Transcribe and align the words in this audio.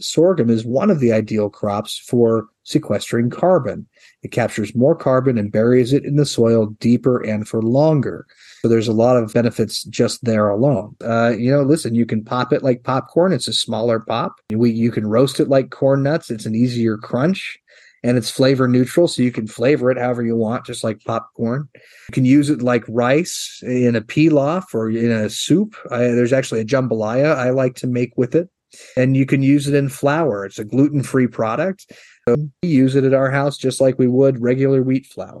sorghum 0.00 0.50
is 0.50 0.64
one 0.64 0.90
of 0.90 1.00
the 1.00 1.12
ideal 1.12 1.50
crops 1.50 1.98
for 1.98 2.46
sequestering 2.64 3.30
carbon. 3.30 3.86
It 4.22 4.32
captures 4.32 4.74
more 4.74 4.94
carbon 4.94 5.38
and 5.38 5.52
buries 5.52 5.92
it 5.92 6.04
in 6.04 6.16
the 6.16 6.26
soil 6.26 6.66
deeper 6.80 7.24
and 7.24 7.48
for 7.48 7.62
longer. 7.62 8.26
So 8.62 8.68
there's 8.68 8.88
a 8.88 8.92
lot 8.92 9.16
of 9.16 9.32
benefits 9.32 9.84
just 9.84 10.24
there 10.24 10.48
alone. 10.48 10.96
Uh, 11.02 11.34
you 11.36 11.50
know, 11.50 11.62
listen, 11.62 11.94
you 11.94 12.06
can 12.06 12.24
pop 12.24 12.52
it 12.52 12.62
like 12.62 12.82
popcorn. 12.82 13.32
It's 13.32 13.48
a 13.48 13.52
smaller 13.52 14.00
pop. 14.00 14.40
We, 14.52 14.70
you 14.70 14.90
can 14.90 15.06
roast 15.06 15.40
it 15.40 15.48
like 15.48 15.70
corn 15.70 16.02
nuts. 16.02 16.30
It's 16.30 16.46
an 16.46 16.54
easier 16.54 16.98
crunch 16.98 17.58
and 18.04 18.16
it's 18.16 18.30
flavor 18.30 18.68
neutral, 18.68 19.08
so 19.08 19.22
you 19.22 19.32
can 19.32 19.46
flavor 19.46 19.90
it 19.90 19.98
however 19.98 20.22
you 20.22 20.36
want, 20.36 20.64
just 20.64 20.84
like 20.84 21.02
popcorn. 21.04 21.68
You 21.74 22.12
can 22.12 22.24
use 22.24 22.50
it 22.50 22.62
like 22.62 22.84
rice 22.88 23.60
in 23.62 23.96
a 23.96 24.00
pilaf 24.00 24.74
or 24.74 24.90
in 24.90 25.10
a 25.10 25.28
soup. 25.28 25.74
I, 25.90 25.98
there's 25.98 26.32
actually 26.32 26.60
a 26.60 26.64
jambalaya 26.64 27.34
I 27.36 27.50
like 27.50 27.74
to 27.76 27.86
make 27.86 28.16
with 28.16 28.34
it, 28.34 28.48
and 28.96 29.16
you 29.16 29.26
can 29.26 29.42
use 29.42 29.66
it 29.66 29.74
in 29.74 29.88
flour. 29.88 30.44
It's 30.44 30.58
a 30.58 30.64
gluten 30.64 31.02
free 31.02 31.26
product. 31.26 31.92
So 32.28 32.36
we 32.62 32.68
use 32.68 32.94
it 32.94 33.04
at 33.04 33.14
our 33.14 33.30
house 33.30 33.56
just 33.56 33.80
like 33.80 33.98
we 33.98 34.08
would 34.08 34.40
regular 34.40 34.82
wheat 34.82 35.06
flour. 35.06 35.40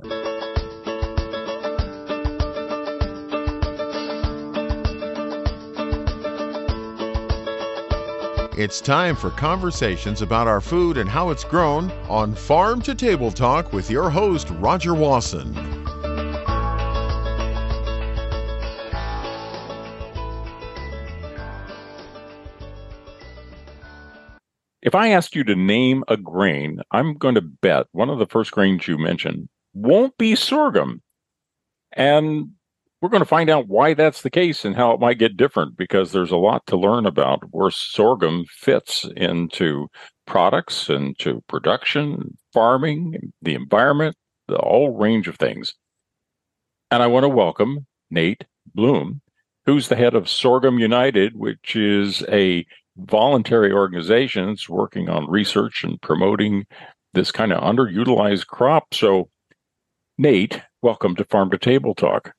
It's 8.58 8.80
time 8.80 9.14
for 9.14 9.30
conversations 9.30 10.20
about 10.20 10.48
our 10.48 10.60
food 10.60 10.98
and 10.98 11.08
how 11.08 11.30
it's 11.30 11.44
grown 11.44 11.92
on 12.08 12.34
Farm 12.34 12.82
to 12.82 12.92
Table 12.92 13.30
Talk 13.30 13.72
with 13.72 13.88
your 13.88 14.10
host, 14.10 14.50
Roger 14.58 14.94
Wasson. 14.94 15.87
If 24.88 24.94
I 24.94 25.10
ask 25.10 25.34
you 25.34 25.44
to 25.44 25.54
name 25.54 26.02
a 26.08 26.16
grain, 26.16 26.80
I'm 26.92 27.18
going 27.18 27.34
to 27.34 27.42
bet 27.42 27.88
one 27.92 28.08
of 28.08 28.18
the 28.18 28.26
first 28.26 28.52
grains 28.52 28.88
you 28.88 28.96
mentioned 28.96 29.50
won't 29.74 30.16
be 30.16 30.34
sorghum. 30.34 31.02
And 31.92 32.52
we're 33.02 33.10
going 33.10 33.20
to 33.20 33.26
find 33.26 33.50
out 33.50 33.68
why 33.68 33.92
that's 33.92 34.22
the 34.22 34.30
case 34.30 34.64
and 34.64 34.74
how 34.74 34.92
it 34.92 34.98
might 34.98 35.18
get 35.18 35.36
different 35.36 35.76
because 35.76 36.12
there's 36.12 36.30
a 36.30 36.38
lot 36.38 36.66
to 36.68 36.78
learn 36.78 37.04
about 37.04 37.42
where 37.50 37.70
sorghum 37.70 38.46
fits 38.48 39.04
into 39.14 39.88
products, 40.26 40.88
into 40.88 41.42
production, 41.48 42.38
farming, 42.54 43.34
the 43.42 43.54
environment, 43.54 44.16
the 44.46 44.56
whole 44.56 44.96
range 44.96 45.28
of 45.28 45.36
things. 45.36 45.74
And 46.90 47.02
I 47.02 47.08
want 47.08 47.24
to 47.24 47.28
welcome 47.28 47.84
Nate 48.10 48.44
Blum, 48.74 49.20
who's 49.66 49.88
the 49.88 49.96
head 49.96 50.14
of 50.14 50.30
Sorghum 50.30 50.78
United, 50.78 51.36
which 51.36 51.76
is 51.76 52.22
a 52.30 52.64
voluntary 52.98 53.72
organizations 53.72 54.68
working 54.68 55.08
on 55.08 55.30
research 55.30 55.84
and 55.84 56.00
promoting 56.02 56.66
this 57.14 57.32
kind 57.32 57.52
of 57.52 57.62
underutilized 57.62 58.46
crop. 58.46 58.92
So, 58.92 59.30
Nate, 60.18 60.60
welcome 60.82 61.16
to 61.16 61.24
Farm 61.24 61.50
to 61.50 61.58
Table 61.58 61.94
Talk. 61.94 62.34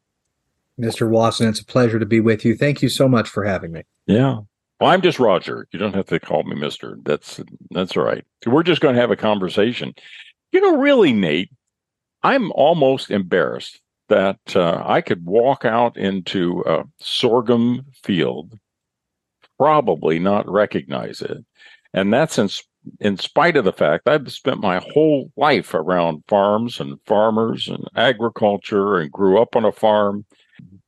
Mr. 0.80 1.10
Wasson, 1.10 1.50
it's 1.50 1.60
a 1.60 1.66
pleasure 1.66 2.00
to 2.00 2.06
be 2.06 2.20
with 2.20 2.46
you. 2.46 2.56
Thank 2.56 2.82
you 2.82 2.90
so 2.90 3.08
much 3.08 3.28
for 3.28 3.44
having 3.44 3.72
me. 3.72 3.84
Yeah. 4.06 4.40
Well, 4.80 4.92
I'm 4.92 5.02
just 5.02 5.20
Roger. 5.20 5.68
You 5.72 5.80
don't 5.80 5.96
have 5.96 6.06
to 6.08 6.20
call 6.20 6.44
me 6.44 6.56
Mister. 6.56 6.98
That's 7.04 7.42
that's 7.72 7.98
all 7.98 8.04
right. 8.04 8.26
We're 8.46 8.64
just 8.64 8.82
going 8.82 8.96
to 8.96 9.02
have 9.02 9.12
a 9.12 9.18
conversation. 9.18 9.94
You 10.54 10.62
know, 10.62 10.78
really, 10.78 11.12
Nate, 11.12 11.52
I'm 12.24 12.52
almost 12.54 13.12
embarrassed 13.12 13.82
that 14.08 14.40
uh, 14.56 14.82
I 14.86 15.02
could 15.02 15.26
walk 15.26 15.66
out 15.66 15.98
into 15.98 16.64
a 16.66 16.84
sorghum 17.00 17.86
field, 18.04 18.58
probably 19.60 20.18
not 20.20 20.50
recognize 20.50 21.22
it, 21.22 21.46
and 21.94 22.14
that's 22.14 22.40
in 22.40 22.50
in 23.00 23.18
spite 23.18 23.58
of 23.58 23.66
the 23.66 23.74
fact 23.74 24.08
I've 24.08 24.32
spent 24.32 24.62
my 24.62 24.80
whole 24.94 25.32
life 25.36 25.74
around 25.74 26.24
farms 26.28 26.80
and 26.80 26.98
farmers 27.06 27.68
and 27.68 27.84
agriculture 27.96 28.98
and 28.98 29.12
grew 29.12 29.40
up 29.40 29.56
on 29.56 29.66
a 29.66 29.72
farm 29.72 30.26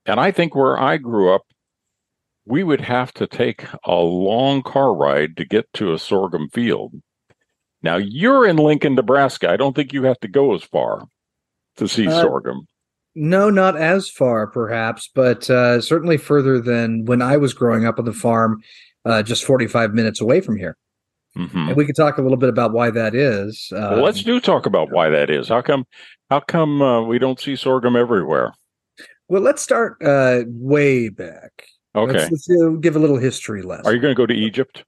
and 0.06 0.20
I 0.20 0.32
think 0.32 0.56
where 0.56 0.80
I 0.80 0.98
grew 0.98 1.34
up, 1.34 1.44
we 2.46 2.64
would 2.64 2.82
have 2.82 3.14
to 3.14 3.28
take 3.28 3.66
a 3.86 3.96
long 3.96 4.64
car 4.64 4.94
ride 4.94 5.38
to 5.38 5.46
get 5.46 5.72
to 5.74 5.94
a 5.94 6.00
sorghum 6.00 6.50
field. 6.50 6.94
Now 7.84 7.98
you're 7.98 8.48
in 8.48 8.58
Lincoln, 8.58 8.96
Nebraska. 8.96 9.50
I 9.50 9.58
don't 9.58 9.76
think 9.76 9.94
you 9.94 10.04
have 10.04 10.20
to 10.22 10.28
go 10.28 10.54
as 10.54 10.64
far 10.64 11.08
to 11.78 11.88
see 11.88 12.08
uh, 12.08 12.22
sorghum. 12.22 12.68
No, 13.16 13.50
not 13.50 13.76
as 13.76 14.10
far, 14.10 14.48
perhaps, 14.48 15.10
but 15.14 15.50
uh, 15.50 15.82
certainly 15.82 16.18
further 16.18 16.62
than 16.62 17.06
when 17.06 17.22
I 17.22 17.38
was 17.38 17.54
growing 17.54 17.86
up 17.86 18.00
on 18.00 18.06
the 18.06 18.14
farm, 18.14 18.62
uh, 19.06 19.22
just 19.22 19.44
45 19.44 19.94
minutes 19.94 20.22
away 20.22 20.40
from 20.42 20.58
here. 20.58 20.78
Mm-hmm. 21.38 21.70
And 21.70 21.76
we 21.76 21.86
could 21.86 21.96
talk 21.96 22.18
a 22.18 22.22
little 22.22 22.38
bit 22.38 22.50
about 22.50 22.74
why 22.74 22.90
that 22.92 23.16
is. 23.16 23.70
well, 23.72 24.02
let's 24.02 24.20
um, 24.20 24.26
do 24.26 24.40
talk 24.40 24.66
about 24.66 24.92
why 24.92 25.10
that 25.10 25.30
is. 25.30 25.50
How 25.50 25.62
come? 25.62 25.86
How 26.30 26.40
come 26.42 26.82
uh, 26.82 27.02
we 27.02 27.20
don't 27.20 27.40
see 27.40 27.56
sorghum 27.56 27.96
everywhere? 27.96 28.54
Well, 29.28 29.42
let's 29.42 29.62
start 29.62 30.02
uh, 30.04 30.44
way 30.48 31.10
back. 31.10 31.66
Okay. 31.96 32.14
Let's, 32.14 32.32
let's 32.32 32.50
uh, 32.62 32.70
give 32.82 32.96
a 32.96 33.00
little 33.00 33.18
history 33.18 33.62
lesson. 33.62 33.86
Are 33.86 33.94
you 33.94 34.02
going 34.02 34.14
to 34.14 34.18
go 34.18 34.26
to 34.26 34.34
Egypt? 34.34 34.84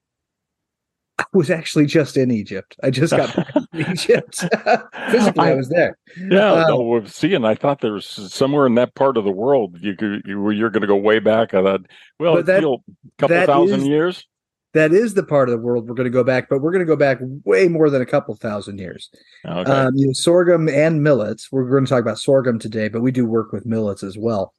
I 1.20 1.26
was 1.34 1.50
actually 1.50 1.86
just 1.86 2.18
in 2.18 2.32
Egypt. 2.32 2.76
I 2.84 2.90
just 2.90 3.12
got 3.12 3.36
back 3.36 3.54
from 3.54 3.68
Egypt. 3.74 4.36
Physically, 5.12 5.48
I, 5.48 5.52
I, 5.52 5.54
was 5.56 5.70
there. 5.70 5.98
Yeah, 6.18 6.54
um, 6.54 6.68
no, 6.68 7.04
seeing. 7.06 7.46
I 7.46 7.56
thought 7.56 7.82
there 7.82 7.94
was 7.94 8.08
somewhere 8.08 8.66
in 8.66 8.76
that 8.76 8.96
part 8.96 9.18
of 9.18 9.24
the 9.24 9.32
world 9.32 9.80
you 9.80 9.96
could, 9.96 10.24
you, 10.26 10.50
you're 10.52 10.70
going 10.70 10.82
to 10.82 10.88
go 10.88 10.96
way 10.96 11.20
back. 11.20 11.54
I 11.54 11.62
thought, 11.62 11.82
well, 12.20 12.42
that, 12.42 12.64
a 12.64 12.78
couple 13.18 13.46
thousand 13.46 13.82
is, 13.82 13.88
years 13.88 14.28
that 14.74 14.92
is 14.92 15.14
the 15.14 15.24
part 15.24 15.50
of 15.50 15.54
the 15.54 15.62
world 15.62 15.88
we're 15.88 15.96
going 15.96 16.06
to 16.06 16.10
go 16.10 16.24
back, 16.24 16.50
but 16.50 16.60
we're 16.60 16.72
going 16.72 16.86
to 16.86 16.86
go 16.86 16.96
back 16.96 17.20
way 17.46 17.68
more 17.68 17.90
than 17.90 18.02
a 18.02 18.06
couple 18.06 18.36
thousand 18.36 18.80
years. 18.80 19.10
Okay. 19.46 19.72
Um, 19.72 19.96
you 19.96 20.08
know, 20.08 20.14
sorghum 20.14 20.68
and 20.68 21.04
millets. 21.04 21.52
We're 21.52 21.70
going 21.70 21.86
to 21.86 21.90
talk 21.90 22.02
about 22.02 22.20
sorghum 22.20 22.60
today, 22.60 22.88
but 22.88 23.02
we 23.02 23.12
do 23.12 23.26
work 23.26 23.52
with 23.52 23.66
millets 23.66 24.04
as 24.04 24.18
well. 24.18 24.54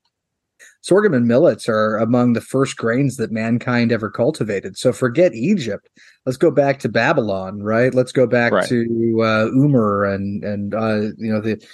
Sorghum 0.84 1.14
and 1.14 1.26
millets 1.26 1.66
are 1.66 1.96
among 1.96 2.34
the 2.34 2.42
first 2.42 2.76
grains 2.76 3.16
that 3.16 3.32
mankind 3.32 3.90
ever 3.90 4.10
cultivated. 4.10 4.76
So 4.76 4.92
forget 4.92 5.32
Egypt. 5.32 5.88
Let's 6.26 6.36
go 6.36 6.50
back 6.50 6.78
to 6.80 6.90
Babylon, 6.90 7.62
right? 7.62 7.94
Let's 7.94 8.12
go 8.12 8.26
back 8.26 8.52
right. 8.52 8.68
to 8.68 9.22
uh, 9.22 9.46
Umar 9.46 10.04
and 10.04 10.44
and 10.44 10.74
uh, 10.74 11.00
you 11.16 11.32
know 11.32 11.40
the 11.40 11.66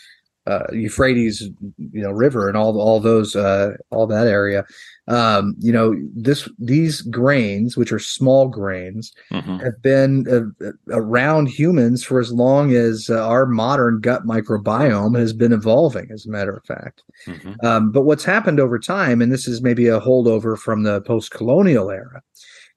uh, 0.47 0.66
Euphrates, 0.72 1.41
you 1.41 2.03
know, 2.03 2.12
river 2.12 2.47
and 2.47 2.56
all 2.56 2.81
all 2.81 3.00
those 3.00 3.34
uh, 3.34 3.72
all 3.91 4.06
that 4.06 4.28
area 4.28 4.65
um, 5.10 5.56
you 5.59 5.72
know 5.72 5.94
this 6.15 6.48
these 6.59 7.03
grains 7.03 7.76
which 7.76 7.91
are 7.93 7.98
small 7.98 8.47
grains 8.47 9.12
mm-hmm. 9.32 9.56
have 9.56 9.82
been 9.82 10.25
uh, 10.31 10.66
uh, 10.66 10.72
around 10.91 11.48
humans 11.48 12.04
for 12.04 12.21
as 12.21 12.32
long 12.32 12.72
as 12.72 13.10
uh, 13.10 13.26
our 13.26 13.44
modern 13.44 14.00
gut 14.00 14.25
microbiome 14.25 15.19
has 15.19 15.32
been 15.32 15.53
evolving 15.53 16.09
as 16.12 16.25
a 16.25 16.31
matter 16.31 16.54
of 16.56 16.65
fact 16.65 17.03
mm-hmm. 17.26 17.54
um, 17.66 17.91
but 17.91 18.03
what's 18.03 18.25
happened 18.25 18.60
over 18.60 18.78
time 18.78 19.21
and 19.21 19.32
this 19.32 19.48
is 19.48 19.60
maybe 19.60 19.88
a 19.88 20.00
holdover 20.00 20.56
from 20.56 20.84
the 20.84 21.00
post-colonial 21.03 21.91
era 21.91 22.22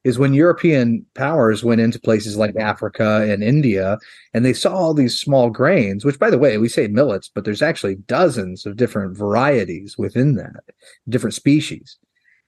is 0.04 0.20
when 0.20 0.34
European 0.34 1.06
powers 1.14 1.64
went 1.64 1.80
into 1.80 1.98
places 1.98 2.36
like 2.36 2.58
Africa 2.58 3.26
and 3.32 3.42
India 3.42 3.98
and 4.34 4.44
they 4.44 4.52
saw 4.52 4.74
all 4.76 4.94
these 4.94 5.18
small 5.18 5.50
grains, 5.50 6.04
which 6.04 6.20
by 6.20 6.30
the 6.30 6.38
way, 6.38 6.58
we 6.58 6.68
say 6.68 6.88
millets, 6.88 7.30
but 7.34 7.46
there's 7.46 7.62
actually 7.62 7.96
dozens 7.96 8.66
of 8.66 8.76
different 8.76 9.16
varieties 9.16 9.98
within 9.98 10.36
that, 10.36 10.62
different 11.08 11.34
species 11.34 11.98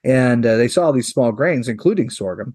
and 0.06 0.46
uh, 0.46 0.56
they 0.56 0.68
saw 0.68 0.92
these 0.92 1.08
small 1.08 1.32
grains, 1.32 1.68
including 1.68 2.10
sorghum, 2.10 2.54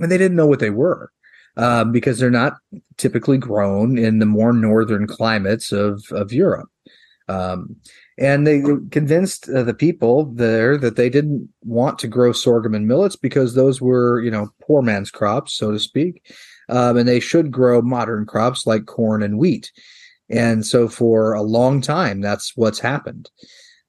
and 0.00 0.10
they 0.10 0.18
didn't 0.18 0.36
know 0.36 0.46
what 0.46 0.58
they 0.58 0.70
were 0.70 1.12
um, 1.56 1.92
because 1.92 2.18
they're 2.18 2.30
not 2.30 2.54
typically 2.96 3.38
grown 3.38 3.96
in 3.96 4.18
the 4.18 4.26
more 4.26 4.52
northern 4.52 5.06
climates 5.06 5.72
of 5.72 6.02
of 6.10 6.32
Europe. 6.32 6.68
Um, 7.28 7.76
and 8.18 8.46
they 8.46 8.62
convinced 8.90 9.48
uh, 9.48 9.62
the 9.62 9.74
people 9.74 10.24
there 10.32 10.76
that 10.76 10.96
they 10.96 11.08
didn't 11.08 11.48
want 11.62 11.98
to 12.00 12.08
grow 12.08 12.32
sorghum 12.32 12.74
and 12.74 12.88
millets 12.88 13.14
because 13.14 13.54
those 13.54 13.80
were, 13.80 14.20
you 14.20 14.30
know, 14.30 14.48
poor 14.60 14.82
man's 14.82 15.10
crops, 15.10 15.54
so 15.54 15.70
to 15.70 15.78
speak, 15.78 16.26
um, 16.68 16.96
and 16.96 17.08
they 17.08 17.20
should 17.20 17.52
grow 17.52 17.80
modern 17.80 18.26
crops 18.26 18.66
like 18.66 18.86
corn 18.86 19.22
and 19.22 19.38
wheat. 19.38 19.70
And 20.28 20.66
so, 20.66 20.88
for 20.88 21.32
a 21.32 21.42
long 21.42 21.80
time, 21.80 22.20
that's 22.20 22.56
what's 22.56 22.80
happened. 22.80 23.30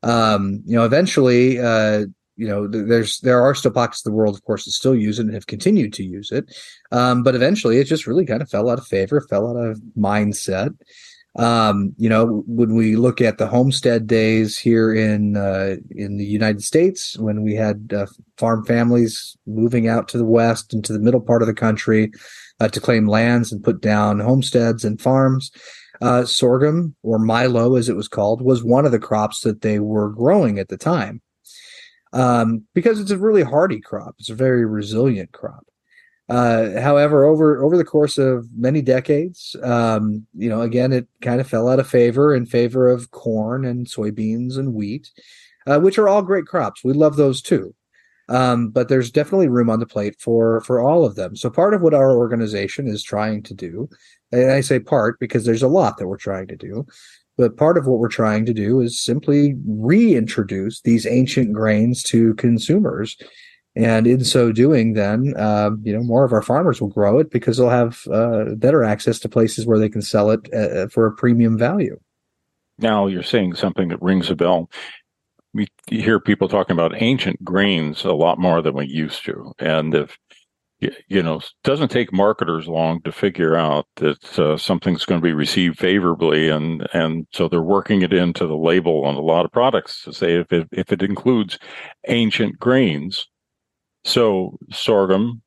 Um, 0.04 0.62
you 0.66 0.76
know, 0.76 0.86
eventually, 0.86 1.60
uh, 1.60 2.06
you 2.40 2.48
know 2.48 2.68
there's 2.68 3.20
there 3.20 3.42
are 3.42 3.54
still 3.54 3.70
pockets 3.70 4.00
of 4.00 4.12
the 4.12 4.16
world 4.16 4.34
of 4.34 4.44
course 4.46 4.64
that 4.64 4.72
still 4.72 4.96
use 4.96 5.20
it 5.20 5.26
and 5.26 5.34
have 5.34 5.48
continued 5.48 5.92
to 5.94 6.04
use 6.04 6.32
it. 6.32 6.46
Um, 6.92 7.22
but 7.22 7.36
eventually 7.36 7.78
it 7.78 7.84
just 7.84 8.08
really 8.08 8.26
kind 8.26 8.42
of 8.42 8.50
fell 8.50 8.70
out 8.70 8.80
of 8.80 8.88
favor 8.88 9.20
fell 9.20 9.50
out 9.50 9.58
of 9.58 9.82
mindset. 9.98 10.74
Um, 11.36 11.94
you 11.98 12.08
know 12.08 12.44
when 12.48 12.76
we 12.76 12.96
look 12.96 13.20
at 13.20 13.38
the 13.38 13.48
homestead 13.48 14.08
days 14.08 14.58
here 14.58 14.94
in 14.94 15.36
uh, 15.36 15.76
in 15.92 16.18
the 16.18 16.26
united 16.26 16.64
states 16.64 17.18
when 17.20 17.44
we 17.44 17.56
had 17.56 17.94
uh, 17.94 18.08
farm 18.38 18.66
families 18.66 19.38
moving 19.46 19.90
out 19.90 20.08
to 20.08 20.18
the 20.18 20.26
west 20.26 20.74
and 20.74 20.84
to 20.86 20.94
the 20.94 21.00
middle 21.00 21.22
part 21.22 21.44
of 21.44 21.48
the 21.48 21.54
country 21.54 22.12
uh, 22.62 22.70
to 22.70 22.80
claim 22.80 23.08
lands 23.08 23.52
and 23.52 23.64
put 23.64 23.80
down 23.82 24.20
homesteads 24.20 24.84
and 24.84 25.00
farms 25.02 25.52
uh, 26.02 26.26
sorghum 26.26 26.96
or 27.04 27.20
milo 27.20 27.76
as 27.76 27.90
it 27.90 27.96
was 27.96 28.08
called 28.08 28.42
was 28.42 28.64
one 28.64 28.86
of 28.86 28.92
the 28.92 29.00
crops 29.00 29.42
that 29.42 29.62
they 29.62 29.80
were 29.80 30.10
growing 30.10 30.58
at 30.58 30.70
the 30.70 30.78
time 30.78 31.22
um, 32.14 32.64
because 32.74 33.00
it's 33.00 33.12
a 33.12 33.18
really 33.18 33.44
hardy 33.44 33.80
crop. 33.82 34.16
It's 34.20 34.30
a 34.30 34.36
very 34.36 34.66
resilient 34.66 35.32
crop. 35.32 35.66
Uh, 36.30 36.80
however, 36.80 37.26
over 37.26 37.64
over 37.64 37.76
the 37.76 37.84
course 37.84 38.20
of 38.20 38.46
many 38.56 38.84
decades, 38.84 39.56
um, 39.64 40.28
you 40.36 40.48
know, 40.48 40.62
again, 40.62 40.94
it 40.94 41.08
kind 41.22 41.42
of 41.42 41.48
fell 41.48 41.68
out 41.68 41.80
of 41.80 41.88
favor 41.88 42.36
in 42.36 42.46
favor 42.46 42.88
of 42.88 43.10
corn 43.10 43.66
and 43.66 43.88
soybeans 43.88 44.58
and 44.58 44.76
wheat, 44.76 45.10
uh, 45.66 45.80
which 45.80 45.98
are 45.98 46.08
all 46.08 46.22
great 46.22 46.46
crops. 46.46 46.84
We 46.84 46.94
love 46.94 47.16
those 47.16 47.42
too. 47.42 47.74
Um, 48.30 48.70
but 48.70 48.90
there's 48.90 49.10
definitely 49.10 49.48
room 49.48 49.72
on 49.72 49.80
the 49.80 49.88
plate 49.88 50.18
for 50.20 50.62
for 50.62 50.80
all 50.80 51.04
of 51.04 51.16
them. 51.16 51.36
So 51.36 51.50
part 51.50 51.74
of 51.74 51.82
what 51.82 51.96
our 51.96 52.16
organization 52.16 52.88
is 52.88 53.02
trying 53.02 53.42
to 53.44 53.56
do, 53.56 53.90
and 54.32 54.52
I 54.52 54.62
say 54.62 54.80
part 54.80 55.20
because 55.20 55.46
there's 55.46 55.64
a 55.64 55.68
lot 55.68 55.98
that 55.98 56.08
we're 56.08 56.18
trying 56.18 56.48
to 56.50 56.56
do, 56.56 56.86
but 57.40 57.56
part 57.56 57.78
of 57.78 57.88
what 57.88 58.00
we're 58.00 58.10
trying 58.10 58.46
to 58.46 58.54
do 58.54 58.82
is 58.82 59.00
simply 59.00 59.56
reintroduce 59.66 60.82
these 60.82 61.08
ancient 61.08 61.54
grains 61.54 62.04
to 62.04 62.34
consumers. 62.34 63.16
And 63.78 64.06
in 64.06 64.26
so 64.26 64.52
doing 64.52 64.92
then 64.92 65.34
uh, 65.38 65.72
you 65.84 65.94
know 65.94 66.04
more 66.04 66.26
of 66.26 66.34
our 66.34 66.42
farmers 66.42 66.82
will 66.82 66.90
grow 66.90 67.18
it 67.18 67.32
because 67.32 67.56
they'll 67.56 67.70
have 67.70 68.06
uh, 68.12 68.56
better 68.56 68.84
access 68.84 69.20
to 69.20 69.30
places 69.30 69.66
where 69.66 69.80
they 69.80 69.88
can 69.88 70.02
sell 70.02 70.32
it 70.32 70.54
uh, 70.54 70.90
for 70.90 71.06
a 71.06 71.14
premium 71.14 71.58
value. 71.58 71.98
Now 72.78 73.08
you're 73.08 73.24
saying 73.24 73.56
something 73.56 73.88
that 73.88 74.02
rings 74.02 74.30
a 74.30 74.36
bell. 74.36 74.70
We 75.54 75.70
hear 75.88 76.20
people 76.20 76.50
talking 76.50 76.74
about 76.74 77.02
ancient 77.02 77.42
grains 77.44 78.04
a 78.04 78.12
lot 78.12 78.38
more 78.38 78.62
than 78.62 78.76
we 78.76 78.86
used 78.86 79.24
to. 79.26 79.54
And 79.60 79.96
if 79.96 80.18
you 81.08 81.22
know 81.22 81.42
doesn't 81.64 81.90
take 81.90 82.14
marketers 82.14 82.68
long 82.68 83.02
to 83.02 83.12
figure 83.12 83.56
out 83.56 83.86
that 83.98 84.40
uh, 84.40 84.56
something's 84.56 85.04
going 85.06 85.20
to 85.20 85.26
be 85.26 85.34
received 85.34 85.78
favorably 85.78 86.48
and 86.48 86.88
and 86.94 87.28
so 87.34 87.50
they're 87.50 87.62
working 87.62 88.02
it 88.02 88.14
into 88.14 88.48
the 88.48 88.56
label 88.56 89.04
on 89.06 89.16
a 89.16 89.22
lot 89.22 89.46
of 89.46 89.52
products 89.52 90.04
to 90.04 90.14
say 90.14 90.36
if 90.36 90.52
it, 90.54 90.68
if 90.72 90.92
it 90.94 91.04
includes 91.04 91.60
ancient 92.08 92.58
grains 92.60 93.28
so 94.04 94.58
sorghum, 94.72 95.42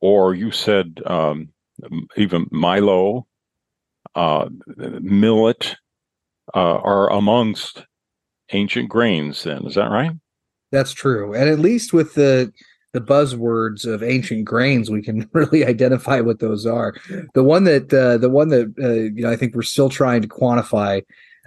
or 0.00 0.34
you 0.34 0.50
said 0.50 1.00
um, 1.06 1.50
even 2.16 2.46
milo, 2.50 3.26
uh, 4.14 4.48
millet 4.76 5.76
uh, 6.54 6.78
are 6.78 7.10
amongst 7.10 7.84
ancient 8.52 8.88
grains. 8.88 9.42
Then 9.42 9.66
is 9.66 9.74
that 9.74 9.90
right? 9.90 10.12
That's 10.72 10.92
true, 10.92 11.34
and 11.34 11.48
at 11.48 11.58
least 11.58 11.92
with 11.92 12.14
the 12.14 12.52
the 12.92 13.00
buzzwords 13.00 13.86
of 13.86 14.02
ancient 14.02 14.44
grains, 14.44 14.90
we 14.90 15.02
can 15.02 15.28
really 15.32 15.64
identify 15.64 16.20
what 16.20 16.40
those 16.40 16.66
are. 16.66 16.94
The 17.34 17.44
one 17.44 17.64
that 17.64 17.92
uh, 17.92 18.18
the 18.18 18.30
one 18.30 18.48
that 18.48 18.74
uh, 18.82 19.14
you 19.14 19.22
know 19.22 19.30
I 19.30 19.36
think 19.36 19.54
we're 19.54 19.62
still 19.62 19.88
trying 19.88 20.22
to 20.22 20.28
quantify 20.28 21.02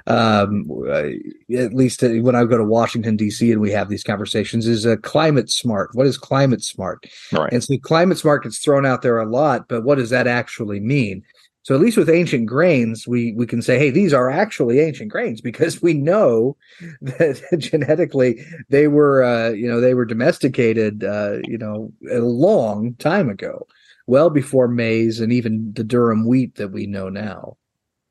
um, 0.06 0.70
uh, 0.90 1.10
at 1.58 1.74
least 1.74 2.04
uh, 2.04 2.10
when 2.10 2.36
I 2.36 2.44
go 2.44 2.58
to 2.58 2.64
Washington 2.64 3.16
D.C. 3.16 3.52
and 3.52 3.62
we 3.62 3.72
have 3.72 3.90
these 3.90 4.04
conversations, 4.04 4.68
is 4.68 4.86
a 4.86 4.98
climate 4.98 5.50
smart. 5.50 5.92
What 5.94 6.08
is 6.08 6.18
climate 6.18 6.62
smart? 6.62 7.06
Right. 7.32 7.52
And 7.54 7.64
so 7.64 7.78
climate 7.78 8.18
smart 8.18 8.44
gets 8.44 8.58
thrown 8.58 8.86
out 8.86 9.02
there 9.02 9.20
a 9.20 9.26
lot, 9.26 9.68
but 9.70 9.84
what 9.84 9.98
does 9.98 10.10
that 10.10 10.28
actually 10.28 10.80
mean? 10.80 11.24
So 11.64 11.74
at 11.74 11.82
least 11.82 11.98
with 11.98 12.10
ancient 12.10 12.46
grains, 12.46 13.08
we 13.08 13.34
we 13.34 13.48
can 13.48 13.62
say, 13.62 13.80
hey, 13.80 13.90
these 13.90 14.14
are 14.14 14.30
actually 14.30 14.80
ancient 14.80 15.10
grains 15.10 15.40
because 15.42 15.82
we 15.82 15.94
know 15.94 16.58
that 17.02 17.42
genetically 17.58 18.46
they 18.70 18.88
were, 18.88 19.24
uh, 19.24 19.50
you 19.50 19.68
know, 19.68 19.80
they 19.80 19.94
were 19.94 20.06
domesticated, 20.06 21.04
uh, 21.04 21.38
you 21.46 21.58
know, 21.58 21.92
a 22.12 22.20
long 22.20 22.96
time 22.96 23.30
ago, 23.30 23.66
well 24.08 24.30
before 24.30 24.68
maize 24.68 25.22
and 25.22 25.32
even 25.32 25.72
the 25.74 25.84
durum 25.84 26.28
wheat 26.28 26.56
that 26.56 26.72
we 26.72 26.86
know 26.86 27.08
now. 27.10 27.58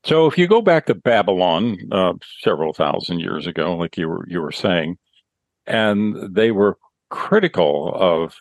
So 0.04 0.26
if 0.26 0.36
you 0.36 0.48
go 0.48 0.62
back 0.62 0.86
to 0.86 0.94
Babylon 0.94 1.76
uh, 1.92 2.14
several 2.40 2.72
thousand 2.72 3.20
years 3.20 3.46
ago, 3.46 3.76
like 3.76 3.96
you 3.96 4.08
were 4.08 4.26
you 4.28 4.40
were 4.40 4.52
saying, 4.52 4.96
and 5.66 6.34
they 6.34 6.50
were 6.50 6.78
critical 7.10 7.92
of 7.94 8.34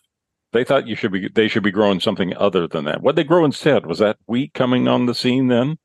they 0.54 0.64
thought 0.64 0.88
you 0.88 0.96
should 0.96 1.12
be 1.12 1.28
they 1.30 1.48
should 1.48 1.64
be 1.64 1.72
growing 1.72 2.00
something 2.00 2.36
other 2.38 2.68
than 2.68 2.86
that. 2.86 3.02
What 3.02 3.16
they 3.16 3.24
grow 3.24 3.46
instead 3.46 3.86
was 3.86 4.00
that 4.00 4.18
wheat 4.28 4.54
coming 4.54 4.88
on 4.88 5.06
the 5.06 5.16
scene 5.16 5.48
then. 5.48 5.78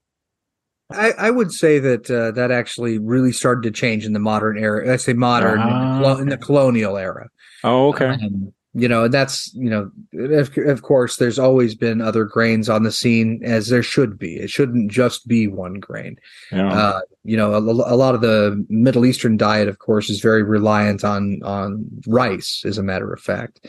I, 0.90 1.12
I 1.18 1.30
would 1.30 1.52
say 1.52 1.80
that 1.80 2.10
uh, 2.10 2.30
that 2.32 2.50
actually 2.52 2.98
really 2.98 3.32
started 3.32 3.62
to 3.64 3.70
change 3.72 4.04
in 4.04 4.12
the 4.12 4.20
modern 4.20 4.56
era. 4.56 4.92
I 4.92 4.96
say 4.96 5.14
modern 5.14 5.60
uh, 5.60 5.96
in, 5.96 6.02
the, 6.02 6.16
in, 6.22 6.28
the, 6.28 6.36
colonial 6.38 6.96
era. 6.96 7.28
Oh, 7.64 7.88
okay. 7.88 8.10
Um, 8.10 8.52
you 8.76 8.88
know 8.88 9.08
that's 9.08 9.52
you 9.54 9.70
know 9.70 9.90
of, 10.36 10.56
of 10.58 10.82
course 10.82 11.16
there's 11.16 11.38
always 11.38 11.74
been 11.74 12.02
other 12.02 12.24
grains 12.24 12.68
on 12.68 12.82
the 12.82 12.92
scene 12.92 13.40
as 13.42 13.68
there 13.68 13.82
should 13.82 14.18
be 14.18 14.36
it 14.36 14.50
shouldn't 14.50 14.92
just 14.92 15.26
be 15.26 15.48
one 15.48 15.80
grain 15.80 16.18
yeah. 16.52 16.70
uh, 16.70 17.00
you 17.24 17.38
know 17.38 17.54
a, 17.54 17.58
a, 17.58 17.96
lot 17.96 18.14
of 18.14 18.20
the 18.20 18.66
middle 18.68 19.06
eastern 19.06 19.38
diet 19.38 19.66
of 19.66 19.78
course 19.78 20.10
is 20.10 20.20
very 20.20 20.42
reliant 20.42 21.04
on 21.04 21.40
on 21.42 21.86
rice 22.06 22.64
as 22.66 22.76
a 22.76 22.82
matter 22.82 23.10
of 23.10 23.18
fact 23.18 23.66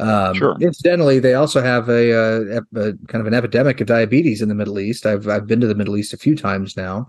um, 0.00 0.34
sure. 0.34 0.56
Incidentally, 0.60 1.18
they 1.18 1.34
also 1.34 1.60
have 1.60 1.88
a, 1.88 2.10
a, 2.10 2.56
a, 2.58 2.92
kind 3.08 3.20
of 3.20 3.26
an 3.26 3.34
epidemic 3.34 3.80
of 3.80 3.86
diabetes 3.86 4.40
in 4.40 4.48
the 4.48 4.54
Middle 4.54 4.78
East. 4.78 5.06
I've 5.06 5.28
I've 5.28 5.46
been 5.46 5.60
to 5.60 5.66
the 5.66 5.74
Middle 5.74 5.96
East 5.96 6.12
a 6.12 6.18
few 6.18 6.36
times 6.36 6.76
now, 6.76 7.08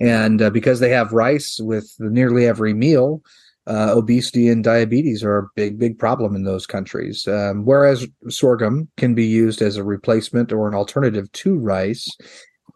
and 0.00 0.40
uh, 0.40 0.50
because 0.50 0.80
they 0.80 0.90
have 0.90 1.12
rice 1.12 1.60
with 1.60 1.94
nearly 1.98 2.46
every 2.46 2.72
meal, 2.72 3.22
uh, 3.66 3.92
obesity 3.94 4.48
and 4.48 4.64
diabetes 4.64 5.22
are 5.22 5.38
a 5.38 5.48
big, 5.54 5.78
big 5.78 5.98
problem 5.98 6.34
in 6.34 6.44
those 6.44 6.66
countries. 6.66 7.28
Um, 7.28 7.64
whereas 7.64 8.06
sorghum 8.28 8.88
can 8.96 9.14
be 9.14 9.26
used 9.26 9.62
as 9.62 9.76
a 9.76 9.84
replacement 9.84 10.52
or 10.52 10.68
an 10.68 10.74
alternative 10.74 11.30
to 11.32 11.56
rice 11.56 12.08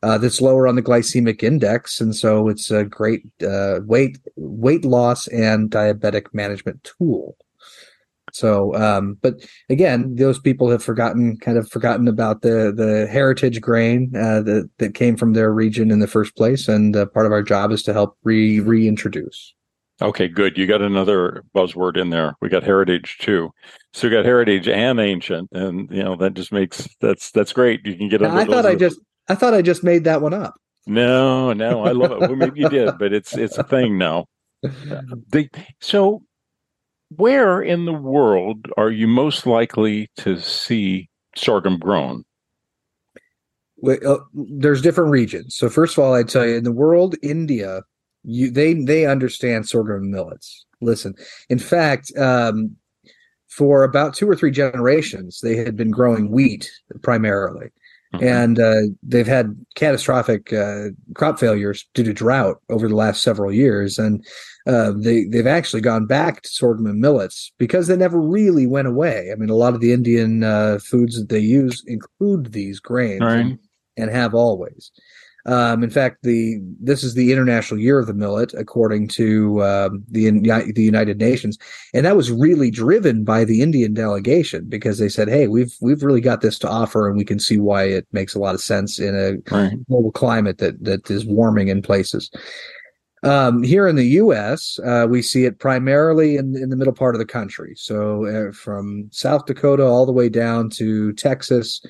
uh, 0.03 0.19
that's 0.19 0.41
lower 0.41 0.69
on 0.69 0.76
the 0.76 0.82
glycemic 0.82 1.43
index, 1.43 2.00
and 2.00 2.14
so 2.14 2.49
it's 2.49 2.70
a 2.70 2.85
great 2.85 3.23
uh, 3.43 3.81
weight 3.85 4.19
weight 4.37 4.85
loss 4.85 5.26
and 5.29 5.70
diabetic 5.70 6.26
management 6.32 6.85
tool. 6.85 7.37
So, 8.37 8.75
um, 8.77 9.17
but 9.23 9.35
again, 9.71 10.15
those 10.15 10.38
people 10.38 10.71
have 10.71 10.85
forgotten, 10.85 11.38
kind 11.38 11.56
of 11.56 11.71
forgotten 11.71 12.06
about 12.06 12.43
the 12.43 12.71
the 12.77 13.06
heritage 13.11 13.62
grain 13.62 14.12
uh, 14.15 14.43
that 14.43 14.69
that 14.77 14.94
came 14.94 15.17
from 15.17 15.33
their 15.33 15.53
region 15.53 15.91
in 15.91 16.00
the 16.00 16.06
first 16.06 16.37
place, 16.37 16.69
and 16.69 16.94
uh, 16.94 17.06
part 17.06 17.25
of 17.25 17.33
our 17.33 17.43
job 17.43 17.73
is 17.73 17.83
to 17.85 17.94
help 17.94 18.19
re 18.25 18.61
reintroduce. 18.61 19.55
Okay, 20.03 20.29
good. 20.29 20.59
You 20.59 20.67
got 20.67 20.83
another 20.83 21.43
buzzword 21.55 21.97
in 21.97 22.11
there. 22.11 22.37
We 22.43 22.50
got 22.50 22.62
heritage 22.62 23.17
too. 23.19 23.50
So 23.94 24.06
we 24.06 24.15
got 24.15 24.27
heritage 24.27 24.69
and 24.69 25.00
ancient, 25.00 25.49
and 25.53 25.91
you 25.91 26.05
know 26.05 26.15
that 26.17 26.35
just 26.35 26.53
makes 26.53 26.87
that's 27.00 27.31
that's 27.31 27.55
great. 27.55 27.87
You 27.87 27.97
can 27.97 28.11
get. 28.11 28.23
I 28.23 28.44
thought 28.44 28.67
I 28.67 28.75
just 28.75 29.00
I 29.29 29.35
thought 29.35 29.55
I 29.55 29.62
just 29.62 29.82
made 29.82 30.05
that 30.05 30.21
one 30.21 30.35
up. 30.35 30.55
No, 30.87 31.55
no, 31.55 31.85
I 31.85 31.93
love 31.93 32.12
it. 32.12 32.21
Well, 32.21 32.37
maybe 32.37 32.61
you 32.61 32.69
did, 32.69 32.99
but 32.99 33.15
it's 33.15 33.35
it's 33.35 33.56
a 33.56 33.65
thing 33.65 33.97
now. 33.97 34.27
The, 35.29 35.49
so, 35.81 36.23
where 37.11 37.61
in 37.62 37.85
the 37.85 37.93
world 37.93 38.67
are 38.76 38.91
you 38.91 39.06
most 39.06 39.47
likely 39.47 40.11
to 40.19 40.38
see 40.38 41.08
sorghum 41.35 41.79
grown? 41.79 42.25
Uh, 43.86 44.17
there's 44.32 44.82
different 44.82 45.10
regions. 45.10 45.55
So 45.56 45.69
first 45.69 45.96
of 45.96 46.05
all, 46.05 46.15
I 46.15 46.22
tell 46.22 46.46
you, 46.46 46.56
in 46.56 46.65
the 46.65 46.72
world, 46.72 47.15
India 47.22 47.82
you 48.27 48.51
they 48.51 48.75
they 48.75 49.06
understand 49.06 49.69
sorghum 49.69 50.10
millets. 50.10 50.67
Listen, 50.82 51.15
in 51.48 51.58
fact, 51.58 52.13
um, 52.19 52.77
for 53.48 53.84
about 53.84 54.15
two 54.15 54.29
or 54.29 54.36
three 54.36 54.51
generations, 54.51 55.41
they 55.43 55.56
had 55.56 55.77
been 55.77 55.91
growing 55.91 56.31
wheat 56.31 56.70
primarily. 57.03 57.69
And 58.23 58.58
uh, 58.58 58.82
they've 59.03 59.27
had 59.27 59.56
catastrophic 59.75 60.53
uh, 60.53 60.89
crop 61.15 61.39
failures 61.39 61.87
due 61.94 62.05
to 62.05 62.13
drought 62.13 62.61
over 62.69 62.89
the 62.89 62.94
last 62.94 63.23
several 63.23 63.53
years, 63.53 63.99
and 63.99 64.25
uh, 64.67 64.93
they 64.96 65.25
they've 65.25 65.46
actually 65.46 65.81
gone 65.81 66.06
back 66.06 66.43
to 66.43 66.49
sorghum 66.49 66.87
and 66.87 67.01
millets 67.01 67.53
because 67.58 67.87
they 67.87 67.96
never 67.96 68.20
really 68.20 68.67
went 68.67 68.89
away. 68.89 69.31
I 69.32 69.37
mean, 69.37 69.51
a 69.51 69.55
lot 69.55 69.75
of 69.75 69.81
the 69.81 69.93
Indian 69.93 70.44
uh, 70.44 70.79
foods 70.82 71.19
that 71.19 71.29
they 71.29 71.41
use 71.41 71.82
include 71.87 72.53
these 72.53 72.81
grains 72.81 73.20
right. 73.20 73.39
and, 73.39 73.58
and 73.96 74.11
have 74.11 74.35
always. 74.35 74.91
Um, 75.46 75.84
in 75.84 75.91
fact, 75.91 76.22
the 76.22 76.60
this 76.81 77.05
is 77.05 77.15
the 77.15 77.32
International 77.32 77.79
Year 77.79 77.98
of 77.98 78.06
the 78.06 78.15
Millet, 78.15 78.53
according 78.55 79.08
to 79.08 79.62
um, 79.62 80.05
the 80.10 80.29
the 80.74 80.82
United 80.82 81.19
Nations, 81.19 81.56
and 81.94 82.05
that 82.05 82.17
was 82.17 82.32
really 82.32 82.70
driven 82.70 83.22
by 83.22 83.44
the 83.44 83.62
Indian 83.62 83.94
delegation 83.94 84.65
because 84.69 84.98
they 84.98 85.08
said, 85.08 85.29
"Hey, 85.29 85.46
we've 85.46 85.74
we've 85.81 86.03
really 86.03 86.20
got 86.20 86.41
this 86.41 86.58
to 86.60 86.69
offer, 86.69 87.08
and 87.08 87.17
we 87.17 87.24
can 87.24 87.38
see 87.38 87.58
why 87.58 87.84
it 87.84 88.06
makes 88.12 88.34
a 88.34 88.41
lot 88.41 88.55
of 88.56 88.60
sense 88.60 88.98
in 88.98 89.15
a 89.15 89.55
right. 89.55 89.86
global 89.86 90.10
climate 90.10 90.58
that 90.58 90.82
that 90.82 91.08
is 91.10 91.24
warming 91.24 91.69
in 91.69 91.81
places." 91.81 92.31
Um, 93.22 93.62
here 93.62 93.88
in 93.88 93.96
the 93.96 94.06
U.S., 94.06 94.79
uh, 94.84 95.06
we 95.08 95.22
see 95.22 95.46
it 95.46 95.58
primarily 95.58 96.36
in, 96.36 96.56
in 96.56 96.69
the 96.70 96.76
middle 96.76 96.93
part 96.93 97.15
of 97.15 97.19
the 97.19 97.26
country. 97.26 97.74
So 97.76 98.26
uh, 98.26 98.53
from 98.53 99.08
South 99.10 99.46
Dakota 99.46 99.84
all 99.84 100.06
the 100.06 100.12
way 100.12 100.29
down 100.29 100.70
to 100.70 101.12
Texas, 101.15 101.81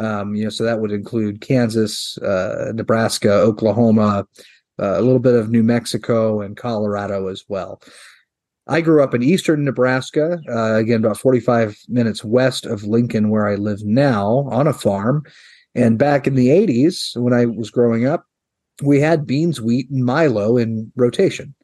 um, 0.00 0.34
you 0.34 0.44
know, 0.44 0.50
so 0.50 0.64
that 0.64 0.80
would 0.80 0.92
include 0.92 1.42
Kansas, 1.42 2.16
uh, 2.18 2.72
Nebraska, 2.74 3.32
Oklahoma, 3.32 4.26
uh, 4.80 4.98
a 4.98 5.02
little 5.02 5.18
bit 5.18 5.34
of 5.34 5.50
New 5.50 5.62
Mexico 5.62 6.40
and 6.40 6.56
Colorado 6.56 7.28
as 7.28 7.44
well. 7.48 7.82
I 8.66 8.80
grew 8.80 9.02
up 9.02 9.14
in 9.14 9.22
eastern 9.22 9.64
Nebraska, 9.64 10.40
uh, 10.48 10.76
again, 10.76 11.04
about 11.04 11.18
45 11.18 11.76
minutes 11.88 12.24
west 12.24 12.64
of 12.64 12.84
Lincoln, 12.84 13.28
where 13.28 13.46
I 13.46 13.56
live 13.56 13.84
now, 13.84 14.48
on 14.50 14.66
a 14.66 14.72
farm. 14.72 15.24
And 15.74 15.98
back 15.98 16.26
in 16.26 16.34
the 16.34 16.48
80s, 16.48 17.16
when 17.16 17.34
I 17.34 17.46
was 17.46 17.70
growing 17.70 18.06
up, 18.06 18.24
we 18.82 19.00
had 19.00 19.26
beans, 19.26 19.60
wheat, 19.60 19.90
and 19.90 20.04
Milo 20.04 20.56
in 20.56 20.90
rotation. 20.96 21.54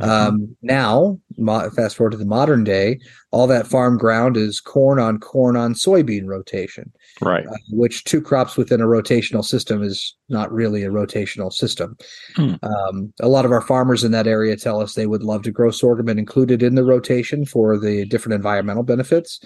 Mm-hmm. 0.00 0.10
Um, 0.10 0.56
now, 0.62 1.18
mo- 1.36 1.70
fast 1.70 1.96
forward 1.96 2.12
to 2.12 2.16
the 2.16 2.24
modern 2.24 2.64
day, 2.64 2.98
all 3.30 3.46
that 3.48 3.66
farm 3.66 3.98
ground 3.98 4.36
is 4.36 4.60
corn 4.60 4.98
on 4.98 5.18
corn 5.18 5.56
on 5.56 5.74
soybean 5.74 6.26
rotation. 6.26 6.92
Right. 7.20 7.46
Uh, 7.46 7.56
which 7.70 8.04
two 8.04 8.20
crops 8.20 8.56
within 8.56 8.80
a 8.80 8.86
rotational 8.86 9.44
system 9.44 9.82
is 9.82 10.16
not 10.28 10.52
really 10.52 10.82
a 10.82 10.90
rotational 10.90 11.52
system. 11.52 11.96
Hmm. 12.36 12.54
Um, 12.62 13.12
a 13.20 13.28
lot 13.28 13.44
of 13.44 13.52
our 13.52 13.60
farmers 13.60 14.02
in 14.02 14.12
that 14.12 14.26
area 14.26 14.56
tell 14.56 14.80
us 14.80 14.94
they 14.94 15.06
would 15.06 15.22
love 15.22 15.42
to 15.42 15.52
grow 15.52 15.70
sorghum 15.70 16.08
and 16.08 16.18
include 16.18 16.50
it 16.50 16.62
in 16.62 16.74
the 16.74 16.84
rotation 16.84 17.44
for 17.44 17.78
the 17.78 18.06
different 18.06 18.34
environmental 18.34 18.82
benefits 18.82 19.40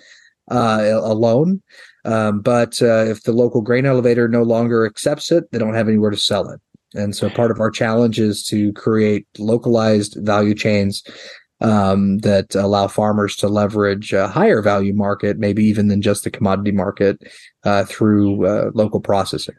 uh, 0.50 1.00
alone. 1.02 1.62
Um, 2.04 2.40
but 2.40 2.80
uh, 2.80 3.04
if 3.04 3.24
the 3.24 3.32
local 3.32 3.62
grain 3.62 3.84
elevator 3.84 4.28
no 4.28 4.42
longer 4.42 4.86
accepts 4.86 5.32
it, 5.32 5.50
they 5.50 5.58
don't 5.58 5.74
have 5.74 5.88
anywhere 5.88 6.10
to 6.10 6.16
sell 6.16 6.48
it. 6.48 6.60
And 6.94 7.14
so 7.14 7.28
part 7.28 7.50
of 7.50 7.60
our 7.60 7.70
challenge 7.70 8.18
is 8.20 8.46
to 8.46 8.72
create 8.72 9.26
localized 9.38 10.16
value 10.20 10.54
chains 10.54 11.02
um, 11.60 12.18
that 12.18 12.54
allow 12.54 12.88
farmers 12.88 13.36
to 13.36 13.48
leverage 13.48 14.12
a 14.12 14.28
higher 14.28 14.62
value 14.62 14.92
market, 14.92 15.38
maybe 15.38 15.64
even 15.64 15.88
than 15.88 16.02
just 16.02 16.24
the 16.24 16.30
commodity 16.30 16.72
market, 16.72 17.18
uh, 17.64 17.84
through 17.84 18.46
uh, 18.46 18.70
local 18.74 19.00
processing. 19.00 19.54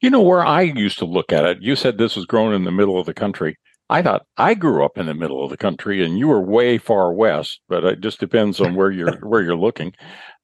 You 0.00 0.10
know, 0.10 0.22
where 0.22 0.44
I 0.44 0.62
used 0.62 0.98
to 0.98 1.04
look 1.04 1.32
at 1.32 1.44
it, 1.44 1.58
you 1.62 1.76
said 1.76 1.96
this 1.96 2.16
was 2.16 2.26
grown 2.26 2.54
in 2.54 2.64
the 2.64 2.72
middle 2.72 2.98
of 2.98 3.06
the 3.06 3.14
country. 3.14 3.56
I 3.90 4.02
thought 4.02 4.24
I 4.36 4.54
grew 4.54 4.84
up 4.84 4.96
in 4.96 5.06
the 5.06 5.14
middle 5.14 5.42
of 5.42 5.50
the 5.50 5.56
country, 5.56 6.04
and 6.04 6.16
you 6.16 6.28
were 6.28 6.40
way 6.40 6.78
far 6.78 7.12
west. 7.12 7.60
But 7.68 7.84
it 7.84 8.00
just 8.00 8.20
depends 8.20 8.60
on 8.60 8.76
where 8.76 8.90
you're 8.90 9.16
where 9.26 9.42
you're 9.42 9.56
looking. 9.56 9.92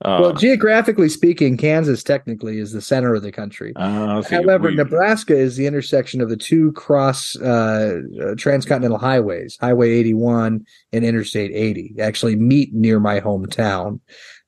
Uh, 0.04 0.18
well, 0.20 0.32
geographically 0.34 1.08
speaking, 1.08 1.56
Kansas 1.56 2.02
technically 2.02 2.58
is 2.58 2.72
the 2.72 2.82
center 2.82 3.14
of 3.14 3.22
the 3.22 3.32
country. 3.32 3.72
Uh, 3.76 4.22
However, 4.28 4.68
we, 4.68 4.74
Nebraska 4.74 5.34
is 5.34 5.56
the 5.56 5.66
intersection 5.66 6.20
of 6.20 6.28
the 6.28 6.36
two 6.36 6.72
cross 6.72 7.36
uh, 7.36 8.00
uh 8.20 8.34
transcontinental 8.36 8.98
highways, 8.98 9.56
Highway 9.60 9.90
81 9.92 10.66
and 10.92 11.04
Interstate 11.04 11.52
80. 11.54 11.94
Actually, 12.00 12.36
meet 12.36 12.74
near 12.74 13.00
my 13.00 13.20
hometown 13.20 14.00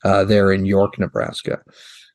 uh, 0.05 0.25
there 0.25 0.53
in 0.53 0.67
York, 0.67 0.99
Nebraska. 0.99 1.61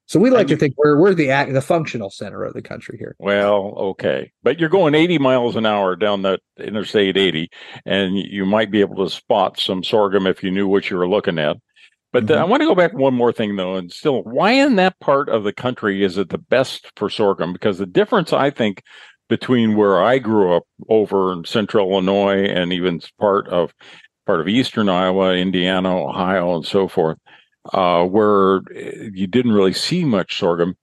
So 0.05 0.19
we 0.19 0.29
like 0.29 0.47
to 0.47 0.57
think 0.57 0.75
we're 0.77 0.99
we're 0.99 1.13
the 1.13 1.27
the 1.51 1.61
functional 1.61 2.09
center 2.09 2.43
of 2.43 2.53
the 2.53 2.61
country 2.61 2.97
here. 2.97 3.15
Well, 3.19 3.73
okay, 3.77 4.31
but 4.43 4.59
you're 4.59 4.69
going 4.69 4.95
80 4.95 5.17
miles 5.17 5.55
an 5.55 5.65
hour 5.65 5.95
down 5.95 6.23
that 6.23 6.41
Interstate 6.59 7.17
80, 7.17 7.49
and 7.85 8.17
you 8.17 8.45
might 8.45 8.69
be 8.69 8.81
able 8.81 9.03
to 9.03 9.09
spot 9.09 9.59
some 9.59 9.83
sorghum 9.83 10.27
if 10.27 10.43
you 10.43 10.51
knew 10.51 10.67
what 10.67 10.89
you 10.89 10.97
were 10.97 11.07
looking 11.07 11.39
at. 11.39 11.57
But 12.11 12.25
mm-hmm. 12.25 12.33
the, 12.33 12.39
I 12.39 12.43
want 12.43 12.61
to 12.61 12.67
go 12.67 12.75
back 12.75 12.93
one 12.93 13.13
more 13.13 13.31
thing 13.31 13.55
though, 13.55 13.75
and 13.75 13.91
still, 13.91 14.23
why 14.23 14.51
in 14.51 14.75
that 14.75 14.99
part 14.99 15.29
of 15.29 15.43
the 15.43 15.53
country 15.53 16.03
is 16.03 16.17
it 16.17 16.29
the 16.29 16.37
best 16.37 16.91
for 16.97 17.09
sorghum? 17.09 17.53
Because 17.53 17.77
the 17.77 17.85
difference, 17.85 18.33
I 18.33 18.49
think, 18.49 18.83
between 19.29 19.77
where 19.77 20.03
I 20.03 20.19
grew 20.19 20.53
up 20.53 20.63
over 20.89 21.31
in 21.31 21.45
central 21.45 21.89
Illinois 21.89 22.43
and 22.43 22.73
even 22.73 23.01
part 23.19 23.47
of 23.47 23.73
part 24.25 24.41
of 24.41 24.49
eastern 24.49 24.89
Iowa, 24.89 25.33
Indiana, 25.33 25.97
Ohio, 25.97 26.55
and 26.55 26.65
so 26.65 26.87
forth 26.87 27.17
uh, 27.71 28.05
where 28.05 28.61
eh, 28.75 29.09
you 29.13 29.27
didn't 29.27 29.53
really 29.53 29.73
see 29.73 30.03
much 30.03 30.37
sorghum. 30.37 30.75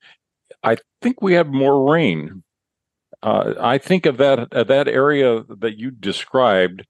I 0.62 0.76
think 1.02 1.20
we 1.20 1.34
have 1.34 1.48
more 1.48 1.92
rain. 1.92 2.42
Uh, 3.22 3.54
I 3.60 3.78
think 3.78 4.06
of 4.06 4.16
that 4.16 4.52
of 4.52 4.68
that 4.68 4.88
area 4.88 5.44
that 5.48 5.78
you 5.78 5.90
described 5.90 6.86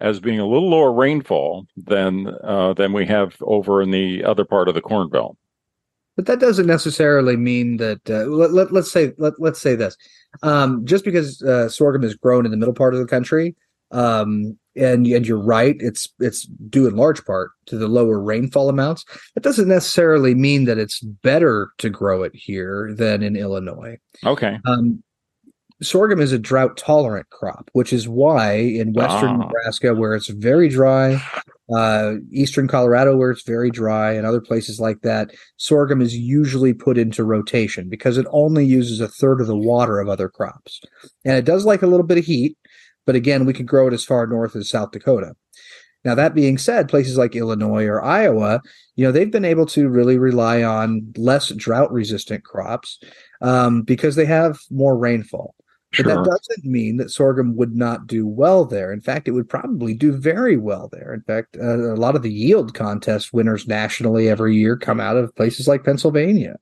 as 0.00 0.20
being 0.20 0.40
a 0.40 0.46
little 0.46 0.70
lower 0.70 0.92
rainfall 0.92 1.66
than 1.76 2.28
uh, 2.42 2.74
than 2.74 2.92
we 2.92 3.06
have 3.06 3.36
over 3.40 3.80
in 3.82 3.90
the 3.90 4.24
other 4.24 4.44
part 4.44 4.68
of 4.68 4.74
the 4.74 4.80
Corn 4.80 5.08
Belt. 5.08 5.36
But 6.16 6.26
that 6.26 6.40
doesn't 6.40 6.66
necessarily 6.66 7.36
mean 7.36 7.78
that. 7.78 8.00
Uh, 8.08 8.24
let, 8.26 8.52
let, 8.52 8.74
us 8.74 8.90
say 8.90 9.12
let, 9.16 9.34
let's 9.38 9.60
say 9.60 9.74
this: 9.74 9.96
um, 10.42 10.84
just 10.84 11.04
because 11.04 11.42
uh, 11.42 11.68
sorghum 11.68 12.04
is 12.04 12.14
grown 12.14 12.44
in 12.44 12.50
the 12.50 12.58
middle 12.58 12.74
part 12.74 12.94
of 12.94 13.00
the 13.00 13.06
country 13.06 13.54
um, 13.90 14.58
and 14.76 15.06
and 15.06 15.26
you're 15.26 15.42
right 15.42 15.76
it's 15.80 16.08
it's 16.20 16.44
due 16.68 16.86
in 16.86 16.96
large 16.96 17.24
part 17.24 17.50
to 17.66 17.76
the 17.76 17.88
lower 17.88 18.20
rainfall 18.20 18.68
amounts. 18.68 19.04
That 19.34 19.42
doesn't 19.42 19.68
necessarily 19.68 20.34
mean 20.34 20.64
that 20.64 20.78
it's 20.78 21.00
better 21.00 21.70
to 21.78 21.90
grow 21.90 22.22
it 22.22 22.34
here 22.34 22.92
than 22.94 23.22
in 23.22 23.36
illinois. 23.36 23.98
Okay. 24.24 24.58
Um, 24.64 25.02
sorghum 25.82 26.20
is 26.20 26.32
a 26.32 26.38
drought 26.38 26.76
tolerant 26.76 27.28
crop 27.30 27.70
which 27.72 27.90
is 27.90 28.06
why 28.06 28.52
in 28.52 28.92
western 28.92 29.30
ah. 29.30 29.36
nebraska 29.38 29.94
where 29.94 30.14
it's 30.14 30.28
very 30.28 30.68
dry 30.68 31.18
uh, 31.74 32.14
eastern 32.32 32.66
colorado 32.66 33.16
where 33.16 33.30
it's 33.30 33.42
very 33.42 33.70
dry 33.70 34.12
and 34.12 34.26
other 34.26 34.40
places 34.40 34.80
like 34.80 35.02
that 35.02 35.30
sorghum 35.56 36.00
is 36.00 36.16
usually 36.16 36.74
put 36.74 36.98
into 36.98 37.22
rotation 37.22 37.88
because 37.88 38.18
it 38.18 38.26
only 38.30 38.64
uses 38.64 39.00
a 39.00 39.08
third 39.08 39.40
of 39.40 39.46
the 39.46 39.56
water 39.56 40.00
of 40.00 40.08
other 40.08 40.28
crops. 40.28 40.80
And 41.24 41.36
it 41.36 41.44
does 41.44 41.64
like 41.64 41.82
a 41.82 41.86
little 41.86 42.06
bit 42.06 42.18
of 42.18 42.24
heat 42.24 42.56
but 43.10 43.16
again, 43.16 43.44
we 43.44 43.52
could 43.52 43.66
grow 43.66 43.88
it 43.88 43.92
as 43.92 44.04
far 44.04 44.24
north 44.24 44.54
as 44.54 44.68
South 44.68 44.92
Dakota. 44.92 45.34
Now, 46.04 46.14
that 46.14 46.32
being 46.32 46.58
said, 46.58 46.88
places 46.88 47.18
like 47.18 47.34
Illinois 47.34 47.86
or 47.86 48.00
Iowa, 48.00 48.62
you 48.94 49.04
know, 49.04 49.10
they've 49.10 49.32
been 49.32 49.44
able 49.44 49.66
to 49.66 49.88
really 49.88 50.16
rely 50.16 50.62
on 50.62 51.12
less 51.16 51.48
drought 51.48 51.92
resistant 51.92 52.44
crops 52.44 53.00
um, 53.42 53.82
because 53.82 54.14
they 54.14 54.26
have 54.26 54.60
more 54.70 54.96
rainfall. 54.96 55.56
Sure. 55.90 56.04
But 56.04 56.22
that 56.22 56.30
doesn't 56.30 56.70
mean 56.70 56.98
that 56.98 57.10
sorghum 57.10 57.56
would 57.56 57.74
not 57.74 58.06
do 58.06 58.28
well 58.28 58.64
there. 58.64 58.92
In 58.92 59.00
fact, 59.00 59.26
it 59.26 59.32
would 59.32 59.48
probably 59.48 59.92
do 59.92 60.12
very 60.12 60.56
well 60.56 60.88
there. 60.92 61.12
In 61.12 61.22
fact, 61.22 61.56
uh, 61.60 61.92
a 61.92 61.98
lot 61.98 62.14
of 62.14 62.22
the 62.22 62.32
yield 62.32 62.74
contest 62.74 63.32
winners 63.32 63.66
nationally 63.66 64.28
every 64.28 64.54
year 64.54 64.76
come 64.76 65.00
out 65.00 65.16
of 65.16 65.34
places 65.34 65.66
like 65.66 65.82
Pennsylvania. 65.82 66.58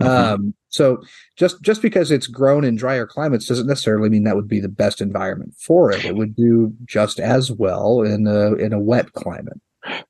Mm-hmm. 0.00 0.34
Um, 0.34 0.54
so 0.68 1.02
just 1.36 1.60
just 1.62 1.82
because 1.82 2.10
it's 2.10 2.26
grown 2.26 2.64
in 2.64 2.76
drier 2.76 3.06
climates 3.06 3.46
doesn't 3.46 3.66
necessarily 3.66 4.08
mean 4.08 4.24
that 4.24 4.36
would 4.36 4.48
be 4.48 4.60
the 4.60 4.68
best 4.68 5.00
environment 5.00 5.54
for 5.58 5.90
it. 5.90 6.04
It 6.04 6.16
would 6.16 6.34
do 6.34 6.72
just 6.84 7.18
as 7.18 7.50
well 7.52 8.02
in 8.02 8.26
a 8.26 8.54
in 8.54 8.72
a 8.72 8.80
wet 8.80 9.12
climate. 9.12 9.60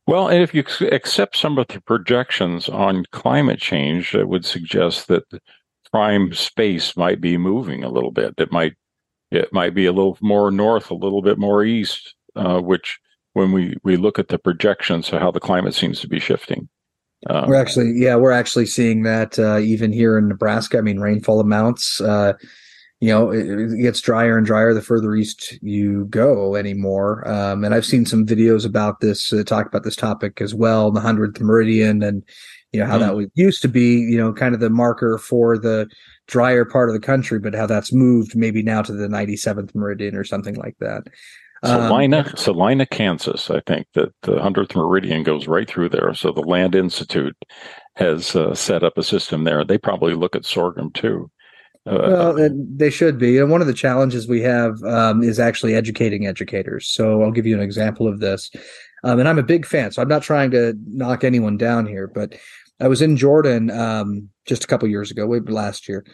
Well, 0.06 0.28
and 0.28 0.42
if 0.42 0.54
you 0.54 0.64
accept 0.90 1.36
some 1.36 1.58
of 1.58 1.68
the 1.68 1.80
projections 1.80 2.68
on 2.68 3.04
climate 3.12 3.60
change, 3.60 4.12
that 4.12 4.28
would 4.28 4.44
suggest 4.44 5.08
that 5.08 5.24
prime 5.90 6.32
space 6.34 6.96
might 6.96 7.20
be 7.20 7.36
moving 7.36 7.82
a 7.82 7.90
little 7.90 8.10
bit. 8.10 8.34
It 8.38 8.52
might 8.52 8.74
it 9.30 9.52
might 9.52 9.74
be 9.74 9.86
a 9.86 9.92
little 9.92 10.18
more 10.20 10.50
north, 10.50 10.90
a 10.90 10.94
little 10.94 11.22
bit 11.22 11.38
more 11.38 11.64
east, 11.64 12.14
uh, 12.36 12.60
which 12.60 12.98
when 13.32 13.52
we 13.52 13.76
we 13.82 13.96
look 13.96 14.18
at 14.18 14.28
the 14.28 14.38
projections 14.38 15.12
of 15.12 15.20
how 15.20 15.30
the 15.30 15.40
climate 15.40 15.74
seems 15.74 16.00
to 16.00 16.08
be 16.08 16.20
shifting. 16.20 16.68
Um, 17.28 17.48
we're 17.48 17.54
actually, 17.54 17.92
yeah, 17.96 18.16
we're 18.16 18.32
actually 18.32 18.66
seeing 18.66 19.02
that 19.02 19.38
uh, 19.38 19.58
even 19.58 19.92
here 19.92 20.16
in 20.16 20.28
Nebraska. 20.28 20.78
I 20.78 20.80
mean, 20.80 21.00
rainfall 21.00 21.40
amounts, 21.40 22.00
uh, 22.00 22.32
you 23.00 23.08
know, 23.08 23.30
it, 23.30 23.46
it, 23.46 23.82
gets 23.82 24.00
drier 24.00 24.36
and 24.36 24.46
drier 24.46 24.72
the 24.72 24.82
further 24.82 25.14
east 25.14 25.58
you 25.62 26.06
go 26.06 26.54
anymore. 26.54 27.26
Um, 27.28 27.64
and 27.64 27.74
I've 27.74 27.86
seen 27.86 28.06
some 28.06 28.26
videos 28.26 28.64
about 28.64 29.00
this, 29.00 29.32
uh, 29.32 29.42
talk 29.44 29.66
about 29.66 29.84
this 29.84 29.96
topic 29.96 30.40
as 30.40 30.54
well, 30.54 30.90
the 30.90 31.00
hundredth 31.00 31.40
meridian, 31.40 32.02
and 32.02 32.22
you 32.72 32.80
know 32.80 32.86
how 32.86 32.96
mm. 32.96 33.00
that 33.00 33.16
was, 33.16 33.26
used 33.34 33.62
to 33.62 33.68
be, 33.68 33.96
you 33.96 34.16
know, 34.16 34.32
kind 34.32 34.54
of 34.54 34.60
the 34.60 34.70
marker 34.70 35.18
for 35.18 35.58
the 35.58 35.88
drier 36.26 36.64
part 36.64 36.88
of 36.88 36.94
the 36.94 37.00
country, 37.00 37.38
but 37.38 37.54
how 37.54 37.66
that's 37.66 37.92
moved 37.92 38.36
maybe 38.36 38.62
now 38.62 38.80
to 38.82 38.92
the 38.92 39.08
ninety 39.08 39.36
seventh 39.36 39.74
meridian 39.74 40.14
or 40.14 40.24
something 40.24 40.54
like 40.54 40.76
that. 40.80 41.02
Salina, 41.64 42.18
um, 42.20 42.36
Salina, 42.36 42.86
Kansas. 42.86 43.50
I 43.50 43.60
think 43.66 43.86
that 43.94 44.12
the 44.22 44.40
hundredth 44.40 44.74
meridian 44.74 45.22
goes 45.22 45.46
right 45.46 45.68
through 45.68 45.90
there. 45.90 46.14
So 46.14 46.32
the 46.32 46.40
Land 46.40 46.74
Institute 46.74 47.36
has 47.96 48.34
uh, 48.34 48.54
set 48.54 48.82
up 48.82 48.96
a 48.96 49.02
system 49.02 49.44
there. 49.44 49.64
They 49.64 49.78
probably 49.78 50.14
look 50.14 50.34
at 50.34 50.46
sorghum 50.46 50.90
too. 50.92 51.30
Uh, 51.86 52.34
well, 52.36 52.50
they 52.52 52.90
should 52.90 53.18
be. 53.18 53.38
And 53.38 53.50
one 53.50 53.60
of 53.60 53.66
the 53.66 53.74
challenges 53.74 54.28
we 54.28 54.42
have 54.42 54.82
um, 54.84 55.22
is 55.22 55.40
actually 55.40 55.74
educating 55.74 56.26
educators. 56.26 56.88
So 56.88 57.22
I'll 57.22 57.30
give 57.30 57.46
you 57.46 57.54
an 57.54 57.62
example 57.62 58.06
of 58.06 58.20
this. 58.20 58.50
Um, 59.02 59.18
and 59.18 59.28
I'm 59.28 59.38
a 59.38 59.42
big 59.42 59.64
fan, 59.64 59.92
so 59.92 60.02
I'm 60.02 60.08
not 60.08 60.22
trying 60.22 60.50
to 60.50 60.74
knock 60.86 61.24
anyone 61.24 61.56
down 61.56 61.86
here, 61.86 62.06
but 62.06 62.34
I 62.80 62.88
was 62.88 63.00
in 63.00 63.16
Jordan 63.16 63.70
um, 63.70 64.28
just 64.46 64.64
a 64.64 64.66
couple 64.66 64.88
years 64.88 65.10
ago, 65.10 65.26
last 65.48 65.88
year, 65.88 66.04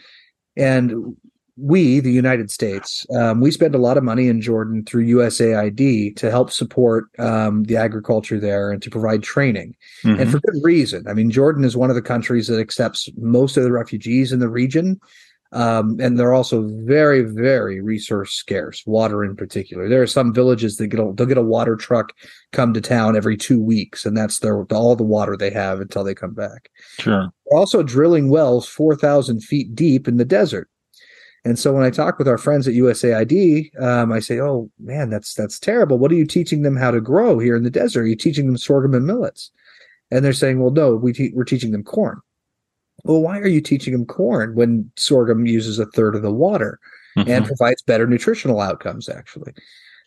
and 0.55 1.15
we, 1.57 1.99
the 1.99 2.11
United 2.11 2.51
States, 2.51 3.05
um, 3.15 3.41
we 3.41 3.51
spend 3.51 3.73
a 3.73 3.79
lot 3.79 3.97
of 3.97 4.03
money 4.03 4.27
in 4.27 4.41
Jordan 4.41 4.85
through 4.85 5.05
USAID 5.05 6.15
to 6.15 6.29
help 6.29 6.51
support 6.51 7.07
um, 7.19 7.63
the 7.63 7.77
agriculture 7.77 8.39
there 8.39 8.71
and 8.71 8.81
to 8.83 8.89
provide 8.89 9.23
training, 9.23 9.75
mm-hmm. 10.03 10.19
and 10.19 10.31
for 10.31 10.39
good 10.39 10.63
reason. 10.63 11.07
I 11.07 11.13
mean, 11.13 11.31
Jordan 11.31 11.63
is 11.63 11.75
one 11.75 11.89
of 11.89 11.95
the 11.95 12.01
countries 12.01 12.47
that 12.47 12.59
accepts 12.59 13.09
most 13.17 13.57
of 13.57 13.63
the 13.63 13.71
refugees 13.71 14.31
in 14.31 14.39
the 14.39 14.49
region, 14.49 14.99
um, 15.51 15.97
and 15.99 16.19
they're 16.19 16.33
also 16.33 16.67
very, 16.85 17.21
very 17.21 17.81
resource 17.81 18.33
scarce. 18.33 18.83
Water, 18.85 19.23
in 19.23 19.35
particular, 19.35 19.89
there 19.89 20.01
are 20.01 20.07
some 20.07 20.33
villages 20.33 20.77
that 20.77 20.87
get 20.87 20.99
a, 20.99 21.11
they'll 21.15 21.25
get 21.25 21.37
a 21.37 21.41
water 21.41 21.75
truck 21.75 22.13
come 22.51 22.73
to 22.73 22.81
town 22.81 23.17
every 23.17 23.35
two 23.35 23.59
weeks, 23.59 24.05
and 24.05 24.15
that's 24.15 24.39
their 24.39 24.63
all 24.65 24.95
the 24.95 25.03
water 25.03 25.35
they 25.35 25.51
have 25.51 25.81
until 25.81 26.03
they 26.03 26.13
come 26.13 26.33
back. 26.33 26.69
Sure. 26.99 27.31
They're 27.49 27.59
also 27.59 27.81
drilling 27.81 28.29
wells 28.29 28.67
four 28.67 28.95
thousand 28.95 29.41
feet 29.41 29.73
deep 29.73 30.07
in 30.07 30.17
the 30.17 30.25
desert 30.25 30.69
and 31.47 31.57
so 31.57 31.71
when 31.71 31.85
I 31.85 31.89
talk 31.89 32.19
with 32.19 32.27
our 32.27 32.37
friends 32.37 32.67
at 32.67 32.73
USAID, 32.73 33.81
um, 33.81 34.11
I 34.11 34.19
say, 34.19 34.41
"Oh 34.41 34.69
man, 34.79 35.09
that's 35.09 35.33
that's 35.33 35.59
terrible. 35.59 35.97
What 35.97 36.11
are 36.11 36.15
you 36.15 36.25
teaching 36.25 36.63
them 36.63 36.75
how 36.75 36.91
to 36.91 36.99
grow 36.99 37.39
here 37.39 37.55
in 37.55 37.63
the 37.63 37.69
desert? 37.69 38.01
Are 38.01 38.07
you 38.07 38.17
teaching 38.17 38.47
them 38.47 38.57
sorghum 38.57 38.93
and 38.93 39.07
millets?" 39.07 39.49
And 40.11 40.25
they're 40.25 40.33
saying, 40.33 40.59
"Well, 40.59 40.71
no, 40.71 40.97
we 40.97 41.13
te- 41.13 41.31
we're 41.33 41.45
teaching 41.45 41.71
them 41.71 41.85
corn." 41.85 42.19
Well, 43.05 43.21
why 43.21 43.39
are 43.39 43.47
you 43.47 43.61
teaching 43.61 43.93
them 43.93 44.05
corn 44.05 44.55
when 44.55 44.91
sorghum 44.97 45.45
uses 45.45 45.79
a 45.79 45.85
third 45.85 46.15
of 46.15 46.21
the 46.21 46.33
water 46.33 46.81
mm-hmm. 47.17 47.29
and 47.29 47.45
provides 47.45 47.81
better 47.81 48.07
nutritional 48.07 48.59
outcomes? 48.59 49.07
Actually, 49.07 49.53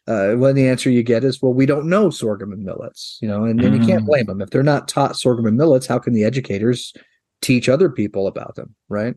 uh, 0.09 0.35
when 0.35 0.57
the 0.57 0.69
answer 0.69 0.91
you 0.91 1.03
get 1.03 1.25
is, 1.25 1.41
well, 1.41 1.55
we 1.55 1.65
don't 1.65 1.89
know 1.89 2.11
sorghum 2.11 2.53
and 2.53 2.65
millets, 2.65 3.19
you 3.23 3.29
know, 3.29 3.45
and, 3.45 3.63
and 3.63 3.75
you 3.75 3.87
can't 3.87 4.03
mm. 4.03 4.09
blame 4.09 4.27
them 4.27 4.43
if 4.43 4.51
they're 4.51 4.63
not 4.63 4.89
taught 4.89 5.17
sorghum 5.17 5.47
and 5.47 5.57
millets. 5.57 5.87
How 5.87 5.99
can 5.99 6.13
the 6.13 6.25
educators 6.25 6.93
teach 7.41 7.67
other 7.67 7.89
people 7.89 8.27
about 8.27 8.57
them, 8.57 8.75
right? 8.91 9.15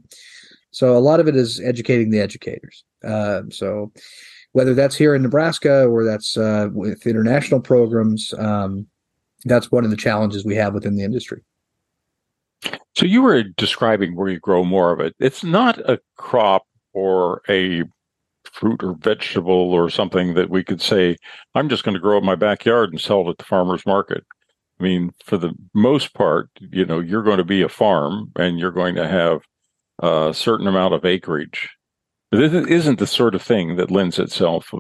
So 0.74 0.98
a 0.98 1.00
lot 1.00 1.20
of 1.20 1.28
it 1.28 1.36
is 1.36 1.62
educating 1.62 2.10
the 2.10 2.20
educators. 2.20 2.84
Uh, 3.04 3.44
so 3.50 3.92
whether 4.54 4.74
that's 4.74 4.96
here 4.96 5.14
in 5.16 5.22
Nebraska 5.22 5.86
or 5.86 6.04
that's 6.04 6.36
uh, 6.36 6.70
with 6.74 7.06
international 7.06 7.62
programs, 7.62 8.34
um, 8.38 8.88
that's 9.46 9.72
one 9.72 9.86
of 9.86 9.92
the 9.92 9.98
challenges 9.98 10.46
we 10.46 10.56
have 10.56 10.74
within 10.74 10.96
the 10.96 11.04
industry. 11.04 11.44
So 12.96 13.06
you 13.06 13.22
were 13.22 13.44
describing 13.44 14.16
where 14.16 14.30
you 14.30 14.40
grow 14.40 14.64
more 14.64 14.92
of 14.92 15.00
it. 15.00 15.16
It's 15.20 15.44
not 15.44 15.78
a 15.90 16.00
crop 16.18 16.64
or 16.94 17.42
a 17.50 17.84
fruit 18.44 18.84
or 18.84 18.94
vegetable 18.94 19.74
or 19.74 19.90
something 19.90 20.34
that 20.36 20.50
we 20.50 20.64
could 20.64 20.82
say, 20.82 21.18
I'm 21.56 21.70
just 21.70 21.84
going 21.84 21.96
to 21.96 22.00
grow 22.00 22.18
in 22.18 22.26
my 22.26 22.36
backyard 22.36 22.92
and 22.92 23.02
sell 23.02 23.22
it 23.22 23.30
at 23.30 23.38
the 23.38 23.46
farmer's 23.46 23.86
market. 23.86 24.24
I 24.80 24.84
mean, 24.84 25.14
for 25.24 25.38
the 25.38 25.54
most 25.74 26.14
part, 26.14 26.50
you 26.60 26.86
know, 26.86 27.00
you're 27.00 27.24
going 27.24 27.38
to 27.38 27.44
be 27.44 27.62
a 27.62 27.70
farm 27.70 28.32
and 28.36 28.60
you're 28.60 28.72
going 28.72 28.96
to 28.96 29.08
have 29.08 29.42
a 30.04 30.34
certain 30.34 30.68
amount 30.68 30.94
of 30.94 31.06
acreage. 31.06 31.70
This 32.32 32.54
isn't 32.54 33.00
the 33.00 33.08
sort 33.08 33.36
of 33.36 33.42
thing 33.42 33.76
that 33.78 33.92
lends 33.92 34.20
itself 34.20 34.72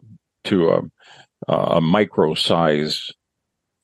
to 0.45 0.69
a, 0.69 1.53
a 1.53 1.81
micro 1.81 2.33
size 2.33 3.11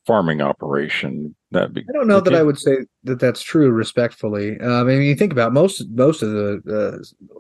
farming 0.06 0.42
operation. 0.42 1.36
That 1.52 1.74
be, 1.74 1.82
I 1.82 1.94
don't 1.94 2.08
know 2.08 2.20
that 2.20 2.32
you, 2.32 2.38
I 2.38 2.44
would 2.44 2.60
say 2.60 2.78
that 3.04 3.20
that's 3.20 3.42
true. 3.42 3.72
Respectfully, 3.72 4.60
um, 4.60 4.72
I 4.72 4.84
mean, 4.84 5.02
you 5.04 5.16
think 5.16 5.32
about 5.32 5.54
most 5.54 5.84
most 5.92 6.22
of 6.22 6.32
the 6.32 6.62
uh, 6.68 7.38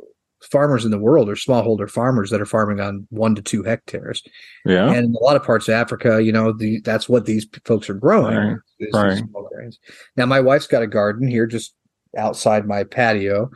farmers 0.51 0.85
in 0.85 0.91
the 0.91 0.97
world 0.97 1.29
are 1.29 1.35
smallholder 1.35 1.89
farmers 1.89 2.29
that 2.29 2.41
are 2.41 2.45
farming 2.45 2.79
on 2.79 3.05
one 3.09 3.35
to 3.35 3.41
two 3.41 3.63
hectares. 3.63 4.23
Yeah, 4.65 4.87
and 4.87 5.05
in 5.05 5.15
a 5.15 5.23
lot 5.23 5.35
of 5.35 5.43
parts 5.43 5.67
of 5.67 5.73
Africa, 5.73 6.23
you 6.23 6.31
know, 6.31 6.53
the 6.53 6.79
that's 6.81 7.09
what 7.09 7.25
these 7.25 7.47
folks 7.65 7.89
are 7.89 7.95
growing. 7.95 8.35
Right. 8.35 8.57
Is, 8.79 8.93
right. 8.93 9.77
Now, 10.15 10.25
my 10.25 10.39
wife's 10.39 10.67
got 10.67 10.83
a 10.83 10.87
garden 10.87 11.27
here 11.27 11.45
just 11.45 11.73
outside 12.17 12.67
my 12.67 12.83
patio, 12.83 13.49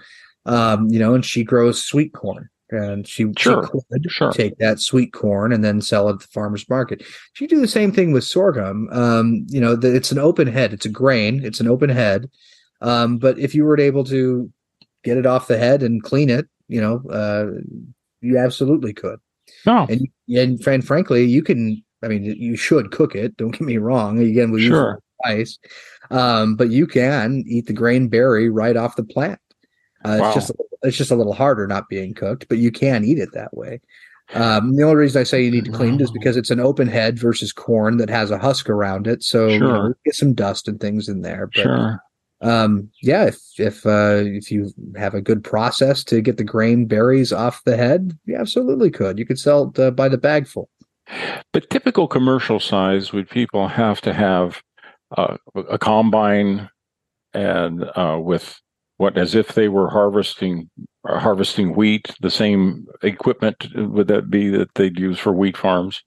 um, 0.46 0.88
you 0.90 1.00
know, 1.00 1.14
and 1.14 1.26
she 1.26 1.44
grows 1.44 1.84
sweet 1.84 2.14
corn 2.14 2.50
and 2.70 3.08
she, 3.08 3.32
sure. 3.38 3.66
she 3.66 3.80
could 3.92 4.12
sure. 4.12 4.32
take 4.32 4.58
that 4.58 4.80
sweet 4.80 5.14
corn 5.14 5.54
and 5.54 5.64
then 5.64 5.82
sell 5.82 6.10
it 6.10 6.14
at 6.14 6.20
the 6.22 6.28
farmer's 6.28 6.68
market. 6.70 7.04
She 7.34 7.48
do 7.48 7.62
the 7.62 7.68
same 7.68 7.92
thing 7.92 8.12
with 8.12 8.24
sorghum. 8.24 8.90
Um, 8.92 9.46
you 9.50 9.62
know, 9.62 9.76
the, 9.76 9.96
it's 9.96 10.12
an 10.12 10.20
open 10.20 10.48
head. 10.48 10.74
It's 10.74 10.86
a 10.86 10.90
grain. 10.90 11.44
It's 11.44 11.60
an 11.60 11.68
open 11.68 11.90
head. 11.90 12.30
Um, 12.82 13.18
but 13.18 13.38
if 13.40 13.56
you 13.56 13.64
were 13.64 13.80
able 13.80 14.04
to 14.06 14.52
get 15.04 15.18
it 15.18 15.26
off 15.26 15.48
the 15.48 15.58
head 15.58 15.84
and 15.84 16.04
clean 16.04 16.30
it, 16.30 16.48
you 16.68 16.82
know, 16.82 17.04
uh, 17.10 17.62
you 18.22 18.38
absolutely 18.38 18.94
could. 18.94 19.20
No. 19.66 19.86
And, 19.90 20.08
and, 20.30 20.68
and 20.68 20.84
frankly, 20.84 21.26
you 21.26 21.44
can, 21.44 21.84
I 22.02 22.08
mean, 22.08 22.24
you 22.24 22.56
should 22.56 22.92
cook 22.92 23.16
it. 23.16 23.38
Don't 23.38 23.52
get 23.52 23.62
me 23.62 23.78
wrong. 23.78 24.20
Again, 24.20 24.52
we 24.52 24.68
sure. 24.68 25.00
use 25.26 25.60
ice. 25.60 25.60
Um, 26.12 26.56
but 26.56 26.70
you 26.70 26.86
can 26.86 27.44
eat 27.48 27.68
the 27.68 27.74
grain 27.74 28.08
berry 28.08 28.50
right 28.50 28.76
off 28.76 28.96
the 28.96 29.04
plant. 29.04 29.40
Uh, 30.03 30.17
wow. 30.19 30.27
It's 30.27 30.36
just 30.36 30.51
it's 30.81 30.98
just 30.98 31.12
a 31.12 31.15
little 31.15 31.33
harder 31.33 31.67
not 31.67 31.89
being 31.89 32.13
cooked, 32.13 32.48
but 32.50 32.57
you 32.57 32.72
can 32.72 33.05
eat 33.05 33.19
it 33.19 33.29
that 33.33 33.55
way. 33.55 33.81
Um, 34.33 34.75
the 34.75 34.83
only 34.83 34.95
reason 34.95 35.19
I 35.19 35.24
say 35.24 35.43
you 35.43 35.51
need 35.51 35.65
to 35.65 35.72
clean 35.72 35.95
it 35.95 36.01
is 36.01 36.12
because 36.12 36.38
it's 36.38 36.50
an 36.50 36.60
open 36.60 36.88
head 36.88 37.19
versus 37.19 37.51
corn 37.51 37.98
that 37.98 38.10
has 38.10 38.31
a 38.31 38.38
husk 38.38 38.69
around 38.69 39.05
it, 39.05 39.22
so 39.22 39.48
sure. 39.48 39.53
you 39.53 39.60
know, 39.60 39.93
get 40.05 40.15
some 40.15 40.33
dust 40.33 40.67
and 40.67 40.79
things 40.79 41.07
in 41.07 41.22
there. 41.22 41.48
But, 41.48 41.62
sure. 41.62 42.03
Um, 42.41 42.89
yeah, 43.01 43.25
if 43.25 43.39
if 43.57 43.86
uh, 43.86 44.24
if 44.25 44.51
you 44.51 44.72
have 44.98 45.13
a 45.13 45.22
good 45.22 45.43
process 45.43 46.03
to 46.05 46.22
get 46.22 46.38
the 46.38 46.43
grain 46.43 46.86
berries 46.86 47.31
off 47.31 47.63
the 47.63 47.77
head, 47.77 48.17
you 48.25 48.36
absolutely 48.36 48.91
could. 48.91 49.17
You 49.17 49.25
could 49.25 49.39
sell 49.39 49.69
it 49.69 49.79
uh, 49.79 49.91
by 49.91 50.10
the 50.10 50.17
bagful. 50.17 50.69
But 51.51 51.69
typical 51.69 52.07
commercial 52.07 52.60
size, 52.60 53.13
would 53.13 53.29
people 53.29 53.67
have 53.67 54.01
to 54.01 54.13
have 54.13 54.62
uh, 55.17 55.38
a 55.69 55.77
combine 55.77 56.69
and 57.33 57.83
uh, 57.95 58.19
with 58.22 58.60
what 59.03 59.17
as 59.17 59.36
if 59.36 59.50
they 59.50 59.67
were 59.67 59.89
harvesting 59.89 60.69
uh, 61.10 61.19
harvesting 61.19 61.75
wheat 61.75 62.15
the 62.22 62.31
same 62.31 62.88
equipment 63.01 63.67
would 63.75 64.07
that 64.07 64.29
be 64.29 64.48
that 64.48 64.74
they'd 64.75 64.98
use 64.98 65.20
for 65.20 65.33
wheat 65.33 65.57
farms 65.57 66.01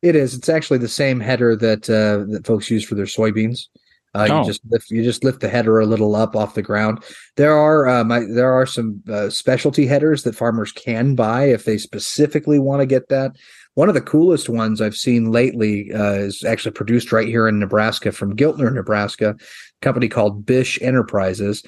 it 0.00 0.16
is 0.16 0.34
it's 0.34 0.48
actually 0.48 0.78
the 0.78 0.88
same 0.88 1.20
header 1.20 1.54
that 1.54 1.90
uh, 1.90 2.24
that 2.32 2.46
folks 2.46 2.70
use 2.70 2.84
for 2.84 2.94
their 2.94 3.04
soybeans 3.04 3.66
uh, 4.14 4.28
oh. 4.30 4.40
You 4.40 4.46
just 4.46 4.60
lift 4.68 4.90
you 4.90 5.02
just 5.02 5.24
lift 5.24 5.40
the 5.40 5.48
header 5.48 5.80
a 5.80 5.86
little 5.86 6.14
up 6.14 6.36
off 6.36 6.54
the 6.54 6.60
ground. 6.60 7.02
There 7.36 7.56
are 7.56 7.88
um, 7.88 8.12
I, 8.12 8.20
there 8.20 8.52
are 8.52 8.66
some 8.66 9.02
uh, 9.10 9.30
specialty 9.30 9.86
headers 9.86 10.22
that 10.24 10.36
farmers 10.36 10.70
can 10.70 11.14
buy 11.14 11.44
if 11.44 11.64
they 11.64 11.78
specifically 11.78 12.58
want 12.58 12.80
to 12.80 12.86
get 12.86 13.08
that. 13.08 13.32
One 13.74 13.88
of 13.88 13.94
the 13.94 14.02
coolest 14.02 14.50
ones 14.50 14.82
I've 14.82 14.96
seen 14.96 15.32
lately 15.32 15.90
uh, 15.94 16.12
is 16.12 16.44
actually 16.44 16.72
produced 16.72 17.10
right 17.10 17.26
here 17.26 17.48
in 17.48 17.58
Nebraska 17.58 18.12
from 18.12 18.36
Giltner, 18.36 18.70
Nebraska, 18.70 19.30
a 19.30 19.36
company 19.80 20.08
called 20.08 20.44
Bish 20.44 20.78
Enterprises. 20.82 21.62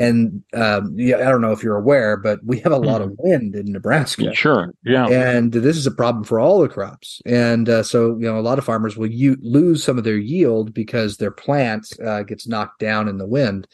And 0.00 0.42
um, 0.54 0.94
yeah, 0.96 1.16
I 1.18 1.30
don't 1.30 1.42
know 1.42 1.52
if 1.52 1.62
you're 1.62 1.76
aware, 1.76 2.16
but 2.16 2.42
we 2.42 2.58
have 2.60 2.72
a 2.72 2.78
lot 2.78 3.02
of 3.02 3.10
hmm. 3.10 3.16
wind 3.18 3.54
in 3.54 3.70
Nebraska. 3.70 4.34
Sure, 4.34 4.72
yeah. 4.82 5.06
And 5.08 5.52
this 5.52 5.76
is 5.76 5.86
a 5.86 5.90
problem 5.90 6.24
for 6.24 6.40
all 6.40 6.60
the 6.60 6.70
crops. 6.70 7.20
And 7.26 7.68
uh, 7.68 7.82
so, 7.82 8.16
you 8.18 8.26
know, 8.26 8.38
a 8.38 8.40
lot 8.40 8.58
of 8.58 8.64
farmers 8.64 8.96
will 8.96 9.10
u- 9.10 9.36
lose 9.42 9.84
some 9.84 9.98
of 9.98 10.04
their 10.04 10.16
yield 10.16 10.72
because 10.72 11.18
their 11.18 11.30
plant 11.30 11.92
uh, 12.04 12.22
gets 12.22 12.48
knocked 12.48 12.80
down 12.80 13.08
in 13.08 13.18
the 13.18 13.26
wind. 13.26 13.68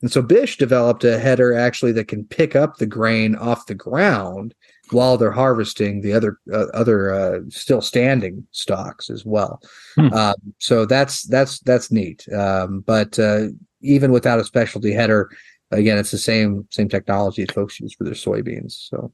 And 0.00 0.10
so 0.10 0.22
Bish 0.22 0.56
developed 0.56 1.04
a 1.04 1.18
header 1.18 1.52
actually 1.52 1.92
that 1.92 2.08
can 2.08 2.24
pick 2.24 2.56
up 2.56 2.78
the 2.78 2.86
grain 2.86 3.36
off 3.36 3.66
the 3.66 3.74
ground 3.74 4.54
while 4.92 5.18
they're 5.18 5.30
harvesting 5.30 6.00
the 6.00 6.14
other 6.14 6.38
uh, 6.52 6.66
other 6.72 7.12
uh, 7.12 7.40
still 7.50 7.82
standing 7.82 8.46
stalks 8.52 9.10
as 9.10 9.26
well. 9.26 9.60
Hmm. 9.96 10.12
Um, 10.14 10.34
so 10.58 10.86
that's 10.86 11.24
that's 11.24 11.60
that's 11.60 11.92
neat. 11.92 12.26
Um, 12.32 12.80
but 12.80 13.18
uh, 13.18 13.48
even 13.82 14.10
without 14.10 14.40
a 14.40 14.44
specialty 14.44 14.92
header, 14.92 15.30
again, 15.70 15.98
it's 15.98 16.10
the 16.10 16.18
same 16.18 16.66
same 16.70 16.88
technology 16.88 17.44
that 17.44 17.54
folks 17.54 17.80
use 17.80 17.94
for 17.94 18.04
their 18.04 18.14
soybeans. 18.14 18.72
So, 18.72 19.12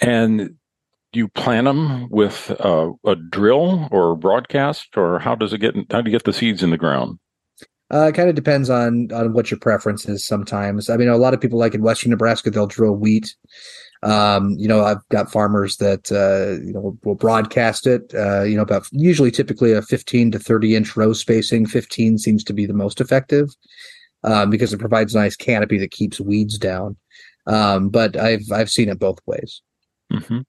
and 0.00 0.56
do 1.12 1.18
you 1.18 1.28
plant 1.28 1.66
them 1.66 2.08
with 2.10 2.50
uh, 2.60 2.90
a 3.04 3.16
drill 3.16 3.88
or 3.90 4.16
broadcast, 4.16 4.96
or 4.96 5.18
how 5.18 5.34
does 5.34 5.52
it 5.52 5.58
get? 5.58 5.74
How 5.90 6.00
do 6.00 6.10
you 6.10 6.16
get 6.16 6.24
the 6.24 6.32
seeds 6.32 6.62
in 6.62 6.70
the 6.70 6.78
ground? 6.78 7.18
Uh, 7.92 8.06
it 8.06 8.14
kind 8.14 8.30
of 8.30 8.34
depends 8.34 8.70
on 8.70 9.12
on 9.12 9.32
what 9.34 9.50
your 9.50 9.60
preference 9.60 10.08
is. 10.08 10.26
Sometimes, 10.26 10.88
I 10.88 10.96
mean, 10.96 11.08
a 11.08 11.16
lot 11.16 11.34
of 11.34 11.40
people 11.40 11.58
like 11.58 11.74
in 11.74 11.82
Western 11.82 12.10
Nebraska, 12.10 12.50
they'll 12.50 12.66
drill 12.66 12.96
wheat. 12.96 13.36
Um, 14.02 14.56
you 14.58 14.66
know, 14.66 14.82
I've 14.82 15.06
got 15.10 15.30
farmers 15.30 15.76
that 15.76 16.10
uh, 16.10 16.64
you 16.64 16.72
know 16.72 16.96
will 17.04 17.14
broadcast 17.14 17.86
it. 17.86 18.12
Uh, 18.14 18.42
you 18.42 18.56
know, 18.56 18.62
about 18.62 18.88
usually 18.92 19.30
typically 19.30 19.72
a 19.72 19.82
15 19.82 20.32
to 20.32 20.38
30 20.38 20.74
inch 20.74 20.96
row 20.96 21.12
spacing. 21.12 21.66
15 21.66 22.18
seems 22.18 22.42
to 22.44 22.54
be 22.54 22.64
the 22.64 22.72
most 22.72 23.00
effective 23.00 23.50
um, 24.24 24.50
because 24.50 24.72
it 24.72 24.78
provides 24.78 25.14
a 25.14 25.18
nice 25.18 25.36
canopy 25.36 25.78
that 25.78 25.90
keeps 25.90 26.20
weeds 26.20 26.58
down. 26.58 26.96
Um, 27.46 27.88
but 27.88 28.16
I've 28.16 28.44
I've 28.52 28.70
seen 28.70 28.88
it 28.88 28.98
both 28.98 29.18
ways. 29.26 29.62
Mm-hmm. 30.12 30.40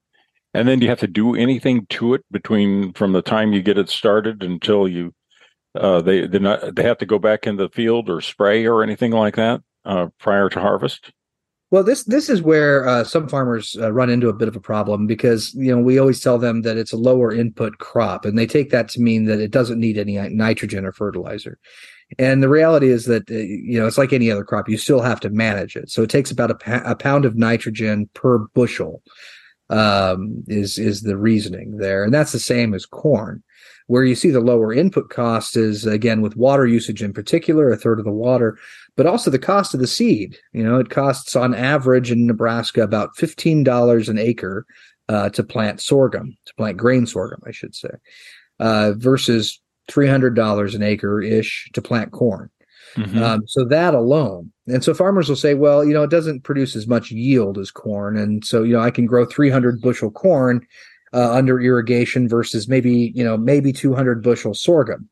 And 0.54 0.68
then 0.68 0.78
do 0.78 0.84
you 0.84 0.90
have 0.90 1.00
to 1.00 1.08
do 1.08 1.34
anything 1.34 1.86
to 1.90 2.14
it 2.14 2.24
between 2.30 2.92
from 2.92 3.12
the 3.12 3.22
time 3.22 3.52
you 3.52 3.62
get 3.62 3.78
it 3.78 3.88
started 3.88 4.42
until 4.42 4.86
you 4.86 5.12
uh, 5.74 6.00
they 6.00 6.26
they 6.26 6.38
not 6.38 6.76
they 6.76 6.84
have 6.84 6.98
to 6.98 7.06
go 7.06 7.18
back 7.18 7.46
in 7.46 7.56
the 7.56 7.68
field 7.70 8.08
or 8.08 8.20
spray 8.20 8.64
or 8.64 8.82
anything 8.82 9.10
like 9.10 9.36
that 9.36 9.60
uh, 9.84 10.08
prior 10.18 10.48
to 10.48 10.60
harvest? 10.60 11.10
Well, 11.70 11.82
this 11.82 12.04
this 12.04 12.30
is 12.30 12.40
where 12.40 12.86
uh, 12.86 13.02
some 13.02 13.28
farmers 13.28 13.76
uh, 13.80 13.92
run 13.92 14.08
into 14.08 14.28
a 14.28 14.32
bit 14.32 14.46
of 14.46 14.54
a 14.54 14.60
problem 14.60 15.08
because 15.08 15.52
you 15.54 15.74
know 15.74 15.82
we 15.82 15.98
always 15.98 16.20
tell 16.20 16.38
them 16.38 16.62
that 16.62 16.76
it's 16.76 16.92
a 16.92 16.96
lower 16.96 17.32
input 17.32 17.78
crop, 17.78 18.24
and 18.24 18.38
they 18.38 18.46
take 18.46 18.70
that 18.70 18.88
to 18.90 19.00
mean 19.00 19.24
that 19.24 19.40
it 19.40 19.50
doesn't 19.50 19.80
need 19.80 19.98
any 19.98 20.16
nitrogen 20.28 20.84
or 20.84 20.92
fertilizer. 20.92 21.58
And 22.18 22.42
the 22.42 22.48
reality 22.48 22.88
is 22.88 23.06
that 23.06 23.30
uh, 23.30 23.34
you 23.34 23.78
know 23.78 23.86
it's 23.86 23.98
like 23.98 24.12
any 24.12 24.30
other 24.30 24.44
crop; 24.44 24.68
you 24.68 24.76
still 24.76 25.00
have 25.00 25.20
to 25.20 25.30
manage 25.30 25.76
it. 25.76 25.90
So 25.90 26.02
it 26.02 26.10
takes 26.10 26.30
about 26.30 26.50
a, 26.50 26.94
pound 26.96 27.24
of 27.24 27.36
nitrogen 27.36 28.08
per 28.14 28.38
bushel. 28.54 29.02
Um, 29.70 30.44
is 30.46 30.78
is 30.78 31.02
the 31.02 31.16
reasoning 31.16 31.78
there, 31.78 32.04
and 32.04 32.12
that's 32.12 32.32
the 32.32 32.38
same 32.38 32.74
as 32.74 32.86
corn. 32.86 33.42
Where 33.86 34.04
you 34.04 34.14
see 34.14 34.30
the 34.30 34.40
lower 34.40 34.72
input 34.72 35.10
cost 35.10 35.56
is 35.56 35.86
again 35.86 36.20
with 36.20 36.36
water 36.36 36.66
usage 36.66 37.02
in 37.02 37.12
particular, 37.12 37.70
a 37.70 37.76
third 37.76 37.98
of 37.98 38.04
the 38.04 38.12
water, 38.12 38.58
but 38.96 39.06
also 39.06 39.30
the 39.30 39.38
cost 39.38 39.74
of 39.74 39.80
the 39.80 39.86
seed. 39.86 40.38
You 40.52 40.64
know, 40.64 40.78
it 40.78 40.90
costs 40.90 41.34
on 41.34 41.54
average 41.54 42.10
in 42.10 42.26
Nebraska 42.26 42.82
about 42.82 43.16
fifteen 43.16 43.64
dollars 43.64 44.08
an 44.08 44.18
acre 44.18 44.66
uh, 45.08 45.30
to 45.30 45.42
plant 45.42 45.80
sorghum, 45.80 46.36
to 46.46 46.54
plant 46.54 46.76
grain 46.76 47.06
sorghum, 47.06 47.40
I 47.46 47.50
should 47.50 47.74
say, 47.74 47.90
uh, 48.60 48.92
versus 48.96 49.60
$300 49.88 50.74
an 50.74 50.82
acre 50.82 51.20
ish 51.20 51.70
to 51.72 51.82
plant 51.82 52.12
corn. 52.12 52.50
Mm-hmm. 52.96 53.22
Um, 53.22 53.42
so 53.46 53.64
that 53.64 53.94
alone, 53.94 54.52
and 54.68 54.84
so 54.84 54.94
farmers 54.94 55.28
will 55.28 55.36
say, 55.36 55.54
well, 55.54 55.84
you 55.84 55.92
know, 55.92 56.04
it 56.04 56.10
doesn't 56.10 56.44
produce 56.44 56.76
as 56.76 56.86
much 56.86 57.10
yield 57.10 57.58
as 57.58 57.72
corn, 57.72 58.16
and 58.16 58.44
so 58.44 58.62
you 58.62 58.74
know, 58.74 58.80
I 58.80 58.92
can 58.92 59.06
grow 59.06 59.24
300 59.24 59.80
bushel 59.80 60.12
corn 60.12 60.64
uh, 61.12 61.32
under 61.32 61.60
irrigation 61.60 62.28
versus 62.28 62.68
maybe 62.68 63.12
you 63.14 63.24
know 63.24 63.36
maybe 63.36 63.72
200 63.72 64.22
bushel 64.22 64.54
sorghum. 64.54 65.08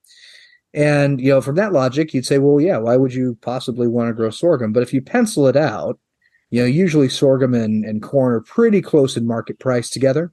And 0.75 1.21
you 1.21 1.31
know, 1.31 1.41
from 1.41 1.57
that 1.57 1.73
logic, 1.73 2.15
you'd 2.15 2.27
say, 2.27 2.39
well, 2.39 2.61
yeah, 2.61 2.79
why 2.79 2.97
would 2.97 3.13
you 3.13 3.37
possibly 3.43 3.89
want 3.89 4.09
to 4.09 4.15
grow 4.15 4.31
sorghum? 4.31 4.73
But 4.73 4.85
if 4.85 4.95
you 4.95 5.03
pencil 5.03 5.49
it 5.49 5.57
out, 5.57 5.99
you 6.51 6.61
know, 6.61 6.67
usually 6.67 7.09
sorghum 7.09 7.55
and, 7.55 7.85
and 7.85 8.03
corn 8.03 8.33
are 8.33 8.41
pretty 8.41 8.81
close 8.81 9.17
in 9.17 9.27
market 9.27 9.59
price 9.59 9.91
together. 9.91 10.33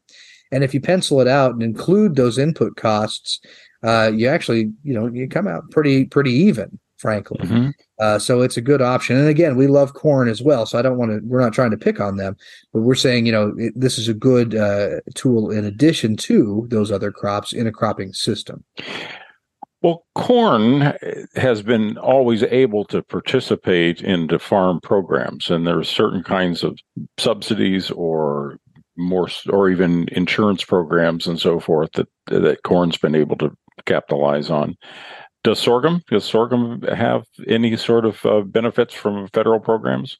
And 0.52 0.64
if 0.64 0.74
you 0.74 0.82
pencil 0.82 1.22
it 1.22 1.28
out 1.28 1.54
and 1.54 1.62
include 1.62 2.16
those 2.16 2.38
input 2.38 2.76
costs, 2.76 3.40
uh, 3.84 4.12
you 4.14 4.28
actually, 4.28 4.72
you 4.84 4.94
know, 4.94 5.08
you 5.08 5.28
come 5.28 5.48
out 5.48 5.70
pretty 5.72 6.06
pretty 6.06 6.32
even, 6.32 6.80
frankly. 6.98 7.40
Mm-hmm. 7.40 7.70
Uh, 8.00 8.20
so 8.20 8.42
it's 8.42 8.58
a 8.58 8.62
good 8.62 8.82
option. 8.82 9.18
And 9.18 9.28
again, 9.28 9.56
we 9.56 9.68
love 9.68 9.94
corn 9.94 10.28
as 10.28 10.42
well. 10.42 10.66
So 10.66 10.78
I 10.78 10.82
don't 10.82 10.98
want 10.98 11.12
to. 11.12 11.20
We're 11.24 11.42
not 11.42 11.54
trying 11.54 11.72
to 11.72 11.78
pick 11.78 12.00
on 12.00 12.18
them, 12.18 12.36
but 12.74 12.82
we're 12.82 12.96
saying, 12.96 13.26
you 13.26 13.32
know, 13.32 13.54
it, 13.58 13.74
this 13.76 13.98
is 13.98 14.08
a 14.08 14.14
good 14.14 14.56
uh, 14.56 15.02
tool 15.16 15.52
in 15.52 15.66
addition 15.66 16.16
to 16.18 16.68
those 16.70 16.92
other 16.92 17.12
crops 17.12 17.54
in 17.54 17.68
a 17.68 17.72
cropping 17.72 18.14
system. 18.14 18.64
Well, 19.82 20.06
corn 20.16 20.94
has 21.36 21.62
been 21.62 21.98
always 21.98 22.44
able 22.44 22.84
to 22.86 23.02
participate 23.02 24.02
in 24.02 24.28
the 24.28 24.38
farm 24.38 24.82
programs, 24.82 25.50
and 25.50 25.66
there 25.66 25.80
are 25.80 25.86
certain 25.86 26.22
kinds 26.22 26.64
of 26.64 26.78
subsidies 27.18 27.90
or 27.92 28.58
more, 28.98 29.30
or 29.50 29.70
even 29.70 30.10
insurance 30.10 30.66
programs 30.66 31.28
and 31.28 31.40
so 31.40 31.62
forth 31.62 31.92
that 31.94 32.10
that 32.26 32.64
corn's 32.64 32.98
been 32.98 33.16
able 33.16 33.38
to 33.38 33.56
capitalize 33.90 34.50
on. 34.50 34.78
Does 35.44 35.60
sorghum 35.60 36.02
does 36.10 36.26
sorghum 36.26 36.82
have 36.82 37.26
any 37.48 37.76
sort 37.78 38.06
of 38.06 38.26
uh, 38.26 38.42
benefits 38.42 38.94
from 38.94 39.28
federal 39.30 39.60
programs? 39.60 40.18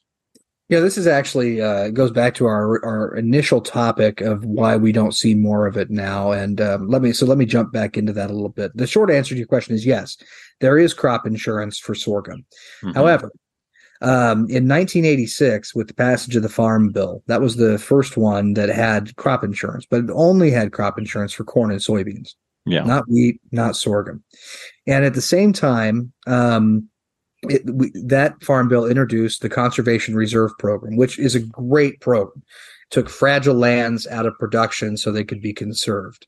Yeah, 0.70 0.78
this 0.78 0.96
is 0.96 1.08
actually 1.08 1.60
uh, 1.60 1.88
goes 1.88 2.12
back 2.12 2.34
to 2.36 2.46
our 2.46 2.82
our 2.84 3.16
initial 3.16 3.60
topic 3.60 4.20
of 4.20 4.44
why 4.44 4.76
we 4.76 4.92
don't 4.92 5.14
see 5.14 5.34
more 5.34 5.66
of 5.66 5.76
it 5.76 5.90
now. 5.90 6.30
And 6.30 6.60
um, 6.60 6.88
let 6.88 7.02
me 7.02 7.12
so 7.12 7.26
let 7.26 7.38
me 7.38 7.44
jump 7.44 7.72
back 7.72 7.98
into 7.98 8.12
that 8.12 8.30
a 8.30 8.32
little 8.32 8.48
bit. 8.48 8.70
The 8.76 8.86
short 8.86 9.10
answer 9.10 9.34
to 9.34 9.38
your 9.38 9.48
question 9.48 9.74
is 9.74 9.84
yes, 9.84 10.16
there 10.60 10.78
is 10.78 10.94
crop 10.94 11.26
insurance 11.26 11.78
for 11.78 11.94
sorghum. 11.94 12.46
Mm-hmm. 12.82 12.92
However, 12.92 13.30
um, 14.00 14.46
in 14.48 14.66
1986, 14.66 15.74
with 15.74 15.88
the 15.88 15.94
passage 15.94 16.36
of 16.36 16.42
the 16.42 16.48
Farm 16.48 16.90
Bill, 16.90 17.22
that 17.26 17.42
was 17.42 17.56
the 17.56 17.78
first 17.78 18.16
one 18.16 18.54
that 18.54 18.70
had 18.70 19.14
crop 19.16 19.44
insurance, 19.44 19.86
but 19.90 20.04
it 20.04 20.10
only 20.14 20.50
had 20.50 20.72
crop 20.72 20.98
insurance 20.98 21.32
for 21.32 21.44
corn 21.44 21.70
and 21.70 21.80
soybeans. 21.80 22.34
Yeah, 22.66 22.84
not 22.84 23.08
wheat, 23.08 23.40
not 23.52 23.76
sorghum. 23.76 24.22
And 24.86 25.04
at 25.04 25.14
the 25.14 25.22
same 25.22 25.52
time, 25.52 26.12
um, 26.26 26.88
it, 27.42 27.62
we, 27.72 27.90
that 28.04 28.42
farm 28.42 28.68
bill 28.68 28.86
introduced 28.86 29.40
the 29.40 29.48
conservation 29.48 30.14
reserve 30.14 30.50
program, 30.58 30.96
which 30.96 31.18
is 31.18 31.34
a 31.34 31.40
great 31.40 32.00
program. 32.00 32.42
Took 32.90 33.08
fragile 33.08 33.54
lands 33.54 34.06
out 34.08 34.26
of 34.26 34.38
production 34.38 34.96
so 34.96 35.12
they 35.12 35.24
could 35.24 35.40
be 35.40 35.52
conserved. 35.52 36.26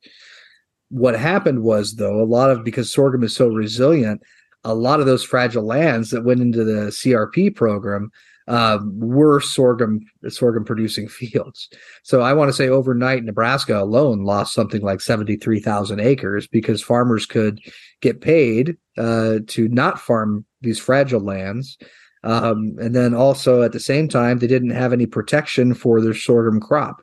What 0.91 1.19
happened 1.19 1.63
was, 1.63 1.97
though, 1.97 2.21
a 2.21 2.25
lot 2.25 2.51
of 2.51 2.65
because 2.65 2.93
sorghum 2.93 3.25
is 3.25 3.35
so 3.35 3.49
resilient, 3.49 4.23
a 4.65 4.75
lot 4.75 5.01
of 5.01 5.07
those 5.07 5.25
fragile 5.25 5.65
lands 5.65 6.11
that 6.11 6.25
went 6.25 6.41
into 6.41 6.65
the 6.65 6.89
CRP 6.91 7.55
program 7.57 8.11
uh, 8.49 8.79
were 8.83 9.41
sorghum 9.41 10.01
sorghum 10.29 10.65
producing 10.65 11.09
fields. 11.09 11.69
So 12.03 12.21
I 12.21 12.33
want 12.33 12.49
to 12.49 12.53
say 12.53 12.69
overnight, 12.69 13.25
Nebraska 13.25 13.81
alone 13.81 14.25
lost 14.25 14.55
something 14.55 14.83
like 14.83 15.01
seventy 15.01 15.37
three 15.37 15.61
thousand 15.61 16.01
acres 16.01 16.47
because 16.47 16.83
farmers 16.83 17.27
could 17.27 17.61
get 18.01 18.21
paid 18.21 18.77
uh, 18.99 19.39
to 19.49 19.69
not 19.69 20.01
farm 20.01 20.45
these 20.61 20.79
fragile 20.79 21.21
lands. 21.21 21.79
Um, 22.25 22.77
and 22.81 22.95
then 22.95 23.15
also 23.15 23.63
at 23.63 23.73
the 23.73 23.81
same 23.81 24.09
time, 24.09 24.39
they 24.39 24.47
didn't 24.47 24.71
have 24.71 24.93
any 24.93 25.07
protection 25.07 25.75
for 25.75 26.01
their 26.01 26.15
sorghum 26.15 26.61
crop. 26.61 27.03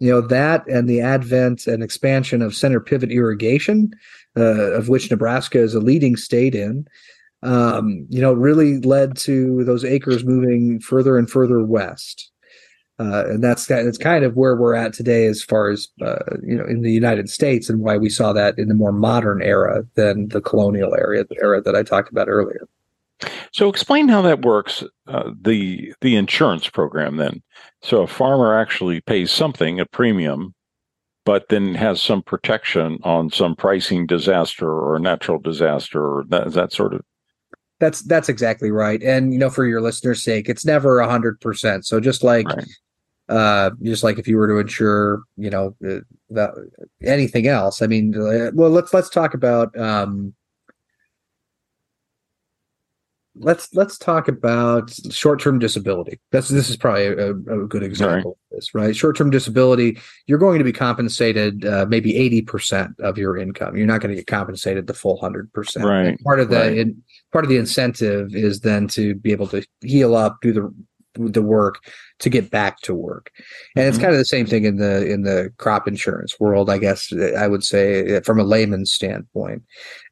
You 0.00 0.10
know, 0.10 0.20
that 0.22 0.66
and 0.68 0.88
the 0.88 1.00
advent 1.00 1.66
and 1.66 1.82
expansion 1.82 2.40
of 2.40 2.54
center 2.54 2.80
pivot 2.80 3.10
irrigation, 3.10 3.90
uh, 4.36 4.72
of 4.72 4.88
which 4.88 5.10
Nebraska 5.10 5.58
is 5.58 5.74
a 5.74 5.80
leading 5.80 6.16
state 6.16 6.54
in, 6.54 6.86
um, 7.42 8.06
you 8.08 8.20
know, 8.20 8.32
really 8.32 8.80
led 8.80 9.16
to 9.18 9.64
those 9.64 9.84
acres 9.84 10.24
moving 10.24 10.80
further 10.80 11.16
and 11.16 11.30
further 11.30 11.64
west. 11.64 12.30
Uh, 13.00 13.24
and 13.28 13.44
that's 13.44 13.66
that's 13.66 13.96
kind 13.96 14.24
of 14.24 14.34
where 14.34 14.56
we're 14.56 14.74
at 14.74 14.92
today, 14.92 15.26
as 15.26 15.42
far 15.42 15.70
as 15.70 15.86
uh, 16.02 16.16
you 16.42 16.56
know, 16.56 16.64
in 16.64 16.82
the 16.82 16.90
United 16.90 17.30
States, 17.30 17.70
and 17.70 17.80
why 17.80 17.96
we 17.96 18.08
saw 18.08 18.32
that 18.32 18.58
in 18.58 18.66
the 18.66 18.74
more 18.74 18.90
modern 18.90 19.40
era 19.40 19.84
than 19.94 20.28
the 20.30 20.40
colonial 20.40 20.92
era, 20.94 21.22
the 21.22 21.38
era 21.40 21.62
that 21.62 21.76
I 21.76 21.84
talked 21.84 22.10
about 22.10 22.28
earlier. 22.28 22.68
So 23.52 23.68
explain 23.68 24.08
how 24.08 24.22
that 24.22 24.44
works. 24.44 24.82
Uh, 25.06 25.30
the 25.40 25.94
the 26.00 26.16
insurance 26.16 26.68
program 26.68 27.18
then. 27.18 27.42
So 27.82 28.02
a 28.02 28.08
farmer 28.08 28.58
actually 28.58 29.00
pays 29.00 29.30
something, 29.30 29.78
a 29.78 29.86
premium, 29.86 30.54
but 31.24 31.50
then 31.50 31.74
has 31.74 32.02
some 32.02 32.22
protection 32.22 32.98
on 33.04 33.30
some 33.30 33.54
pricing 33.54 34.06
disaster 34.06 34.70
or 34.70 34.98
natural 34.98 35.38
disaster 35.38 36.02
or 36.02 36.24
that, 36.30 36.52
that 36.52 36.72
sort 36.72 36.94
of. 36.94 37.02
That's 37.80 38.02
that's 38.02 38.28
exactly 38.28 38.70
right. 38.70 39.02
And 39.02 39.32
you 39.32 39.38
know, 39.38 39.50
for 39.50 39.66
your 39.66 39.80
listeners' 39.80 40.22
sake, 40.22 40.48
it's 40.48 40.64
never 40.64 40.98
a 40.98 41.08
hundred 41.08 41.40
percent. 41.40 41.86
So 41.86 42.00
just 42.00 42.22
like. 42.22 42.48
Right. 42.48 42.64
Uh, 43.30 43.72
just 43.82 44.02
like 44.02 44.18
if 44.18 44.26
you 44.26 44.38
were 44.38 44.48
to 44.48 44.56
insure, 44.56 45.20
you 45.36 45.50
know, 45.50 45.76
uh, 45.86 46.00
the, 46.30 46.70
anything 47.02 47.46
else. 47.46 47.82
I 47.82 47.86
mean, 47.86 48.16
uh, 48.16 48.52
well, 48.54 48.70
let's 48.70 48.94
let's 48.94 49.10
talk 49.10 49.34
about 49.34 49.78
um, 49.78 50.32
let's 53.40 53.74
let's 53.74 53.98
talk 53.98 54.28
about 54.28 54.92
short-term 55.10 55.58
disability. 55.58 56.18
That's 56.30 56.48
this 56.48 56.68
is 56.68 56.76
probably 56.76 57.06
a, 57.06 57.30
a 57.30 57.66
good 57.66 57.82
example 57.82 58.14
right. 58.14 58.56
of 58.56 58.56
this, 58.56 58.74
right? 58.74 58.94
Short-term 58.94 59.30
disability, 59.30 59.98
you're 60.26 60.38
going 60.38 60.58
to 60.58 60.64
be 60.64 60.72
compensated 60.72 61.64
uh, 61.64 61.86
maybe 61.88 62.12
80% 62.44 62.98
of 63.00 63.18
your 63.18 63.36
income. 63.36 63.76
You're 63.76 63.86
not 63.86 64.00
going 64.00 64.10
to 64.10 64.16
get 64.16 64.26
compensated 64.26 64.86
the 64.86 64.94
full 64.94 65.18
100%. 65.20 65.82
Right. 65.82 66.08
And 66.08 66.18
part 66.20 66.40
of 66.40 66.50
the 66.50 66.56
right. 66.56 66.78
in, 66.78 67.02
part 67.38 67.44
of 67.44 67.50
the 67.50 67.56
incentive 67.56 68.34
is 68.34 68.62
then 68.62 68.88
to 68.88 69.14
be 69.14 69.30
able 69.30 69.46
to 69.46 69.64
heal 69.80 70.16
up, 70.16 70.38
do 70.42 70.52
the 70.52 70.74
the 71.14 71.42
work 71.42 71.78
to 72.18 72.28
get 72.28 72.50
back 72.50 72.80
to 72.80 72.92
work. 72.94 73.30
And 73.76 73.82
mm-hmm. 73.82 73.88
it's 73.88 73.98
kind 73.98 74.12
of 74.12 74.18
the 74.18 74.24
same 74.24 74.44
thing 74.44 74.64
in 74.64 74.78
the 74.78 75.08
in 75.08 75.22
the 75.22 75.52
crop 75.56 75.86
insurance 75.86 76.40
world, 76.40 76.68
I 76.68 76.78
guess 76.78 77.12
I 77.36 77.46
would 77.46 77.62
say 77.62 78.20
from 78.22 78.40
a 78.40 78.42
layman's 78.42 78.92
standpoint 78.92 79.62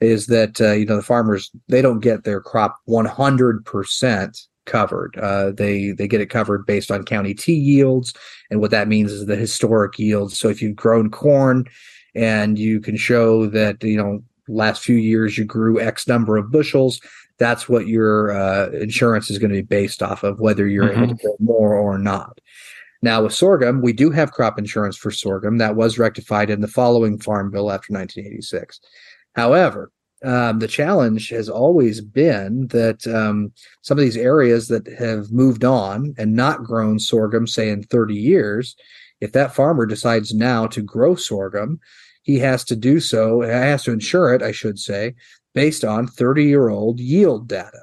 is 0.01 0.29
that 0.29 0.61
uh, 0.61 0.71
you 0.71 0.87
know 0.87 0.95
the 0.95 1.03
farmers 1.03 1.51
they 1.67 1.83
don't 1.83 1.99
get 1.99 2.23
their 2.23 2.41
crop 2.41 2.77
100% 2.89 4.47
covered. 4.67 5.19
Uh, 5.19 5.51
they 5.51 5.91
they 5.91 6.07
get 6.07 6.21
it 6.21 6.31
covered 6.31 6.65
based 6.65 6.93
on 6.93 7.03
county 7.03 7.35
T 7.35 7.55
yields, 7.55 8.15
and 8.53 8.61
what 8.61 8.71
that 8.71 8.87
means 8.87 9.11
is 9.11 9.27
the 9.27 9.35
historic 9.35 9.99
yields. 9.99 10.39
So 10.39 10.49
if 10.49 10.63
you've 10.63 10.77
grown 10.77 11.11
corn 11.11 11.67
and 12.15 12.57
you 12.57 12.79
can 12.79 12.97
show 12.97 13.47
that 13.47 13.83
you 13.83 13.97
know 13.97 14.23
last 14.49 14.83
few 14.83 14.97
years 14.97 15.37
you 15.37 15.45
grew 15.45 15.81
X 15.81 16.07
number 16.07 16.37
of 16.37 16.51
bushels, 16.51 17.01
that's 17.39 17.69
what 17.69 17.87
your 17.87 18.33
uh, 18.33 18.71
insurance 18.71 19.31
is 19.31 19.39
going 19.39 19.51
to 19.51 19.57
be 19.57 19.63
based 19.63 20.03
off 20.03 20.23
of, 20.23 20.41
whether 20.41 20.67
you're 20.67 20.89
mm-hmm. 20.89 21.05
able 21.05 21.09
to 21.09 21.15
mm-hmm. 21.15 21.45
grow 21.45 21.59
more 21.59 21.75
or 21.75 21.99
not. 21.99 22.41
Now, 23.03 23.23
with 23.23 23.35
sorghum, 23.35 23.83
we 23.83 23.93
do 23.93 24.11
have 24.11 24.33
crop 24.33 24.59
insurance 24.59 24.97
for 24.97 25.11
sorghum 25.11 25.59
that 25.59 25.77
was 25.77 25.99
rectified 25.99 26.51
in 26.51 26.61
the 26.61 26.69
following 26.69 27.19
farm 27.19 27.51
bill 27.51 27.71
after 27.71 27.93
1986. 27.93 28.81
However, 29.35 29.93
um, 30.25 30.61
the 30.61 30.69
challenge 30.69 31.29
has 31.29 31.49
always 31.49 32.01
been 32.01 32.69
that 32.69 33.07
um, 33.07 33.53
some 33.83 33.99
of 33.99 34.03
these 34.03 34.17
areas 34.17 34.69
that 34.69 34.87
have 34.99 35.31
moved 35.31 35.63
on 35.63 36.15
and 36.17 36.35
not 36.35 36.65
grown 36.65 36.99
sorghum, 36.99 37.47
say 37.47 37.69
in 37.69 37.83
30 37.83 38.15
years, 38.15 38.77
if 39.21 39.33
that 39.33 39.55
farmer 39.55 39.85
decides 39.85 40.35
now 40.35 40.67
to 40.69 40.83
grow 40.83 41.15
sorghum, 41.15 41.79
he 42.27 42.41
has 42.41 42.65
to 42.65 42.75
do 42.75 42.99
so, 42.99 43.41
and 43.41 43.53
has 43.53 43.85
to 43.85 43.93
insure 43.93 44.35
it, 44.35 44.43
I 44.43 44.51
should 44.51 44.81
say, 44.81 45.15
based 45.55 45.85
on 45.85 46.09
30 46.09 46.45
year 46.45 46.69
old 46.69 46.99
yield 46.99 47.49
data. 47.49 47.79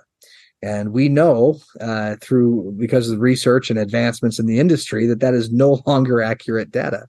And 0.62 0.92
we 0.92 1.08
know 1.08 1.60
uh, 1.80 2.18
through 2.22 2.76
because 2.78 3.10
of 3.10 3.16
the 3.16 3.22
research 3.22 3.70
and 3.70 3.80
advancements 3.80 4.40
in 4.40 4.46
the 4.46 4.60
industry 4.60 5.08
that 5.08 5.22
that 5.22 5.34
is 5.34 5.52
no 5.52 5.82
longer 5.88 6.22
accurate 6.22 6.72
data. 6.72 7.08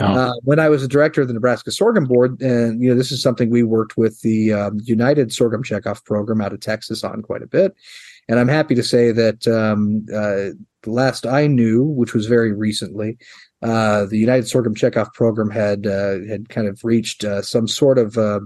Uh, 0.00 0.32
when 0.42 0.58
I 0.58 0.70
was 0.70 0.82
a 0.82 0.88
director 0.88 1.20
of 1.20 1.28
the 1.28 1.34
Nebraska 1.34 1.70
Sorghum 1.70 2.06
Board, 2.06 2.40
and 2.40 2.80
you 2.80 2.88
know 2.88 2.94
this 2.94 3.12
is 3.12 3.20
something 3.20 3.50
we 3.50 3.62
worked 3.62 3.98
with 3.98 4.20
the 4.22 4.52
um, 4.52 4.80
United 4.84 5.34
Sorghum 5.34 5.62
Checkoff 5.62 6.02
Program 6.04 6.40
out 6.40 6.54
of 6.54 6.60
Texas 6.60 7.04
on 7.04 7.20
quite 7.20 7.42
a 7.42 7.46
bit, 7.46 7.74
and 8.26 8.38
I'm 8.38 8.48
happy 8.48 8.74
to 8.74 8.82
say 8.82 9.12
that 9.12 9.46
um, 9.46 10.06
uh, 10.10 10.56
the 10.82 10.90
last 10.90 11.26
I 11.26 11.46
knew, 11.46 11.82
which 11.82 12.14
was 12.14 12.24
very 12.24 12.52
recently, 12.52 13.18
uh, 13.62 14.06
the 14.06 14.18
United 14.18 14.48
Sorghum 14.48 14.74
Checkoff 14.74 15.12
Program 15.14 15.50
had 15.50 15.86
uh, 15.86 16.18
had 16.28 16.48
kind 16.48 16.68
of 16.68 16.80
reached 16.84 17.24
uh, 17.24 17.42
some 17.42 17.66
sort 17.66 17.98
of 17.98 18.18
uh, 18.18 18.40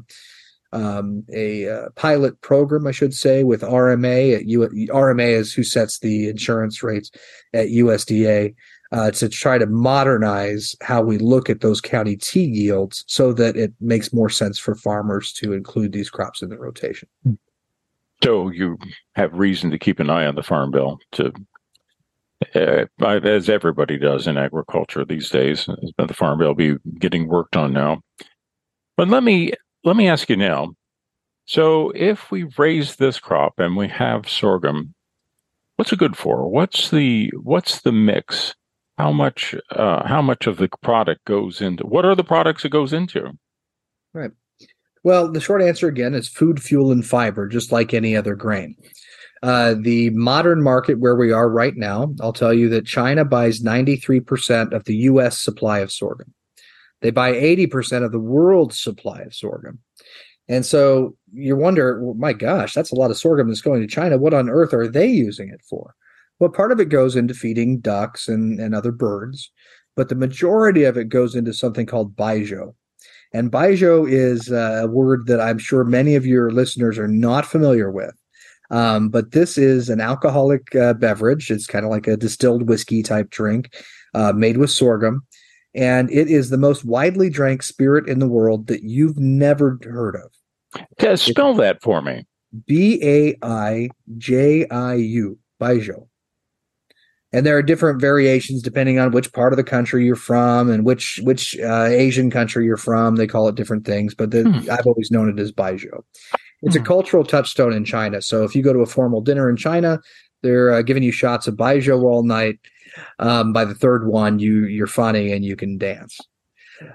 um, 0.72 1.24
a 1.32 1.68
uh, 1.68 1.88
pilot 1.96 2.40
program, 2.42 2.86
I 2.86 2.92
should 2.92 3.14
say, 3.14 3.42
with 3.44 3.62
RMA. 3.62 4.36
At 4.36 4.46
U- 4.46 4.68
RMA 4.88 5.30
is 5.30 5.52
who 5.52 5.64
sets 5.64 5.98
the 5.98 6.28
insurance 6.28 6.82
rates 6.82 7.10
at 7.52 7.68
USDA 7.68 8.54
uh, 8.92 9.10
to 9.12 9.28
try 9.28 9.58
to 9.58 9.66
modernize 9.66 10.76
how 10.80 11.02
we 11.02 11.18
look 11.18 11.50
at 11.50 11.60
those 11.60 11.80
county 11.80 12.16
T 12.16 12.44
yields 12.44 13.04
so 13.06 13.32
that 13.32 13.56
it 13.56 13.72
makes 13.80 14.12
more 14.12 14.30
sense 14.30 14.58
for 14.58 14.74
farmers 14.74 15.32
to 15.34 15.52
include 15.52 15.92
these 15.92 16.10
crops 16.10 16.42
in 16.42 16.48
the 16.48 16.58
rotation. 16.58 17.08
So 18.22 18.50
you 18.50 18.78
have 19.14 19.32
reason 19.32 19.70
to 19.70 19.78
keep 19.78 19.98
an 19.98 20.10
eye 20.10 20.26
on 20.26 20.34
the 20.34 20.42
farm 20.42 20.70
bill 20.70 20.98
to. 21.12 21.32
Uh, 22.54 22.86
as 23.02 23.50
everybody 23.50 23.98
does 23.98 24.26
in 24.26 24.38
agriculture 24.38 25.04
these 25.04 25.28
days, 25.28 25.68
the 25.98 26.14
farm 26.14 26.38
bill 26.38 26.54
be 26.54 26.76
getting 26.98 27.28
worked 27.28 27.56
on 27.56 27.72
now. 27.72 28.00
But 28.96 29.08
let 29.08 29.22
me 29.22 29.52
let 29.84 29.96
me 29.96 30.08
ask 30.08 30.28
you 30.28 30.36
now. 30.36 30.74
So, 31.44 31.90
if 31.94 32.30
we 32.30 32.44
raise 32.56 32.96
this 32.96 33.18
crop 33.18 33.54
and 33.58 33.76
we 33.76 33.88
have 33.88 34.28
sorghum, 34.28 34.94
what's 35.76 35.92
it 35.92 35.98
good 35.98 36.16
for? 36.16 36.48
What's 36.48 36.90
the 36.90 37.30
what's 37.42 37.82
the 37.82 37.92
mix? 37.92 38.54
how 39.00 39.12
much 39.12 39.54
uh, 39.70 40.06
how 40.06 40.20
much 40.20 40.46
of 40.46 40.58
the 40.58 40.68
product 40.82 41.24
goes 41.24 41.60
into 41.62 41.84
what 41.84 42.04
are 42.04 42.14
the 42.14 42.24
products 42.24 42.64
it 42.64 42.70
goes 42.70 42.92
into? 42.92 43.32
Right. 44.12 44.30
Well, 45.02 45.32
the 45.32 45.40
short 45.40 45.62
answer 45.62 45.88
again 45.88 46.14
is 46.14 46.28
food, 46.28 46.62
fuel, 46.62 46.92
and 46.92 47.06
fiber, 47.06 47.48
just 47.48 47.72
like 47.72 47.94
any 47.94 48.14
other 48.14 48.34
grain. 48.34 48.76
Uh, 49.42 49.74
the 49.80 50.10
modern 50.10 50.62
market 50.62 50.98
where 50.98 51.16
we 51.16 51.32
are 51.32 51.48
right 51.48 51.76
now, 51.76 52.14
I'll 52.20 52.32
tell 52.32 52.52
you 52.52 52.68
that 52.70 52.86
China 52.86 53.24
buys 53.24 53.62
93% 53.62 54.72
of 54.72 54.84
the 54.84 54.96
US 54.96 55.38
supply 55.38 55.78
of 55.78 55.90
sorghum. 55.90 56.34
They 57.00 57.10
buy 57.10 57.32
80% 57.32 58.04
of 58.04 58.12
the 58.12 58.18
world's 58.18 58.78
supply 58.78 59.20
of 59.20 59.34
sorghum. 59.34 59.78
And 60.48 60.66
so 60.66 61.16
you 61.32 61.56
wonder, 61.56 62.02
well, 62.02 62.14
my 62.14 62.32
gosh, 62.32 62.74
that's 62.74 62.92
a 62.92 62.96
lot 62.96 63.10
of 63.10 63.16
sorghum 63.16 63.48
that's 63.48 63.62
going 63.62 63.80
to 63.80 63.86
China. 63.86 64.18
What 64.18 64.34
on 64.34 64.50
earth 64.50 64.74
are 64.74 64.88
they 64.88 65.06
using 65.06 65.48
it 65.48 65.62
for? 65.62 65.94
Well, 66.38 66.50
part 66.50 66.72
of 66.72 66.80
it 66.80 66.88
goes 66.88 67.16
into 67.16 67.34
feeding 67.34 67.80
ducks 67.80 68.28
and, 68.28 68.58
and 68.58 68.74
other 68.74 68.92
birds, 68.92 69.50
but 69.94 70.08
the 70.08 70.14
majority 70.14 70.84
of 70.84 70.96
it 70.96 71.08
goes 71.08 71.34
into 71.34 71.54
something 71.54 71.86
called 71.86 72.16
baijiu. 72.16 72.74
And 73.32 73.52
baijiu 73.52 74.10
is 74.10 74.50
a 74.50 74.86
word 74.90 75.26
that 75.26 75.40
I'm 75.40 75.58
sure 75.58 75.84
many 75.84 76.16
of 76.16 76.26
your 76.26 76.50
listeners 76.50 76.98
are 76.98 77.08
not 77.08 77.46
familiar 77.46 77.90
with. 77.90 78.14
Um, 78.70 79.08
but 79.08 79.32
this 79.32 79.58
is 79.58 79.88
an 79.88 80.00
alcoholic 80.00 80.74
uh, 80.76 80.94
beverage. 80.94 81.50
It's 81.50 81.66
kind 81.66 81.84
of 81.84 81.90
like 81.90 82.06
a 82.06 82.16
distilled 82.16 82.68
whiskey 82.68 83.02
type 83.02 83.30
drink 83.30 83.74
uh, 84.14 84.32
made 84.32 84.56
with 84.56 84.70
sorghum. 84.70 85.26
And 85.74 86.10
it 86.10 86.28
is 86.28 86.50
the 86.50 86.58
most 86.58 86.84
widely 86.84 87.30
drank 87.30 87.62
spirit 87.62 88.08
in 88.08 88.18
the 88.18 88.28
world 88.28 88.66
that 88.66 88.82
you've 88.82 89.18
never 89.18 89.78
heard 89.82 90.16
of. 90.16 90.82
Okay, 91.00 91.16
spell 91.16 91.54
that 91.54 91.82
for 91.82 92.02
me. 92.02 92.26
B 92.66 92.98
A 93.02 93.36
I 93.42 93.90
J 94.18 94.68
I 94.68 94.94
U, 94.94 95.38
baijiu. 95.60 96.06
And 97.32 97.46
there 97.46 97.56
are 97.56 97.62
different 97.62 98.00
variations 98.00 98.60
depending 98.60 98.98
on 98.98 99.12
which 99.12 99.32
part 99.32 99.52
of 99.52 99.56
the 99.56 99.62
country 99.62 100.04
you're 100.04 100.16
from 100.16 100.68
and 100.68 100.84
which 100.84 101.20
which 101.22 101.56
uh, 101.60 101.84
Asian 101.84 102.30
country 102.30 102.64
you're 102.64 102.76
from. 102.76 103.14
They 103.14 103.28
call 103.28 103.46
it 103.46 103.54
different 103.54 103.84
things, 103.84 104.14
but 104.16 104.32
the, 104.32 104.42
hmm. 104.42 104.68
I've 104.70 104.86
always 104.86 105.12
known 105.12 105.28
it 105.28 105.40
as 105.40 105.52
baijiu. 105.52 106.02
It's 106.62 106.76
hmm. 106.76 106.82
a 106.82 106.84
cultural 106.84 107.24
touchstone 107.24 107.72
in 107.72 107.84
China. 107.84 108.20
So 108.22 108.44
if 108.44 108.54
you 108.54 108.62
go 108.62 108.72
to 108.72 108.80
a 108.80 108.86
formal 108.86 109.20
dinner 109.20 109.48
in 109.48 109.56
China, 109.56 110.00
they're 110.42 110.72
uh, 110.72 110.82
giving 110.82 111.02
you 111.02 111.12
shots 111.12 111.46
of 111.46 111.56
baijiu 111.56 112.02
all 112.02 112.22
night. 112.22 112.58
Um, 113.18 113.52
by 113.52 113.64
the 113.64 113.74
third 113.74 114.06
one, 114.06 114.38
you 114.38 114.64
you're 114.64 114.86
funny 114.86 115.32
and 115.32 115.44
you 115.44 115.56
can 115.56 115.78
dance. 115.78 116.18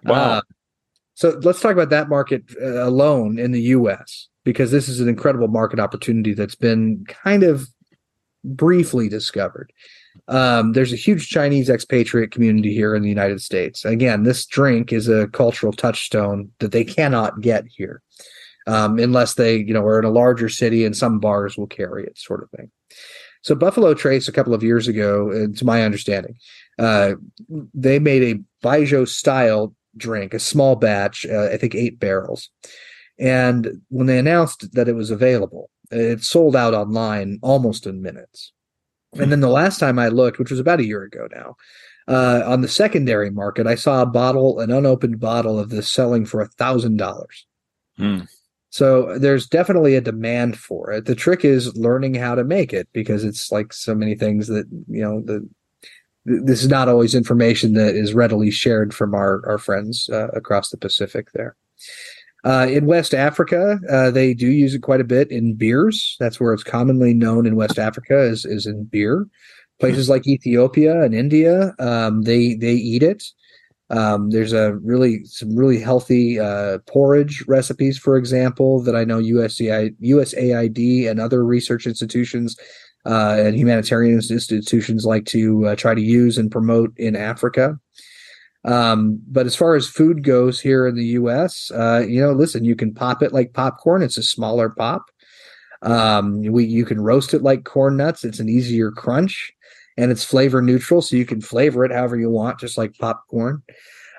Wow. 0.03 0.15
Uh, 0.15 0.41
so 1.13 1.39
let's 1.43 1.61
talk 1.61 1.71
about 1.71 1.89
that 1.91 2.09
market 2.09 2.43
uh, 2.61 2.85
alone 2.85 3.39
in 3.39 3.51
the 3.51 3.61
U.S. 3.61 4.27
because 4.43 4.71
this 4.71 4.89
is 4.89 4.99
an 4.99 5.07
incredible 5.07 5.47
market 5.47 5.79
opportunity 5.79 6.33
that's 6.33 6.55
been 6.55 7.05
kind 7.07 7.43
of 7.43 7.67
briefly 8.43 9.07
discovered. 9.07 9.71
Um, 10.27 10.73
there's 10.73 10.91
a 10.91 10.97
huge 10.97 11.29
Chinese 11.29 11.69
expatriate 11.69 12.31
community 12.31 12.73
here 12.73 12.95
in 12.95 13.03
the 13.03 13.09
United 13.09 13.41
States. 13.41 13.85
Again, 13.85 14.23
this 14.23 14.45
drink 14.45 14.91
is 14.91 15.07
a 15.07 15.27
cultural 15.27 15.71
touchstone 15.71 16.51
that 16.59 16.71
they 16.71 16.83
cannot 16.83 17.41
get 17.41 17.65
here 17.67 18.01
um, 18.67 18.99
unless 18.99 19.35
they, 19.35 19.57
you 19.57 19.73
know, 19.73 19.83
are 19.83 19.99
in 19.99 20.05
a 20.05 20.09
larger 20.09 20.49
city 20.49 20.85
and 20.85 20.95
some 20.95 21.19
bars 21.19 21.57
will 21.57 21.67
carry 21.67 22.05
it, 22.05 22.17
sort 22.17 22.43
of 22.43 22.49
thing. 22.51 22.71
So 23.41 23.53
Buffalo 23.53 23.93
Trace, 23.93 24.27
a 24.27 24.31
couple 24.31 24.53
of 24.55 24.63
years 24.63 24.87
ago, 24.87 25.31
uh, 25.31 25.55
to 25.55 25.65
my 25.65 25.83
understanding, 25.83 26.35
uh, 26.79 27.13
they 27.73 27.99
made 27.99 28.23
a 28.23 28.65
baijiu 28.65 29.07
style 29.07 29.73
drink, 29.95 30.33
a 30.33 30.39
small 30.39 30.75
batch, 30.75 31.25
uh, 31.25 31.49
I 31.51 31.57
think 31.57 31.75
eight 31.75 31.99
barrels. 31.99 32.49
And 33.19 33.81
when 33.89 34.07
they 34.07 34.17
announced 34.17 34.73
that 34.73 34.89
it 34.89 34.95
was 34.95 35.11
available, 35.11 35.69
it 35.91 36.23
sold 36.23 36.55
out 36.55 36.73
online 36.73 37.39
almost 37.43 37.85
in 37.85 38.01
minutes. 38.01 38.51
And 39.13 39.31
then 39.31 39.39
the 39.39 39.47
last 39.47 39.79
time 39.79 39.99
I 39.99 40.09
looked, 40.09 40.39
which 40.39 40.51
was 40.51 40.59
about 40.59 40.79
a 40.79 40.85
year 40.85 41.03
ago 41.03 41.27
now, 41.33 41.55
uh, 42.07 42.43
on 42.45 42.61
the 42.61 42.67
secondary 42.67 43.29
market, 43.29 43.67
I 43.67 43.75
saw 43.75 44.01
a 44.01 44.05
bottle, 44.05 44.59
an 44.59 44.71
unopened 44.71 45.19
bottle 45.19 45.57
of 45.57 45.69
this 45.69 45.89
selling 45.89 46.25
for 46.25 46.41
a 46.41 46.47
thousand 46.47 46.97
dollars. 46.97 47.45
So 48.75 49.17
there's 49.17 49.47
definitely 49.47 49.95
a 49.95 50.01
demand 50.01 50.59
for 50.59 50.91
it. 50.91 51.05
The 51.05 51.15
trick 51.15 51.45
is 51.45 51.73
learning 51.77 52.15
how 52.15 52.35
to 52.35 52.43
make 52.43 52.73
it 52.73 52.89
because 52.91 53.23
it's 53.23 53.49
like 53.49 53.71
so 53.71 53.95
many 53.95 54.15
things 54.15 54.47
that 54.47 54.65
you 54.89 55.01
know 55.01 55.21
the 55.21 55.47
this 56.25 56.61
is 56.61 56.67
not 56.67 56.89
always 56.89 57.15
information 57.15 57.71
that 57.75 57.95
is 57.95 58.13
readily 58.13 58.51
shared 58.51 58.93
from 58.93 59.15
our 59.15 59.41
our 59.47 59.57
friends 59.57 60.09
uh, 60.11 60.27
across 60.33 60.71
the 60.71 60.77
Pacific 60.77 61.31
there. 61.31 61.55
Uh, 62.43 62.67
in 62.69 62.85
West 62.85 63.13
Africa, 63.13 63.79
uh, 63.89 64.11
they 64.11 64.33
do 64.33 64.47
use 64.47 64.73
it 64.73 64.81
quite 64.81 64.99
a 64.99 65.05
bit 65.05 65.31
in 65.31 65.55
beers. 65.55 66.17
That's 66.19 66.41
where 66.41 66.51
it's 66.51 66.61
commonly 66.61 67.13
known 67.13 67.45
in 67.45 67.55
West 67.55 67.79
Africa 67.79 68.23
is, 68.23 68.43
is 68.43 68.65
in 68.65 68.83
beer. 68.83 69.25
Places 69.79 70.09
like 70.09 70.27
Ethiopia 70.27 71.01
and 71.01 71.15
India, 71.15 71.73
um, 71.79 72.23
they 72.23 72.55
they 72.55 72.73
eat 72.73 73.03
it. 73.03 73.23
Um, 73.89 74.31
there's 74.31 74.53
a 74.53 74.75
really 74.77 75.23
some 75.25 75.55
really 75.55 75.79
healthy 75.79 76.39
uh, 76.39 76.79
porridge 76.87 77.43
recipes, 77.47 77.97
for 77.97 78.17
example, 78.17 78.81
that 78.81 78.95
I 78.95 79.03
know 79.03 79.19
USAID, 79.19 79.95
USAID 80.01 81.09
and 81.09 81.19
other 81.19 81.45
research 81.45 81.85
institutions 81.85 82.57
uh, 83.05 83.35
and 83.39 83.55
humanitarian 83.55 84.15
institutions 84.15 85.05
like 85.05 85.25
to 85.25 85.67
uh, 85.67 85.75
try 85.75 85.93
to 85.93 86.01
use 86.01 86.37
and 86.37 86.51
promote 86.51 86.93
in 86.97 87.15
Africa. 87.15 87.79
Um, 88.63 89.21
but 89.27 89.45
as 89.45 89.55
far 89.55 89.75
as 89.75 89.87
food 89.87 90.23
goes 90.23 90.59
here 90.59 90.87
in 90.87 90.95
the 90.95 91.05
U.S., 91.05 91.69
uh, 91.71 92.03
you 92.07 92.19
know, 92.19 92.31
listen, 92.31 92.65
you 92.65 92.75
can 92.75 92.93
pop 92.93 93.21
it 93.21 93.31
like 93.31 93.53
popcorn. 93.53 94.01
It's 94.01 94.17
a 94.17 94.23
smaller 94.23 94.69
pop. 94.69 95.05
Um, 95.83 96.41
we 96.41 96.65
you 96.65 96.83
can 96.83 96.99
roast 96.99 97.35
it 97.35 97.43
like 97.43 97.63
corn 97.63 97.97
nuts. 97.97 98.23
It's 98.23 98.39
an 98.39 98.49
easier 98.49 98.89
crunch, 98.89 99.53
and 99.97 100.11
it's 100.11 100.23
flavor 100.23 100.61
neutral, 100.61 101.01
so 101.01 101.15
you 101.15 101.25
can 101.25 101.41
flavor 101.41 101.85
it 101.85 101.91
however 101.91 102.17
you 102.17 102.29
want, 102.29 102.59
just 102.59 102.77
like 102.77 102.97
popcorn. 102.97 103.63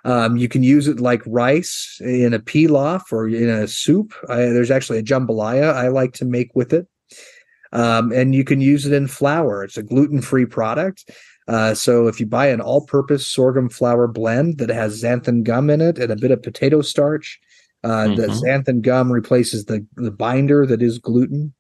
Um, 0.05 0.37
you 0.37 0.49
can 0.49 0.63
use 0.63 0.87
it 0.87 1.01
like 1.01 1.23
rice 1.27 1.99
in 2.01 2.33
a 2.33 2.39
pilaf 2.39 3.13
or 3.13 3.27
in 3.29 3.49
a 3.49 3.67
soup. 3.67 4.15
I, 4.29 4.37
there's 4.37 4.71
actually 4.71 4.99
a 4.99 5.03
jambalaya 5.03 5.75
I 5.75 5.89
like 5.89 6.13
to 6.15 6.25
make 6.25 6.55
with 6.55 6.73
it. 6.73 6.87
Um, 7.73 8.13
and 8.13 8.33
you 8.35 8.45
can 8.45 8.61
use 8.61 8.87
it 8.87 8.93
in 8.93 9.09
flour. 9.09 9.65
It's 9.65 9.77
a 9.77 9.83
gluten 9.83 10.23
free 10.23 10.47
product. 10.47 11.11
Uh, 11.49 11.75
so 11.75 12.07
if 12.07 12.21
you 12.21 12.27
buy 12.27 12.47
an 12.47 12.61
all-purpose 12.61 13.27
sorghum 13.27 13.69
flour 13.69 14.07
blend 14.07 14.59
that 14.59 14.69
has 14.69 15.03
xanthan 15.03 15.43
gum 15.43 15.71
in 15.71 15.81
it 15.81 15.99
and 15.99 16.13
a 16.13 16.17
bit 16.17 16.31
of 16.31 16.43
potato 16.43 16.83
starch, 16.83 17.41
uh, 17.85 18.07
mm-hmm. 18.07 18.15
the 18.15 18.27
xanthan 18.29 18.83
gum 18.83 19.13
replaces 19.13 19.65
the 19.67 19.87
the 19.97 20.11
binder 20.11 20.67
that 20.67 20.83
is 20.83 20.99
gluten. 20.99 21.53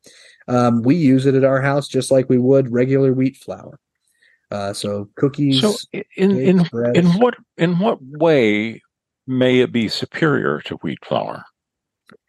Um, 0.48 0.82
we 0.82 0.94
use 0.94 1.26
it 1.26 1.34
at 1.34 1.44
our 1.44 1.60
house 1.60 1.88
just 1.88 2.10
like 2.10 2.28
we 2.28 2.38
would 2.38 2.72
regular 2.72 3.12
wheat 3.12 3.36
flour. 3.36 3.78
Uh, 4.50 4.72
so 4.72 5.08
cookies. 5.16 5.60
So 5.60 5.74
in 6.16 6.38
in 6.38 6.68
in 6.94 7.06
what 7.18 7.34
in 7.56 7.78
what 7.78 7.98
way 8.00 8.80
may 9.26 9.60
it 9.60 9.72
be 9.72 9.88
superior 9.88 10.60
to 10.62 10.76
wheat 10.76 11.04
flour? 11.04 11.44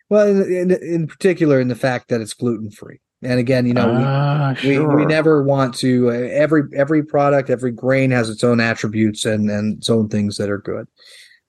Well, 0.10 0.28
in, 0.28 0.52
in, 0.52 0.72
in 0.72 1.08
particular, 1.08 1.60
in 1.60 1.68
the 1.68 1.76
fact 1.76 2.10
that 2.10 2.22
it's 2.22 2.34
gluten 2.34 2.72
free. 2.72 3.00
And 3.24 3.40
again, 3.40 3.66
you 3.66 3.74
know, 3.74 3.92
uh, 3.92 4.56
we, 4.64 4.76
sure. 4.76 4.90
we, 4.90 5.04
we 5.04 5.06
never 5.06 5.42
want 5.42 5.74
to. 5.76 6.10
Uh, 6.10 6.14
every 6.14 6.64
every 6.76 7.04
product, 7.04 7.50
every 7.50 7.72
grain 7.72 8.12
has 8.12 8.30
its 8.30 8.44
own 8.44 8.60
attributes 8.60 9.26
and 9.26 9.50
and 9.50 9.78
its 9.78 9.90
own 9.90 10.08
things 10.08 10.38
that 10.38 10.52
are 10.52 10.60
good, 10.60 10.88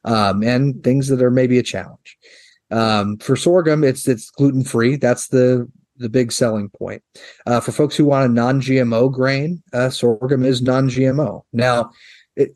um, 0.04 0.42
and 0.42 0.82
things 0.82 1.08
that 1.08 1.22
are 1.22 1.30
maybe 1.30 1.58
a 1.58 1.62
challenge. 1.62 2.16
Um, 2.70 3.18
for 3.18 3.36
sorghum, 3.36 3.84
it's 3.84 4.08
it's 4.08 4.30
gluten 4.30 4.64
free. 4.64 4.96
That's 4.96 5.28
the 5.28 5.70
the 5.98 6.08
big 6.08 6.32
selling 6.32 6.68
point. 6.70 7.02
Uh, 7.46 7.60
for 7.60 7.72
folks 7.72 7.96
who 7.96 8.04
want 8.04 8.30
a 8.30 8.32
non 8.32 8.60
GMO 8.60 9.12
grain, 9.12 9.62
uh, 9.72 9.90
sorghum 9.90 10.44
is 10.44 10.62
non 10.62 10.88
GMO. 10.88 11.42
Now, 11.52 11.90
it, 12.36 12.50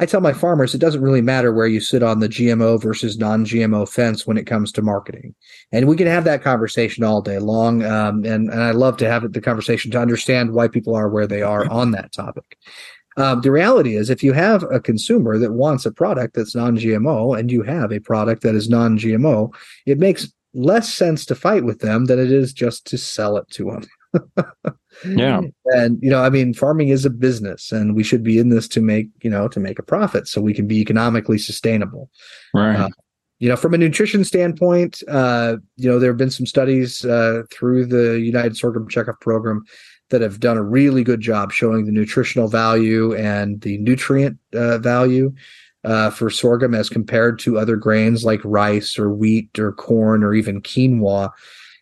I 0.00 0.06
tell 0.06 0.22
my 0.22 0.32
farmers 0.32 0.74
it 0.74 0.80
doesn't 0.80 1.02
really 1.02 1.20
matter 1.20 1.52
where 1.52 1.66
you 1.66 1.78
sit 1.78 2.02
on 2.02 2.20
the 2.20 2.28
GMO 2.28 2.80
versus 2.80 3.18
non 3.18 3.44
GMO 3.44 3.86
fence 3.86 4.26
when 4.26 4.38
it 4.38 4.46
comes 4.46 4.72
to 4.72 4.82
marketing. 4.82 5.34
And 5.72 5.86
we 5.86 5.96
can 5.96 6.06
have 6.06 6.24
that 6.24 6.42
conversation 6.42 7.04
all 7.04 7.20
day 7.20 7.38
long. 7.38 7.84
Um, 7.84 8.24
and, 8.24 8.48
and 8.48 8.62
I 8.62 8.70
love 8.70 8.96
to 8.98 9.08
have 9.08 9.30
the 9.30 9.42
conversation 9.42 9.90
to 9.90 10.00
understand 10.00 10.52
why 10.52 10.68
people 10.68 10.94
are 10.94 11.10
where 11.10 11.26
they 11.26 11.42
are 11.42 11.70
on 11.70 11.90
that 11.90 12.12
topic. 12.12 12.56
Um, 13.18 13.42
the 13.42 13.50
reality 13.50 13.96
is, 13.96 14.08
if 14.08 14.22
you 14.22 14.32
have 14.32 14.64
a 14.70 14.80
consumer 14.80 15.36
that 15.36 15.52
wants 15.52 15.84
a 15.84 15.92
product 15.92 16.34
that's 16.34 16.54
non 16.54 16.78
GMO 16.78 17.38
and 17.38 17.50
you 17.52 17.62
have 17.62 17.92
a 17.92 18.00
product 18.00 18.42
that 18.42 18.54
is 18.54 18.70
non 18.70 18.98
GMO, 18.98 19.52
it 19.84 19.98
makes 19.98 20.32
less 20.54 20.92
sense 20.92 21.24
to 21.26 21.34
fight 21.34 21.64
with 21.64 21.80
them 21.80 22.06
than 22.06 22.18
it 22.18 22.32
is 22.32 22.52
just 22.52 22.86
to 22.86 22.98
sell 22.98 23.36
it 23.36 23.48
to 23.50 23.64
them. 23.64 23.84
yeah. 25.06 25.40
And 25.66 25.98
you 26.02 26.10
know 26.10 26.22
i 26.22 26.30
mean 26.30 26.52
farming 26.52 26.88
is 26.88 27.04
a 27.04 27.10
business 27.10 27.70
and 27.70 27.94
we 27.94 28.02
should 28.02 28.24
be 28.24 28.38
in 28.38 28.48
this 28.48 28.66
to 28.68 28.80
make 28.80 29.08
you 29.22 29.30
know 29.30 29.46
to 29.48 29.60
make 29.60 29.78
a 29.78 29.84
profit 29.84 30.26
so 30.26 30.40
we 30.40 30.52
can 30.52 30.66
be 30.66 30.80
economically 30.80 31.38
sustainable. 31.38 32.10
Right. 32.52 32.76
Uh, 32.76 32.88
you 33.38 33.48
know 33.48 33.56
from 33.56 33.74
a 33.74 33.78
nutrition 33.78 34.24
standpoint 34.24 35.02
uh, 35.08 35.56
you 35.76 35.88
know 35.88 35.98
there 35.98 36.10
have 36.10 36.18
been 36.18 36.30
some 36.30 36.46
studies 36.46 37.04
uh, 37.04 37.42
through 37.50 37.86
the 37.86 38.20
united 38.20 38.56
sorghum 38.56 38.88
Checkoff 38.88 39.20
program 39.20 39.64
that 40.10 40.20
have 40.20 40.40
done 40.40 40.56
a 40.56 40.62
really 40.62 41.04
good 41.04 41.20
job 41.20 41.52
showing 41.52 41.86
the 41.86 41.92
nutritional 41.92 42.48
value 42.48 43.14
and 43.14 43.60
the 43.62 43.78
nutrient 43.78 44.38
uh, 44.54 44.78
value 44.78 45.32
uh, 45.84 46.10
for 46.10 46.30
sorghum 46.30 46.74
as 46.74 46.88
compared 46.88 47.38
to 47.40 47.58
other 47.58 47.76
grains 47.76 48.24
like 48.24 48.40
rice 48.44 48.98
or 48.98 49.10
wheat 49.10 49.58
or 49.58 49.72
corn 49.72 50.22
or 50.22 50.34
even 50.34 50.60
quinoa 50.60 51.30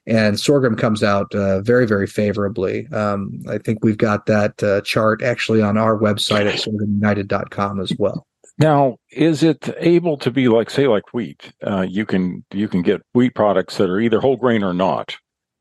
and 0.08 0.40
sorghum 0.40 0.74
comes 0.74 1.02
out 1.02 1.32
uh, 1.34 1.60
very 1.60 1.86
very 1.86 2.06
favorably. 2.06 2.88
Um, 2.88 3.42
I 3.48 3.58
think 3.58 3.84
we've 3.84 3.98
got 3.98 4.26
that 4.26 4.60
uh, 4.62 4.80
chart 4.80 5.22
actually 5.22 5.60
on 5.60 5.76
our 5.76 5.98
website 5.98 6.46
at 6.46 6.58
sorghumunited.com 6.58 7.80
as 7.80 7.92
well. 7.98 8.26
Now, 8.58 8.96
is 9.12 9.44
it 9.44 9.72
able 9.78 10.16
to 10.18 10.32
be 10.32 10.48
like, 10.48 10.68
say, 10.68 10.88
like 10.88 11.14
wheat? 11.14 11.52
Uh, 11.62 11.86
you 11.88 12.04
can 12.06 12.44
you 12.52 12.68
can 12.68 12.82
get 12.82 13.02
wheat 13.12 13.34
products 13.34 13.76
that 13.76 13.90
are 13.90 14.00
either 14.00 14.20
whole 14.20 14.36
grain 14.36 14.64
or 14.64 14.74
not. 14.74 15.16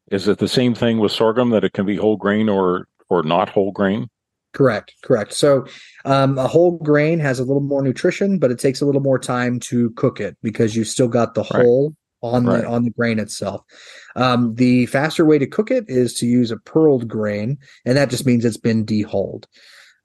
Is 0.10 0.28
it 0.28 0.40
the 0.40 0.48
same 0.48 0.74
thing 0.74 0.98
with 0.98 1.12
sorghum 1.12 1.50
that 1.50 1.66
it 1.66 1.74
can 1.74 1.86
be 1.86 1.98
whole 1.98 2.18
grain 2.18 2.48
or 2.50 2.88
or 3.10 3.24
not 3.24 3.50
whole 3.50 3.72
grain? 3.72 4.08
Correct, 4.58 4.96
correct. 5.04 5.34
So, 5.36 5.68
um, 6.04 6.40
a 6.40 6.48
whole 6.48 6.80
grain 6.80 7.20
has 7.20 7.38
a 7.38 7.44
little 7.44 7.62
more 7.62 7.84
nutrition, 7.84 8.40
but 8.40 8.50
it 8.50 8.58
takes 8.58 8.82
a 8.82 8.88
little 8.88 9.02
more 9.02 9.20
time 9.20 9.60
to 9.60 9.92
cook 9.92 10.20
it 10.20 10.36
because 10.42 10.76
you've 10.76 10.88
still 10.88 11.08
got 11.08 11.36
the 11.36 11.42
right. 11.42 11.62
whole 11.62 11.96
on 12.24 12.48
right. 12.48 12.62
the 12.62 12.68
on 12.68 12.84
the 12.84 12.90
grain 12.90 13.20
itself. 13.20 13.62
Um, 14.16 14.56
the 14.56 14.88
faster 14.88 15.26
way 15.26 15.38
to 15.38 15.46
cook 15.46 15.70
it 15.70 15.86
is 15.88 16.16
to 16.16 16.26
use 16.26 16.50
a 16.50 16.58
pearled 16.58 17.08
grain, 17.08 17.60
and 17.86 17.96
that 17.98 18.10
just 18.10 18.26
means 18.26 18.46
it's 18.46 18.58
been 18.58 18.84
dehulled. 18.84 19.46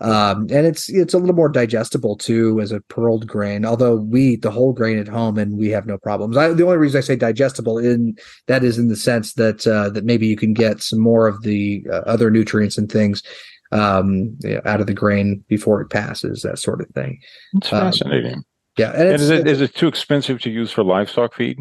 Um, 0.02 0.48
and 0.50 0.66
it's 0.66 0.90
it's 0.90 1.14
a 1.14 1.18
little 1.18 1.34
more 1.34 1.48
digestible 1.48 2.16
too 2.16 2.60
as 2.60 2.72
a 2.72 2.80
pearled 2.82 3.26
grain. 3.26 3.64
Although 3.64 3.96
we 3.96 4.32
eat 4.32 4.42
the 4.42 4.50
whole 4.50 4.74
grain 4.74 4.98
at 4.98 5.08
home 5.08 5.38
and 5.38 5.56
we 5.56 5.70
have 5.70 5.86
no 5.86 5.96
problems. 5.96 6.36
I, 6.36 6.48
the 6.48 6.64
only 6.64 6.76
reason 6.76 6.98
I 6.98 7.02
say 7.02 7.16
digestible 7.16 7.78
in 7.78 8.16
that 8.48 8.64
is 8.64 8.76
in 8.76 8.88
the 8.88 8.96
sense 8.96 9.32
that 9.34 9.66
uh, 9.66 9.88
that 9.90 10.04
maybe 10.04 10.26
you 10.26 10.36
can 10.36 10.52
get 10.52 10.82
some 10.82 10.98
more 10.98 11.26
of 11.26 11.42
the 11.42 11.86
uh, 11.90 12.02
other 12.04 12.30
nutrients 12.30 12.76
and 12.76 12.92
things 12.92 13.22
um, 13.72 14.36
you 14.40 14.54
know, 14.54 14.60
out 14.64 14.80
of 14.80 14.86
the 14.86 14.94
grain 14.94 15.44
before 15.48 15.80
it 15.80 15.90
passes, 15.90 16.42
that 16.42 16.58
sort 16.58 16.80
of 16.80 16.88
thing. 16.88 17.20
It's 17.54 17.72
um, 17.72 17.80
fascinating. 17.80 18.34
Um, 18.34 18.44
yeah, 18.78 18.92
and, 18.92 19.08
and 19.08 19.14
is 19.14 19.30
it 19.30 19.46
is 19.46 19.60
it 19.60 19.74
too 19.74 19.88
expensive 19.88 20.40
to 20.42 20.50
use 20.50 20.70
for 20.70 20.82
livestock 20.82 21.34
feed? 21.34 21.58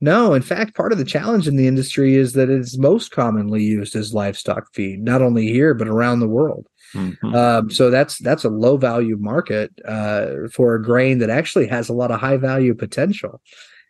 No, 0.00 0.34
in 0.34 0.42
fact, 0.42 0.74
part 0.74 0.90
of 0.90 0.98
the 0.98 1.04
challenge 1.04 1.46
in 1.46 1.56
the 1.56 1.68
industry 1.68 2.16
is 2.16 2.32
that 2.32 2.50
it's 2.50 2.76
most 2.76 3.12
commonly 3.12 3.62
used 3.62 3.94
as 3.94 4.12
livestock 4.12 4.66
feed, 4.74 5.00
not 5.00 5.22
only 5.22 5.46
here 5.46 5.74
but 5.74 5.86
around 5.86 6.18
the 6.18 6.28
world. 6.28 6.66
Mm-hmm. 6.92 7.34
Um, 7.34 7.70
so 7.70 7.88
that's 7.88 8.18
that's 8.18 8.44
a 8.44 8.50
low 8.50 8.76
value 8.76 9.16
market 9.16 9.70
uh, 9.86 10.48
for 10.52 10.74
a 10.74 10.82
grain 10.82 11.18
that 11.18 11.30
actually 11.30 11.68
has 11.68 11.88
a 11.88 11.94
lot 11.94 12.10
of 12.10 12.20
high 12.20 12.36
value 12.36 12.74
potential. 12.74 13.40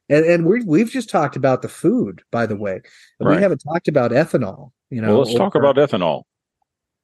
And, 0.08 0.24
and 0.26 0.44
we 0.44 0.62
we've 0.64 0.90
just 0.90 1.08
talked 1.08 1.34
about 1.34 1.62
the 1.62 1.68
food, 1.68 2.22
by 2.30 2.46
the 2.46 2.56
way. 2.56 2.82
Right. 3.18 3.36
We 3.36 3.42
haven't 3.42 3.62
talked 3.66 3.88
about 3.88 4.10
ethanol. 4.10 4.70
You 4.90 5.00
know, 5.00 5.08
well, 5.08 5.18
let's 5.20 5.34
or, 5.34 5.38
talk 5.38 5.54
about 5.54 5.76
ethanol. 5.76 6.24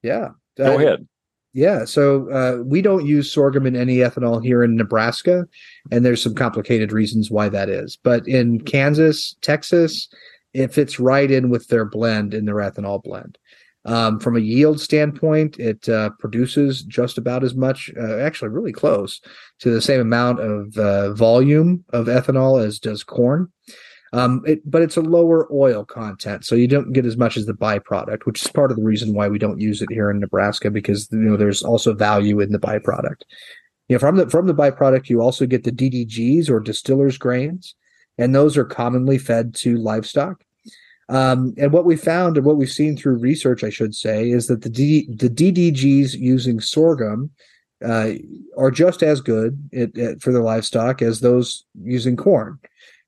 Yeah, 0.02 0.28
go 0.56 0.74
uh, 0.74 0.78
ahead. 0.78 1.08
Yeah, 1.54 1.86
so 1.86 2.30
uh, 2.30 2.62
we 2.62 2.82
don't 2.82 3.06
use 3.06 3.32
sorghum 3.32 3.66
in 3.66 3.74
any 3.74 3.96
ethanol 3.96 4.44
here 4.44 4.62
in 4.62 4.76
Nebraska, 4.76 5.46
and 5.90 6.04
there's 6.04 6.22
some 6.22 6.34
complicated 6.34 6.92
reasons 6.92 7.30
why 7.30 7.48
that 7.48 7.68
is. 7.68 7.98
But 8.02 8.28
in 8.28 8.60
Kansas, 8.60 9.34
Texas, 9.40 10.08
it 10.52 10.72
fits 10.72 11.00
right 11.00 11.30
in 11.30 11.48
with 11.48 11.68
their 11.68 11.84
blend 11.84 12.34
in 12.34 12.44
their 12.44 12.56
ethanol 12.56 13.02
blend. 13.02 13.38
Um, 13.84 14.20
from 14.20 14.36
a 14.36 14.40
yield 14.40 14.80
standpoint, 14.80 15.58
it 15.58 15.88
uh, 15.88 16.10
produces 16.18 16.82
just 16.82 17.16
about 17.16 17.42
as 17.42 17.54
much, 17.54 17.90
uh, 17.98 18.18
actually, 18.18 18.50
really 18.50 18.72
close 18.72 19.20
to 19.60 19.70
the 19.70 19.80
same 19.80 20.00
amount 20.00 20.40
of 20.40 20.76
uh, 20.76 21.12
volume 21.14 21.84
of 21.90 22.06
ethanol 22.06 22.62
as 22.62 22.78
does 22.78 23.02
corn. 23.02 23.50
Um, 24.12 24.42
it, 24.46 24.68
but 24.68 24.82
it's 24.82 24.96
a 24.96 25.02
lower 25.02 25.46
oil 25.52 25.84
content, 25.84 26.44
so 26.44 26.54
you 26.54 26.66
don't 26.66 26.92
get 26.92 27.04
as 27.04 27.16
much 27.16 27.36
as 27.36 27.46
the 27.46 27.52
byproduct, 27.52 28.24
which 28.24 28.42
is 28.42 28.50
part 28.50 28.70
of 28.70 28.78
the 28.78 28.82
reason 28.82 29.14
why 29.14 29.28
we 29.28 29.38
don't 29.38 29.60
use 29.60 29.82
it 29.82 29.90
here 29.90 30.10
in 30.10 30.18
Nebraska 30.18 30.70
because 30.70 31.08
you 31.12 31.18
know 31.18 31.36
there's 31.36 31.62
also 31.62 31.92
value 31.92 32.40
in 32.40 32.52
the 32.52 32.58
byproduct. 32.58 33.22
You 33.88 33.96
know, 33.96 33.98
from 33.98 34.16
the 34.16 34.30
from 34.30 34.46
the 34.46 34.54
byproduct, 34.54 35.10
you 35.10 35.20
also 35.20 35.46
get 35.46 35.64
the 35.64 35.72
DDGs 35.72 36.48
or 36.48 36.60
distillers 36.60 37.18
grains, 37.18 37.74
and 38.16 38.34
those 38.34 38.56
are 38.56 38.64
commonly 38.64 39.18
fed 39.18 39.54
to 39.56 39.76
livestock. 39.76 40.42
Um, 41.10 41.54
and 41.56 41.72
what 41.72 41.86
we 41.86 41.96
found 41.96 42.36
and 42.36 42.44
what 42.44 42.56
we've 42.56 42.70
seen 42.70 42.96
through 42.96 43.18
research, 43.18 43.64
I 43.64 43.70
should 43.70 43.94
say, 43.94 44.30
is 44.30 44.46
that 44.48 44.62
the 44.62 44.68
D, 44.68 45.08
the 45.10 45.30
DDGs 45.30 46.14
using 46.14 46.60
sorghum 46.60 47.30
uh, 47.84 48.12
are 48.56 48.70
just 48.70 49.02
as 49.02 49.20
good 49.20 49.68
it, 49.72 49.96
it, 49.96 50.22
for 50.22 50.32
the 50.32 50.40
livestock 50.40 51.00
as 51.00 51.20
those 51.20 51.64
using 51.82 52.16
corn. 52.16 52.58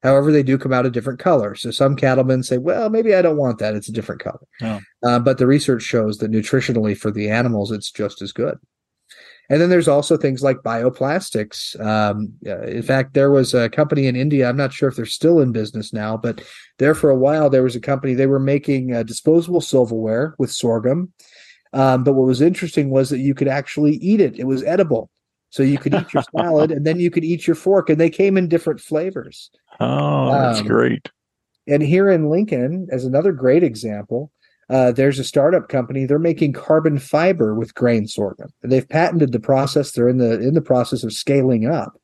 However, 0.03 0.33
they 0.33 0.43
do 0.43 0.57
come 0.57 0.73
out 0.73 0.87
a 0.87 0.91
different 0.91 1.19
color. 1.19 1.55
So 1.55 1.71
some 1.71 1.97
cattlemen 1.97 2.43
say, 2.43 2.59
"Well, 2.59 2.89
maybe 2.89 3.15
I 3.15 3.23
don't 3.23 3.37
want 3.37 3.59
that; 3.59 3.75
it's 3.75 3.89
a 3.89 3.93
different 3.93 4.23
color." 4.23 4.41
Oh. 4.63 4.81
Uh, 5.03 5.19
but 5.19 5.39
the 5.39 5.47
research 5.47 5.83
shows 5.83 6.19
that 6.19 6.31
nutritionally 6.31 6.97
for 6.97 7.11
the 7.11 7.29
animals, 7.29 7.71
it's 7.71 7.91
just 7.91 8.23
as 8.23 8.33
good. 8.33 8.59
And 9.51 9.61
then 9.61 9.69
there's 9.69 9.89
also 9.89 10.17
things 10.17 10.45
like 10.45 10.59
bioplastics. 10.59 11.79
Um, 11.85 12.33
in 12.43 12.83
fact, 12.83 13.15
there 13.15 13.33
was 13.33 13.53
a 13.53 13.69
company 13.69 14.07
in 14.07 14.15
India. 14.15 14.49
I'm 14.49 14.57
not 14.57 14.73
sure 14.73 14.89
if 14.89 14.95
they're 14.95 15.07
still 15.07 15.41
in 15.41 15.51
business 15.51 15.93
now, 15.93 16.17
but 16.17 16.41
there 16.79 16.95
for 16.95 17.11
a 17.11 17.19
while 17.19 17.51
there 17.51 17.65
was 17.65 17.75
a 17.75 17.81
company. 17.81 18.15
They 18.15 18.29
were 18.29 18.39
making 18.39 18.95
uh, 18.95 19.03
disposable 19.03 19.61
silverware 19.61 20.37
with 20.39 20.53
sorghum. 20.53 21.13
Um, 21.73 22.05
but 22.05 22.13
what 22.13 22.29
was 22.29 22.41
interesting 22.41 22.91
was 22.91 23.11
that 23.11 23.19
you 23.19 23.35
could 23.35 23.49
actually 23.49 23.95
eat 23.97 24.21
it. 24.21 24.39
It 24.39 24.45
was 24.45 24.63
edible. 24.63 25.11
So 25.51 25.63
you 25.63 25.79
could 25.79 25.95
eat 25.95 26.13
your 26.15 26.23
salad 26.37 26.71
and 26.71 26.87
then 26.87 26.99
you 26.99 27.11
could 27.11 27.25
eat 27.25 27.47
your 27.47 27.57
fork, 27.57 27.91
and 27.91 28.01
they 28.01 28.11
came 28.11 28.37
in 28.37 28.49
different 28.49 28.81
flavors. 28.81 29.51
Oh, 29.81 30.33
that's 30.33 30.61
um, 30.61 30.67
great. 30.67 31.11
And 31.67 31.83
here 31.83 32.09
in 32.09 32.31
Lincoln, 32.31 32.89
as 32.91 33.05
another 33.05 33.33
great 33.33 33.63
example, 33.63 34.33
uh, 34.71 34.93
there's 34.93 35.19
a 35.19 35.25
startup 35.25 35.69
company. 35.69 36.05
They're 36.05 36.19
making 36.19 36.53
carbon 36.53 36.99
fiber 36.99 37.55
with 37.55 37.75
grain 37.75 38.07
sorghum. 38.07 38.51
They've 38.63 38.89
patented 38.89 39.33
the 39.33 39.41
process. 39.41 39.93
They're 39.93 40.09
in 40.09 40.19
the 40.19 40.41
in 40.41 40.55
the 40.55 40.63
process 40.63 41.03
of 41.03 41.13
scaling 41.13 41.67
up. 41.67 42.01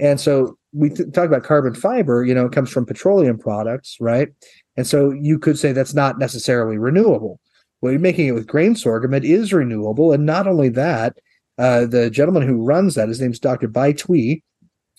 And 0.00 0.18
so 0.18 0.56
we 0.72 0.90
th- 0.90 1.12
talk 1.12 1.26
about 1.26 1.44
carbon 1.44 1.74
fiber. 1.74 2.24
You 2.24 2.34
know, 2.34 2.46
it 2.46 2.52
comes 2.52 2.70
from 2.70 2.86
petroleum 2.86 3.38
products, 3.38 3.98
right? 4.00 4.28
And 4.76 4.86
so 4.86 5.10
you 5.10 5.38
could 5.38 5.58
say 5.58 5.72
that's 5.72 5.94
not 5.94 6.18
necessarily 6.18 6.78
renewable. 6.78 7.40
Well, 7.80 7.92
you're 7.92 8.00
making 8.00 8.28
it 8.28 8.32
with 8.32 8.46
grain 8.46 8.74
sorghum. 8.74 9.12
It 9.12 9.24
is 9.24 9.52
renewable, 9.52 10.12
and 10.12 10.24
not 10.24 10.46
only 10.46 10.68
that, 10.70 11.18
uh, 11.58 11.86
the 11.86 12.10
gentleman 12.10 12.46
who 12.46 12.64
runs 12.64 12.94
that, 12.94 13.08
his 13.08 13.20
name's 13.20 13.38
Dr. 13.38 13.68
Bai 13.68 13.92
Tui. 13.92 14.42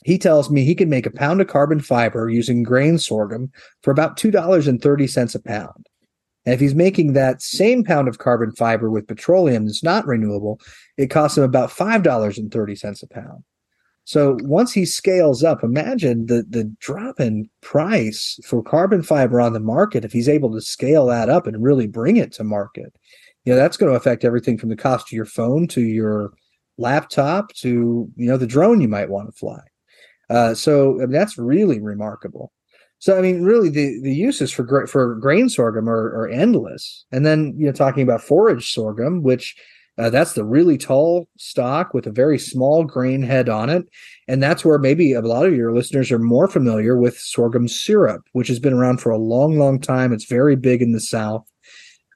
He 0.06 0.18
tells 0.18 0.50
me 0.50 0.64
he 0.64 0.76
can 0.76 0.90
make 0.90 1.06
a 1.06 1.12
pound 1.12 1.42
of 1.42 1.48
carbon 1.48 1.82
fiber 1.82 2.30
using 2.30 2.64
grain 2.64 2.98
sorghum 2.98 3.52
for 3.84 3.92
about 3.92 4.18
two 4.18 4.32
dollars 4.32 4.68
and 4.68 4.82
thirty 4.82 5.08
cents 5.08 5.36
a 5.36 5.42
pound. 5.42 5.88
And 6.46 6.54
if 6.54 6.60
he's 6.60 6.76
making 6.76 7.14
that 7.14 7.42
same 7.42 7.84
pound 7.84 8.08
of 8.08 8.18
carbon 8.18 8.52
fiber 8.54 8.90
with 8.90 9.08
petroleum 9.08 9.66
that's 9.66 9.84
not 9.84 10.08
renewable, 10.08 10.60
it 10.98 11.08
costs 11.08 11.38
him 11.38 11.44
about 11.44 11.70
$5.30 11.70 13.04
a 13.04 13.08
pound. 13.08 13.44
So 14.06 14.38
once 14.42 14.74
he 14.74 14.86
scales 14.86 15.44
up, 15.44 15.64
imagine 15.64 16.26
the, 16.26 16.44
the 16.50 16.64
drop 16.80 17.20
in 17.20 17.48
price 17.62 18.40
for 18.44 18.64
carbon 18.64 19.04
fiber 19.04 19.40
on 19.40 19.54
the 19.54 19.60
market 19.60 20.04
if 20.04 20.12
he's 20.12 20.28
able 20.28 20.52
to 20.54 20.62
scale 20.62 21.06
that 21.08 21.30
up 21.30 21.46
and 21.46 21.62
really 21.62 21.86
bring 21.86 22.18
it 22.18 22.32
to 22.34 22.44
market. 22.44 22.92
You 23.46 23.54
know, 23.54 23.58
that's 23.58 23.78
going 23.78 23.92
to 23.92 23.98
affect 23.98 24.26
everything 24.26 24.58
from 24.58 24.70
the 24.70 24.76
cost 24.76 25.10
of 25.10 25.12
your 25.12 25.26
phone 25.26 25.68
to 25.68 25.82
your 25.82 26.34
laptop 26.80 27.54
to, 27.56 28.10
you 28.16 28.28
know, 28.28 28.38
the 28.38 28.48
drone 28.48 28.82
you 28.82 28.88
might 28.88 29.10
want 29.10 29.28
to 29.28 29.38
fly. 29.38 29.60
Uh, 30.30 30.54
so 30.54 30.96
I 30.96 31.06
mean, 31.06 31.12
that's 31.12 31.38
really 31.38 31.80
remarkable. 31.80 32.52
So 33.00 33.18
I 33.18 33.22
mean, 33.22 33.44
really, 33.44 33.70
the 33.70 34.00
the 34.02 34.14
uses 34.14 34.52
for 34.52 34.88
for 34.88 35.16
grain 35.16 35.50
sorghum 35.50 35.90
are, 35.90 36.08
are 36.16 36.28
endless. 36.28 37.06
And 37.12 37.26
then 37.26 37.56
you 37.58 37.66
know, 37.66 37.72
talking 37.72 38.04
about 38.04 38.22
forage 38.22 38.74
sorghum, 38.74 39.24
which 39.24 39.56
uh, 39.98 40.10
that's 40.10 40.34
the 40.34 40.46
really 40.46 40.78
tall 40.78 41.28
stalk 41.38 41.94
with 41.94 42.06
a 42.08 42.12
very 42.12 42.38
small 42.38 42.84
grain 42.84 43.22
head 43.22 43.50
on 43.50 43.70
it, 43.70 43.86
and 44.28 44.44
that's 44.44 44.64
where 44.64 44.78
maybe 44.78 45.14
a 45.14 45.22
lot 45.22 45.46
of 45.46 45.56
your 45.56 45.74
listeners 45.74 46.12
are 46.12 46.20
more 46.20 46.48
familiar 46.48 46.98
with 46.98 47.18
sorghum 47.18 47.68
syrup, 47.68 48.22
which 48.34 48.50
has 48.50 48.60
been 48.60 48.74
around 48.74 49.00
for 49.02 49.12
a 49.12 49.18
long, 49.18 49.58
long 49.58 49.80
time. 49.80 50.14
It's 50.14 50.26
very 50.26 50.56
big 50.56 50.82
in 50.82 50.92
the 50.92 51.02
South. 51.02 51.49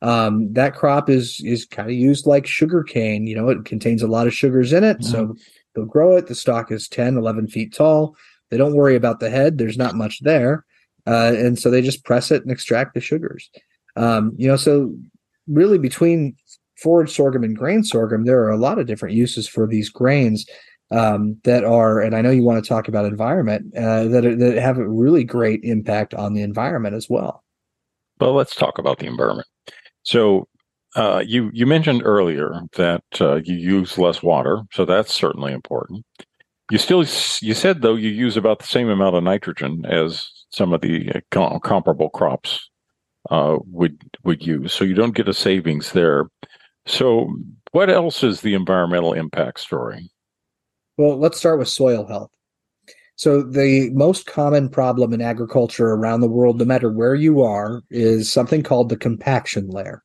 Um, 0.03 0.53
that 0.53 0.75
crop 0.75 1.09
is 1.09 1.41
is 1.43 1.65
kind 1.65 1.89
of 1.89 1.95
used 1.95 2.27
like 2.27 2.45
sugar 2.45 2.83
cane. 2.83 3.25
You 3.25 3.35
know, 3.35 3.49
it 3.49 3.65
contains 3.65 4.03
a 4.03 4.07
lot 4.07 4.27
of 4.27 4.33
sugars 4.33 4.71
in 4.71 4.83
it, 4.83 4.99
mm-hmm. 4.99 5.11
so 5.11 5.35
they'll 5.73 5.85
grow 5.85 6.17
it. 6.17 6.27
The 6.27 6.35
stalk 6.35 6.71
is 6.71 6.87
10, 6.87 7.17
11 7.17 7.47
feet 7.47 7.73
tall. 7.73 8.15
They 8.51 8.57
don't 8.57 8.75
worry 8.75 8.95
about 8.95 9.19
the 9.19 9.29
head. 9.29 9.57
There's 9.57 9.77
not 9.77 9.95
much 9.95 10.19
there 10.21 10.65
uh, 11.05 11.33
and 11.35 11.59
so 11.59 11.69
they 11.69 11.81
just 11.81 12.03
press 12.03 12.31
it 12.31 12.43
and 12.43 12.51
extract 12.51 12.93
the 12.93 13.01
sugars. 13.01 13.49
Um, 13.95 14.33
you 14.37 14.47
know, 14.47 14.55
so 14.55 14.95
really 15.47 15.77
between 15.77 16.35
forage 16.81 17.13
sorghum 17.13 17.43
and 17.43 17.57
grain 17.57 17.83
sorghum, 17.83 18.25
there 18.25 18.41
are 18.43 18.51
a 18.51 18.57
lot 18.57 18.79
of 18.79 18.87
different 18.87 19.15
uses 19.15 19.47
for 19.47 19.67
these 19.67 19.89
grains 19.89 20.45
um, 20.91 21.37
that 21.43 21.63
are, 21.63 21.99
and 21.99 22.15
I 22.15 22.21
know 22.21 22.31
you 22.31 22.43
want 22.43 22.63
to 22.63 22.67
talk 22.67 22.87
about 22.87 23.05
environment 23.05 23.75
uh, 23.75 24.05
that 24.05 24.25
are, 24.25 24.35
that 24.35 24.57
have 24.57 24.77
a 24.77 24.87
really 24.87 25.23
great 25.23 25.61
impact 25.63 26.13
on 26.13 26.33
the 26.33 26.41
environment 26.41 26.95
as 26.95 27.09
well. 27.09 27.43
Well, 28.19 28.33
let's 28.33 28.55
talk 28.55 28.77
about 28.77 28.99
the 28.99 29.07
environment. 29.07 29.47
So 30.03 30.47
uh, 30.95 31.23
you 31.25 31.49
you 31.53 31.65
mentioned 31.65 32.03
earlier 32.05 32.61
that 32.75 33.03
uh, 33.19 33.35
you 33.43 33.55
use 33.55 33.97
less 33.97 34.21
water, 34.21 34.61
so 34.71 34.85
that's 34.85 35.13
certainly 35.13 35.53
important. 35.53 36.05
You 36.71 36.77
still 36.77 36.99
you 36.99 37.53
said 37.53 37.81
though 37.81 37.95
you 37.95 38.09
use 38.09 38.37
about 38.37 38.59
the 38.59 38.67
same 38.67 38.89
amount 38.89 39.15
of 39.15 39.23
nitrogen 39.23 39.85
as 39.85 40.29
some 40.49 40.73
of 40.73 40.81
the 40.81 41.11
uh, 41.11 41.19
com- 41.31 41.59
comparable 41.61 42.09
crops 42.09 42.69
uh, 43.31 43.57
would 43.65 43.97
would 44.23 44.45
use. 44.45 44.73
So 44.73 44.83
you 44.83 44.93
don't 44.93 45.15
get 45.15 45.27
a 45.27 45.33
savings 45.33 45.93
there. 45.93 46.29
So 46.85 47.33
what 47.71 47.89
else 47.89 48.23
is 48.23 48.41
the 48.41 48.53
environmental 48.53 49.13
impact 49.13 49.59
story? 49.59 50.11
Well, 50.97 51.17
let's 51.17 51.39
start 51.39 51.57
with 51.57 51.69
soil 51.69 52.05
health. 52.05 52.31
So 53.15 53.43
the 53.43 53.89
most 53.91 54.25
common 54.25 54.69
problem 54.69 55.13
in 55.13 55.21
agriculture 55.21 55.89
around 55.89 56.21
the 56.21 56.27
world, 56.27 56.57
no 56.57 56.65
matter 56.65 56.91
where 56.91 57.15
you 57.15 57.41
are, 57.41 57.83
is 57.89 58.31
something 58.31 58.63
called 58.63 58.89
the 58.89 58.97
compaction 58.97 59.69
layer. 59.69 60.03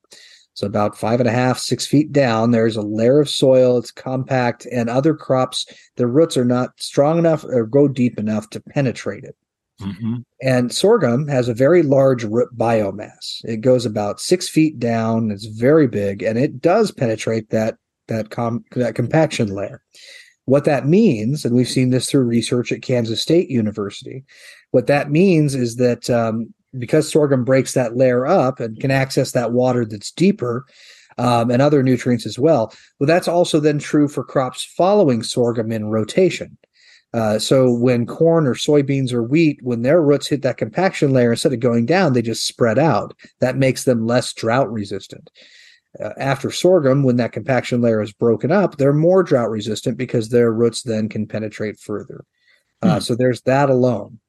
So 0.55 0.67
about 0.67 0.99
five 0.99 1.21
and 1.21 1.29
a 1.29 1.33
half, 1.33 1.59
six 1.59 1.87
feet 1.87 2.13
down, 2.13 2.51
there's 2.51 2.77
a 2.77 2.83
layer 2.83 3.21
of 3.21 3.31
soil. 3.31 3.79
It's 3.79 3.93
compact, 3.93 4.67
and 4.73 4.91
other 4.91 5.15
crops, 5.15 5.67
their 5.97 6.09
roots 6.09 6.37
are 6.37 6.45
not 6.45 6.71
strong 6.81 7.17
enough 7.17 7.45
or 7.45 7.65
go 7.65 7.87
deep 7.87 8.19
enough 8.19 8.51
to 8.51 8.61
penetrate 8.61 9.23
it. 9.23 9.37
Mm-hmm. 9.81 10.17
And 10.43 10.73
sorghum 10.73 11.29
has 11.29 11.49
a 11.49 11.55
very 11.55 11.85
large 11.85 12.25
root 12.25 12.49
biomass. 12.57 13.41
It 13.45 13.61
goes 13.61 13.87
about 13.87 14.21
six 14.21 14.49
feet 14.49 14.81
down. 14.81 15.31
It's 15.31 15.45
very 15.45 15.87
big, 15.87 16.25
and 16.25 16.37
it 16.37 16.61
does 16.61 16.91
penetrate 16.91 17.51
that 17.51 17.77
that 18.09 18.31
com- 18.31 18.65
that 18.73 18.97
compaction 18.97 19.55
layer. 19.55 19.83
What 20.49 20.65
that 20.65 20.87
means, 20.87 21.45
and 21.45 21.55
we've 21.55 21.69
seen 21.69 21.91
this 21.91 22.09
through 22.09 22.23
research 22.23 22.73
at 22.73 22.81
Kansas 22.81 23.21
State 23.21 23.51
University, 23.51 24.25
what 24.71 24.87
that 24.87 25.11
means 25.11 25.55
is 25.55 25.77
that 25.77 26.09
um, 26.09 26.55
because 26.79 27.13
sorghum 27.13 27.45
breaks 27.45 27.75
that 27.75 27.99
layer 27.99 28.27
up 28.27 28.59
and 28.59 28.81
can 28.81 28.91
access 28.91 29.33
that 29.33 29.53
water 29.53 29.85
that's 29.85 30.11
deeper 30.11 30.65
um, 31.19 31.51
and 31.51 31.61
other 31.61 31.83
nutrients 31.83 32.25
as 32.25 32.39
well, 32.39 32.73
well, 32.99 33.07
that's 33.07 33.29
also 33.29 33.61
then 33.61 33.79
true 33.79 34.09
for 34.09 34.25
crops 34.25 34.65
following 34.65 35.23
sorghum 35.23 35.71
in 35.71 35.91
rotation. 35.91 36.57
Uh, 37.13 37.39
so 37.39 37.71
when 37.71 38.07
corn 38.07 38.47
or 38.47 38.55
soybeans 38.55 39.13
or 39.13 39.23
wheat, 39.23 39.59
when 39.63 39.83
their 39.83 40.01
roots 40.01 40.29
hit 40.29 40.41
that 40.41 40.57
compaction 40.57 41.13
layer, 41.13 41.33
instead 41.33 41.53
of 41.53 41.61
going 41.61 41.85
down, 41.85 42.15
they 42.15 42.23
just 42.23 42.47
spread 42.47 42.79
out. 42.79 43.15
That 43.41 43.59
makes 43.59 43.85
them 43.85 44.07
less 44.07 44.33
drought 44.33 44.73
resistant. 44.73 45.29
Uh, 46.03 46.13
after 46.19 46.51
sorghum, 46.51 47.03
when 47.03 47.17
that 47.17 47.33
compaction 47.33 47.81
layer 47.81 48.01
is 48.01 48.13
broken 48.13 48.53
up, 48.53 48.77
they're 48.77 48.93
more 48.93 49.23
drought 49.23 49.51
resistant 49.51 49.97
because 49.97 50.29
their 50.29 50.53
roots 50.53 50.83
then 50.83 51.09
can 51.09 51.27
penetrate 51.27 51.79
further. 51.79 52.25
Uh, 52.83 52.95
hmm. 52.95 53.01
So 53.01 53.15
there's 53.15 53.43
that 53.43 53.71
alone. 53.71 54.21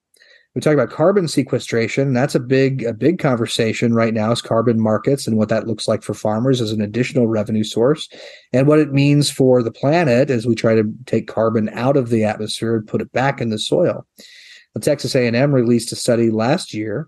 We 0.56 0.62
talk 0.62 0.74
about 0.74 0.90
carbon 0.90 1.28
sequestration. 1.28 2.14
That's 2.14 2.34
a 2.34 2.40
big, 2.40 2.84
a 2.84 2.94
big 2.94 3.20
conversation 3.20 3.94
right 3.94 4.14
now 4.14 4.32
is 4.32 4.42
carbon 4.42 4.80
markets 4.80 5.28
and 5.28 5.38
what 5.38 5.50
that 5.50 5.68
looks 5.68 5.88
like 5.88 6.02
for 6.02 6.16
farmers 6.16 6.60
as 6.60 6.72
an 6.72 6.82
additional 6.82 7.28
revenue 7.28 7.64
source 7.64 8.10
and 8.52 8.68
what 8.68 8.80
it 8.80 8.92
means 8.92 9.30
for 9.30 9.62
the 9.62 9.72
planet 9.72 10.32
as 10.32 10.48
we 10.48 10.56
try 10.56 10.74
to 10.74 10.92
take 11.06 11.28
carbon 11.28 11.70
out 11.74 11.96
of 11.96 12.10
the 12.10 12.24
atmosphere 12.24 12.78
and 12.78 12.88
put 12.88 13.02
it 13.02 13.12
back 13.12 13.40
in 13.40 13.50
the 13.50 13.60
soil. 13.60 14.08
The 14.74 14.80
Texas 14.80 15.16
A&M 15.16 15.54
released 15.54 15.92
a 15.92 15.96
study 15.96 16.32
last 16.32 16.74
year 16.74 17.08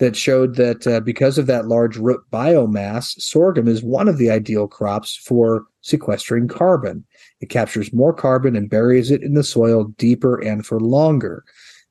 that 0.00 0.16
showed 0.16 0.56
that 0.56 0.86
uh, 0.86 0.98
because 1.00 1.36
of 1.36 1.46
that 1.46 1.68
large 1.68 1.98
root 1.98 2.22
biomass, 2.32 3.20
sorghum 3.20 3.68
is 3.68 3.82
one 3.82 4.08
of 4.08 4.16
the 4.16 4.30
ideal 4.30 4.66
crops 4.66 5.14
for 5.14 5.66
sequestering 5.82 6.48
carbon. 6.48 7.04
It 7.40 7.50
captures 7.50 7.92
more 7.92 8.14
carbon 8.14 8.56
and 8.56 8.70
buries 8.70 9.10
it 9.10 9.22
in 9.22 9.34
the 9.34 9.44
soil 9.44 9.84
deeper 9.98 10.38
and 10.38 10.64
for 10.64 10.80
longer. 10.80 11.44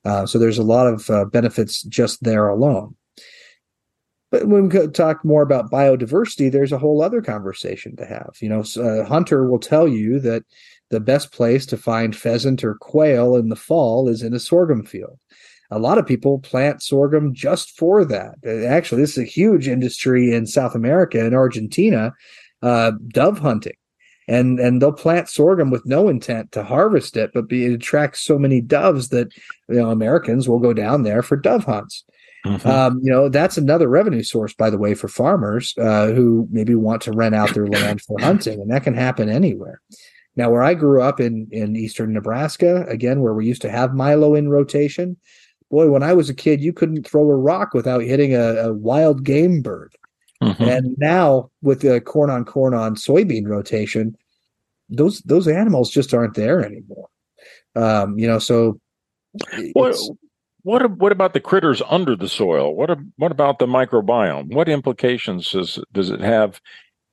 Uh, 0.04 0.26
so 0.26 0.38
there's 0.38 0.58
a 0.58 0.64
lot 0.64 0.88
of 0.88 1.08
uh, 1.08 1.24
benefits 1.26 1.82
just 1.84 2.22
there 2.24 2.48
alone. 2.48 2.96
But 4.32 4.46
when 4.46 4.68
we 4.68 4.88
talk 4.88 5.24
more 5.24 5.42
about 5.42 5.70
biodiversity, 5.70 6.50
there's 6.50 6.72
a 6.72 6.78
whole 6.78 7.02
other 7.02 7.22
conversation 7.22 7.94
to 7.96 8.06
have. 8.06 8.34
You 8.40 8.48
know, 8.48 8.64
a 8.76 9.04
hunter 9.04 9.48
will 9.48 9.58
tell 9.60 9.86
you 9.86 10.18
that 10.20 10.42
the 10.90 11.00
best 11.00 11.32
place 11.32 11.64
to 11.66 11.76
find 11.76 12.16
pheasant 12.16 12.64
or 12.64 12.74
quail 12.74 13.36
in 13.36 13.50
the 13.50 13.56
fall 13.56 14.08
is 14.08 14.22
in 14.22 14.34
a 14.34 14.40
sorghum 14.40 14.84
field 14.84 15.18
a 15.70 15.78
lot 15.78 15.98
of 15.98 16.06
people 16.06 16.38
plant 16.40 16.82
sorghum 16.82 17.32
just 17.32 17.76
for 17.78 18.04
that. 18.04 18.34
Uh, 18.46 18.66
actually, 18.66 19.00
this 19.00 19.12
is 19.12 19.18
a 19.18 19.24
huge 19.24 19.68
industry 19.68 20.32
in 20.32 20.46
South 20.46 20.74
America 20.74 21.24
and 21.24 21.34
Argentina, 21.34 22.12
uh, 22.62 22.92
dove 23.08 23.38
hunting. 23.38 23.74
And, 24.28 24.60
and 24.60 24.80
they'll 24.80 24.92
plant 24.92 25.28
sorghum 25.28 25.70
with 25.70 25.84
no 25.86 26.08
intent 26.08 26.52
to 26.52 26.62
harvest 26.62 27.16
it, 27.16 27.32
but 27.34 27.50
it 27.50 27.72
attracts 27.72 28.20
so 28.20 28.38
many 28.38 28.60
doves 28.60 29.08
that 29.08 29.32
you 29.68 29.76
know 29.76 29.90
Americans 29.90 30.48
will 30.48 30.60
go 30.60 30.72
down 30.72 31.02
there 31.02 31.22
for 31.22 31.36
dove 31.36 31.64
hunts. 31.64 32.04
Mm-hmm. 32.46 32.68
Um, 32.68 33.00
you 33.02 33.10
know 33.10 33.28
that's 33.28 33.58
another 33.58 33.88
revenue 33.88 34.22
source, 34.22 34.54
by 34.54 34.70
the 34.70 34.78
way, 34.78 34.94
for 34.94 35.08
farmers 35.08 35.74
uh, 35.78 36.12
who 36.12 36.48
maybe 36.50 36.74
want 36.74 37.02
to 37.02 37.12
rent 37.12 37.34
out 37.34 37.52
their 37.54 37.66
land 37.66 38.02
for 38.02 38.18
hunting, 38.20 38.60
and 38.60 38.70
that 38.70 38.84
can 38.84 38.94
happen 38.94 39.28
anywhere. 39.28 39.80
Now, 40.36 40.50
where 40.50 40.62
I 40.62 40.74
grew 40.74 41.02
up 41.02 41.18
in 41.20 41.48
in 41.50 41.76
eastern 41.76 42.12
Nebraska, 42.12 42.86
again, 42.88 43.20
where 43.20 43.34
we 43.34 43.46
used 43.46 43.62
to 43.62 43.70
have 43.70 43.94
Milo 43.94 44.34
in 44.34 44.48
rotation, 44.48 45.16
boy, 45.70 45.88
when 45.90 46.02
I 46.02 46.12
was 46.12 46.28
a 46.28 46.34
kid, 46.34 46.60
you 46.60 46.72
couldn't 46.72 47.06
throw 47.06 47.22
a 47.22 47.36
rock 47.36 47.74
without 47.74 48.02
hitting 48.02 48.34
a, 48.34 48.56
a 48.56 48.72
wild 48.72 49.24
game 49.24 49.62
bird. 49.62 49.94
Mm-hmm. 50.42 50.62
And 50.62 50.98
now 50.98 51.50
with 51.62 51.80
the 51.80 52.00
corn 52.00 52.30
on 52.30 52.44
corn 52.44 52.74
on 52.74 52.96
soybean 52.96 53.46
rotation, 53.46 54.16
those 54.88 55.20
those 55.20 55.46
animals 55.46 55.90
just 55.90 56.12
aren't 56.14 56.34
there 56.34 56.64
anymore. 56.64 57.08
Um, 57.76 58.18
you 58.18 58.26
know, 58.26 58.38
so 58.38 58.80
what 59.72 59.96
what 60.62 60.90
what 60.98 61.12
about 61.12 61.34
the 61.34 61.40
critters 61.40 61.82
under 61.88 62.16
the 62.16 62.28
soil? 62.28 62.74
What 62.74 62.98
what 63.16 63.32
about 63.32 63.58
the 63.58 63.66
microbiome? 63.66 64.52
What 64.52 64.68
implications 64.68 65.50
does 65.50 65.78
does 65.92 66.10
it 66.10 66.20
have 66.20 66.60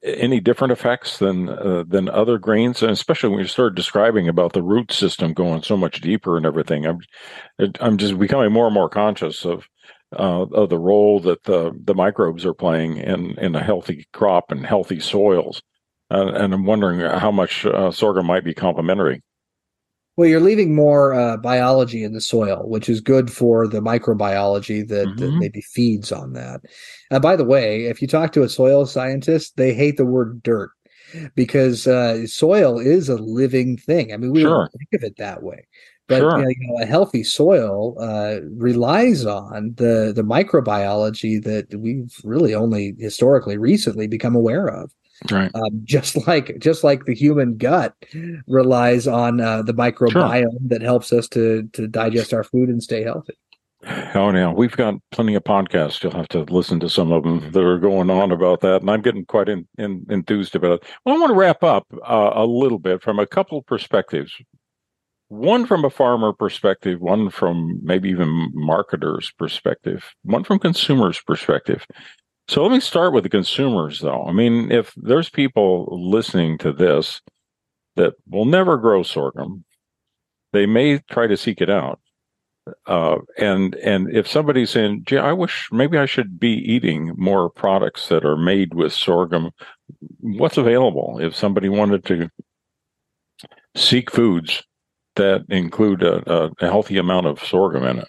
any 0.08 0.40
different 0.40 0.72
effects 0.72 1.20
than 1.20 1.50
uh, 1.50 1.84
than 1.88 2.10
other 2.10 2.38
grains, 2.38 2.82
and 2.82 2.92
especially 2.92 3.30
when 3.30 3.40
you 3.40 3.48
start 3.48 3.76
describing 3.76 4.28
about 4.28 4.54
the 4.54 4.64
root 4.64 4.92
system 4.92 5.34
going 5.34 5.64
so 5.64 5.78
much 5.78 6.02
deeper 6.02 6.38
and 6.38 6.46
everything. 6.46 6.86
I'm 6.86 7.00
I'm 7.80 7.98
just 7.98 8.18
becoming 8.18 8.52
more 8.52 8.66
and 8.66 8.74
more 8.74 8.90
conscious 8.90 9.46
of 9.46 9.68
uh, 10.18 10.44
of 10.44 10.70
the 10.70 10.80
role 10.80 11.20
that 11.22 11.44
the 11.44 11.72
the 11.84 11.96
microbes 11.96 12.46
are 12.46 12.54
playing 12.54 12.98
in 12.98 13.38
in 13.40 13.56
a 13.56 13.64
healthy 13.64 14.08
crop 14.14 14.52
and 14.52 14.66
healthy 14.66 15.00
soils, 15.00 15.62
uh, 16.12 16.32
and 16.34 16.54
I'm 16.54 16.66
wondering 16.66 17.02
how 17.02 17.32
much 17.32 17.66
uh, 17.66 17.92
sorghum 17.92 18.26
might 18.26 18.44
be 18.44 18.54
complementary. 18.54 19.22
Well, 20.18 20.28
you're 20.28 20.42
leaving 20.42 20.74
more 20.74 21.14
uh, 21.14 21.38
biology 21.38 22.04
in 22.04 22.14
the 22.14 22.22
soil, 22.22 22.64
which 22.68 22.90
is 22.90 23.02
good 23.02 23.32
for 23.32 23.68
the 23.68 23.82
microbiology 23.82 24.88
that, 24.88 25.08
mm-hmm. 25.08 25.20
that 25.20 25.32
maybe 25.38 25.62
feeds 25.62 26.12
on 26.12 26.34
that. 26.34 26.62
And 27.12 27.22
by 27.22 27.36
the 27.36 27.46
way, 27.46 27.86
if 27.86 28.02
you 28.02 28.08
talk 28.08 28.32
to 28.34 28.42
a 28.42 28.50
soil 28.50 28.88
scientist, 28.88 29.58
they 29.58 29.76
hate 29.76 29.98
the 29.98 30.06
word 30.06 30.42
dirt 30.42 30.72
because 31.36 31.86
uh, 31.86 32.26
soil 32.26 32.80
is 32.80 33.10
a 33.10 33.16
living 33.18 33.78
thing. 33.78 34.12
I 34.12 34.18
mean, 34.18 34.32
we 34.32 34.42
sure. 34.42 34.50
don't 34.50 34.72
think 34.72 34.90
of 34.94 35.04
it 35.04 35.18
that 35.18 35.44
way. 35.44 35.68
But 36.08 36.20
sure. 36.20 36.50
you 36.50 36.56
know, 36.62 36.82
a 36.82 36.86
healthy 36.86 37.24
soil 37.24 37.96
uh, 38.00 38.40
relies 38.56 39.26
on 39.26 39.74
the 39.76 40.14
the 40.16 40.24
microbiology 40.24 41.44
that 41.44 41.76
we've 41.78 42.16
really 42.24 42.56
only 42.56 42.96
historically 42.98 43.58
recently 43.58 44.08
become 44.08 44.36
aware 44.36 44.68
of. 44.68 44.92
Right. 45.32 45.52
Um, 45.56 45.82
just 45.84 46.28
like 46.28 46.60
just 46.60 46.84
like 46.84 47.06
the 47.06 47.16
human 47.16 47.58
gut 47.58 47.96
relies 48.48 49.08
on 49.08 49.42
uh, 49.42 49.64
the 49.64 49.74
microbiome 49.74 50.42
sure. 50.42 50.52
that 50.68 50.82
helps 50.82 51.12
us 51.12 51.28
to 51.30 51.68
to 51.74 51.88
digest 51.88 52.34
our 52.34 52.44
food 52.44 52.70
and 52.70 52.82
stay 52.84 53.04
healthy. 53.04 53.34
Oh, 54.16 54.32
now 54.32 54.54
we've 54.54 54.76
got 54.76 54.96
plenty 55.12 55.36
of 55.36 55.44
podcasts. 55.44 56.02
You'll 56.02 56.14
have 56.14 56.28
to 56.30 56.42
listen 56.44 56.80
to 56.82 56.90
some 56.90 57.12
of 57.12 57.24
them 57.24 57.52
that 57.52 57.64
are 57.64 57.78
going 57.78 58.10
on 58.10 58.32
about 58.32 58.62
that, 58.62 58.82
and 58.82 58.90
I'm 58.90 59.02
getting 59.02 59.26
quite 59.26 59.50
in, 59.50 59.68
in, 59.78 60.06
enthused 60.10 60.56
about 60.56 60.82
it. 60.82 60.84
Well, 61.06 61.16
I 61.16 61.20
want 61.20 61.32
to 61.32 61.36
wrap 61.36 61.64
up 61.64 61.86
uh, 62.04 62.32
a 62.34 62.46
little 62.46 62.80
bit 62.80 63.02
from 63.02 63.20
a 63.20 63.28
couple 63.28 63.62
perspectives. 63.62 64.34
One 65.30 65.66
from 65.66 65.86
a 65.86 65.90
farmer 65.90 66.34
perspective, 66.34 67.02
one 67.02 67.30
from 67.30 67.80
maybe 67.84 68.10
even 68.10 68.50
marketers' 68.54 69.32
perspective, 69.38 70.16
one 70.24 70.44
from 70.44 70.60
consumers' 70.60 71.22
perspective. 71.22 71.86
So 72.48 72.64
let 72.64 72.72
me 72.72 72.80
start 72.80 73.14
with 73.14 73.24
the 73.24 73.30
consumers, 73.30 74.00
though. 74.00 74.24
I 74.26 74.32
mean, 74.32 74.72
if 74.72 74.94
there's 74.96 75.30
people 75.30 75.88
listening 75.92 76.58
to 76.60 76.72
this 76.72 77.22
that 77.98 78.14
will 78.30 78.46
never 78.46 78.78
grow 78.78 79.04
sorghum, 79.04 79.66
they 80.54 80.66
may 80.66 81.00
try 81.10 81.28
to 81.28 81.36
seek 81.36 81.60
it 81.62 81.70
out. 81.70 82.00
Uh, 82.86 83.18
and 83.38 83.76
and 83.76 84.14
if 84.14 84.28
somebody's 84.28 84.70
saying, 84.70 85.04
"Gee, 85.06 85.18
I 85.18 85.32
wish 85.34 85.70
maybe 85.72 85.98
I 85.98 86.06
should 86.06 86.40
be 86.40 86.52
eating 86.52 87.14
more 87.18 87.50
products 87.50 88.10
that 88.10 88.26
are 88.26 88.38
made 88.38 88.74
with 88.74 88.92
sorghum," 88.94 89.52
what's 90.20 90.58
available? 90.58 91.18
If 91.22 91.36
somebody 91.36 91.70
wanted 91.70 92.04
to 92.06 92.30
seek 93.76 94.12
foods 94.12 94.64
that 95.16 95.46
include 95.50 96.04
a, 96.04 96.22
a 96.30 96.52
healthy 96.60 96.98
amount 96.98 97.28
of 97.28 97.44
sorghum 97.44 97.84
in 97.84 98.00
it, 98.00 98.08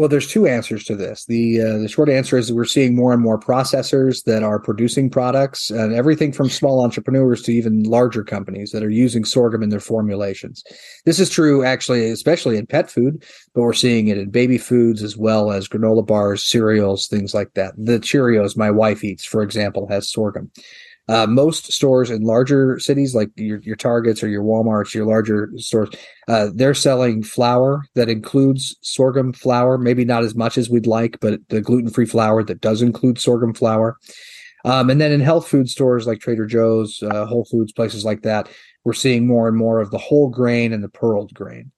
well, 0.00 0.08
there's 0.08 0.26
two 0.26 0.46
answers 0.46 0.82
to 0.84 0.96
this. 0.96 1.26
The 1.26 1.60
uh, 1.60 1.76
the 1.76 1.86
short 1.86 2.08
answer 2.08 2.38
is 2.38 2.50
we're 2.50 2.64
seeing 2.64 2.96
more 2.96 3.12
and 3.12 3.20
more 3.20 3.38
processors 3.38 4.24
that 4.24 4.42
are 4.42 4.58
producing 4.58 5.10
products, 5.10 5.68
and 5.68 5.92
everything 5.92 6.32
from 6.32 6.48
small 6.48 6.82
entrepreneurs 6.82 7.42
to 7.42 7.52
even 7.52 7.82
larger 7.82 8.24
companies 8.24 8.70
that 8.70 8.82
are 8.82 8.88
using 8.88 9.26
sorghum 9.26 9.62
in 9.62 9.68
their 9.68 9.78
formulations. 9.78 10.64
This 11.04 11.20
is 11.20 11.28
true, 11.28 11.66
actually, 11.66 12.10
especially 12.10 12.56
in 12.56 12.66
pet 12.66 12.90
food, 12.90 13.22
but 13.54 13.60
we're 13.60 13.74
seeing 13.74 14.08
it 14.08 14.16
in 14.16 14.30
baby 14.30 14.56
foods 14.56 15.02
as 15.02 15.18
well 15.18 15.52
as 15.52 15.68
granola 15.68 16.06
bars, 16.06 16.42
cereals, 16.42 17.06
things 17.06 17.34
like 17.34 17.52
that. 17.52 17.74
The 17.76 18.00
Cheerios 18.00 18.56
my 18.56 18.70
wife 18.70 19.04
eats, 19.04 19.26
for 19.26 19.42
example, 19.42 19.86
has 19.90 20.10
sorghum. 20.10 20.50
Uh, 21.08 21.26
most 21.26 21.72
stores 21.72 22.08
in 22.08 22.22
larger 22.22 22.78
cities, 22.78 23.16
like 23.16 23.30
your, 23.34 23.58
your 23.62 23.74
Targets 23.74 24.22
or 24.22 24.28
your 24.28 24.44
WalMarts, 24.44 24.94
your 24.94 25.06
larger 25.06 25.50
stores, 25.56 25.88
uh, 26.28 26.50
they're 26.54 26.74
selling 26.74 27.22
flour 27.22 27.82
that 27.96 28.08
includes 28.08 28.76
sorghum 28.82 29.32
flour. 29.32 29.76
Maybe 29.76 30.04
not 30.04 30.22
as 30.22 30.36
much 30.36 30.56
as 30.56 30.70
we'd 30.70 30.86
like, 30.86 31.18
but 31.20 31.40
the 31.48 31.60
gluten 31.60 31.90
free 31.90 32.06
flour 32.06 32.44
that 32.44 32.60
does 32.60 32.80
include 32.80 33.18
sorghum 33.18 33.54
flour. 33.54 33.98
Um, 34.64 34.88
and 34.88 35.00
then 35.00 35.10
in 35.10 35.20
health 35.20 35.48
food 35.48 35.68
stores 35.68 36.06
like 36.06 36.20
Trader 36.20 36.46
Joe's, 36.46 37.02
uh, 37.02 37.26
Whole 37.26 37.44
Foods, 37.44 37.72
places 37.72 38.04
like 38.04 38.22
that, 38.22 38.48
we're 38.84 38.92
seeing 38.92 39.26
more 39.26 39.48
and 39.48 39.56
more 39.56 39.80
of 39.80 39.90
the 39.90 39.98
whole 39.98 40.28
grain 40.28 40.72
and 40.72 40.84
the 40.84 40.88
pearled 40.88 41.34
grain. 41.34 41.72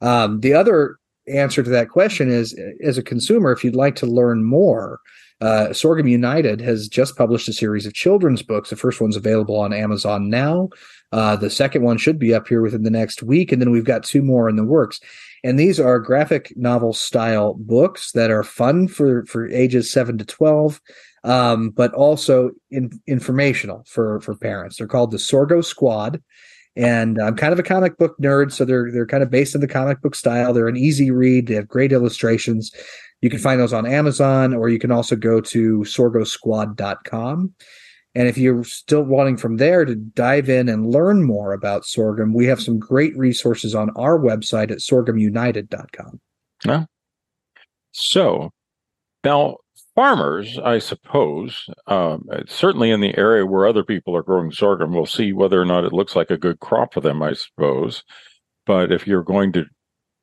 Um, 0.00 0.40
the 0.40 0.54
other 0.54 0.99
answer 1.28 1.62
to 1.62 1.70
that 1.70 1.90
question 1.90 2.30
is 2.30 2.58
as 2.82 2.98
a 2.98 3.02
consumer, 3.02 3.52
if 3.52 3.64
you'd 3.64 3.76
like 3.76 3.96
to 3.96 4.06
learn 4.06 4.44
more, 4.44 5.00
uh, 5.40 5.72
Sorghum 5.72 6.06
United 6.06 6.60
has 6.60 6.86
just 6.88 7.16
published 7.16 7.48
a 7.48 7.52
series 7.52 7.86
of 7.86 7.94
children's 7.94 8.42
books. 8.42 8.70
The 8.70 8.76
first 8.76 9.00
one's 9.00 9.16
available 9.16 9.56
on 9.56 9.72
Amazon 9.72 10.28
now. 10.28 10.68
Uh, 11.12 11.34
the 11.36 11.50
second 11.50 11.82
one 11.82 11.96
should 11.96 12.18
be 12.18 12.34
up 12.34 12.46
here 12.46 12.60
within 12.60 12.82
the 12.82 12.90
next 12.90 13.22
week. 13.22 13.50
And 13.50 13.60
then 13.60 13.70
we've 13.70 13.84
got 13.84 14.04
two 14.04 14.22
more 14.22 14.48
in 14.48 14.56
the 14.56 14.64
works. 14.64 15.00
And 15.42 15.58
these 15.58 15.80
are 15.80 15.98
graphic 15.98 16.52
novel 16.56 16.92
style 16.92 17.54
books 17.54 18.12
that 18.12 18.30
are 18.30 18.44
fun 18.44 18.86
for, 18.86 19.24
for 19.24 19.48
ages 19.48 19.90
seven 19.90 20.18
to 20.18 20.24
12, 20.24 20.80
um, 21.24 21.70
but 21.70 21.94
also 21.94 22.50
in, 22.70 23.00
informational 23.06 23.84
for, 23.88 24.20
for 24.20 24.36
parents. 24.36 24.76
They're 24.76 24.86
called 24.86 25.10
the 25.10 25.16
Sorgho 25.16 25.64
Squad. 25.64 26.22
And 26.76 27.20
I'm 27.20 27.36
kind 27.36 27.52
of 27.52 27.58
a 27.58 27.64
comic 27.64 27.98
book 27.98 28.16
nerd, 28.20 28.52
so 28.52 28.64
they're 28.64 28.90
they're 28.92 29.06
kind 29.06 29.22
of 29.22 29.30
based 29.30 29.54
in 29.54 29.60
the 29.60 29.68
comic 29.68 30.00
book 30.00 30.14
style. 30.14 30.52
They're 30.52 30.68
an 30.68 30.76
easy 30.76 31.10
read. 31.10 31.46
They 31.46 31.54
have 31.54 31.68
great 31.68 31.92
illustrations. 31.92 32.70
You 33.20 33.28
can 33.28 33.40
find 33.40 33.60
those 33.60 33.72
on 33.72 33.86
Amazon, 33.86 34.54
or 34.54 34.68
you 34.68 34.78
can 34.78 34.92
also 34.92 35.16
go 35.16 35.40
to 35.40 35.80
sorghosquad.com. 35.80 37.54
And 38.14 38.28
if 38.28 38.36
you're 38.36 38.64
still 38.64 39.02
wanting 39.02 39.36
from 39.36 39.58
there 39.58 39.84
to 39.84 39.94
dive 39.94 40.48
in 40.48 40.68
and 40.68 40.90
learn 40.90 41.22
more 41.22 41.52
about 41.52 41.84
sorghum, 41.84 42.34
we 42.34 42.46
have 42.46 42.60
some 42.60 42.78
great 42.78 43.16
resources 43.16 43.74
on 43.74 43.90
our 43.90 44.18
website 44.18 44.70
at 44.70 44.78
sorghumunited.com. 44.78 46.20
Yeah. 46.64 46.84
So 47.92 48.50
now, 49.24 49.58
farmers, 49.94 50.58
I 50.58 50.78
suppose, 50.78 51.68
um, 51.86 52.28
certainly 52.46 52.90
in 52.90 53.00
the 53.00 53.16
area 53.18 53.46
where 53.46 53.66
other 53.66 53.84
people 53.84 54.16
are 54.16 54.22
growing 54.22 54.52
sorghum, 54.52 54.92
we'll 54.92 55.06
see 55.06 55.32
whether 55.32 55.60
or 55.60 55.64
not 55.64 55.84
it 55.84 55.92
looks 55.92 56.16
like 56.16 56.30
a 56.30 56.38
good 56.38 56.60
crop 56.60 56.94
for 56.94 57.00
them, 57.00 57.22
I 57.22 57.34
suppose. 57.34 58.04
But 58.66 58.92
if 58.92 59.06
you're 59.06 59.24
going 59.24 59.52
to, 59.54 59.64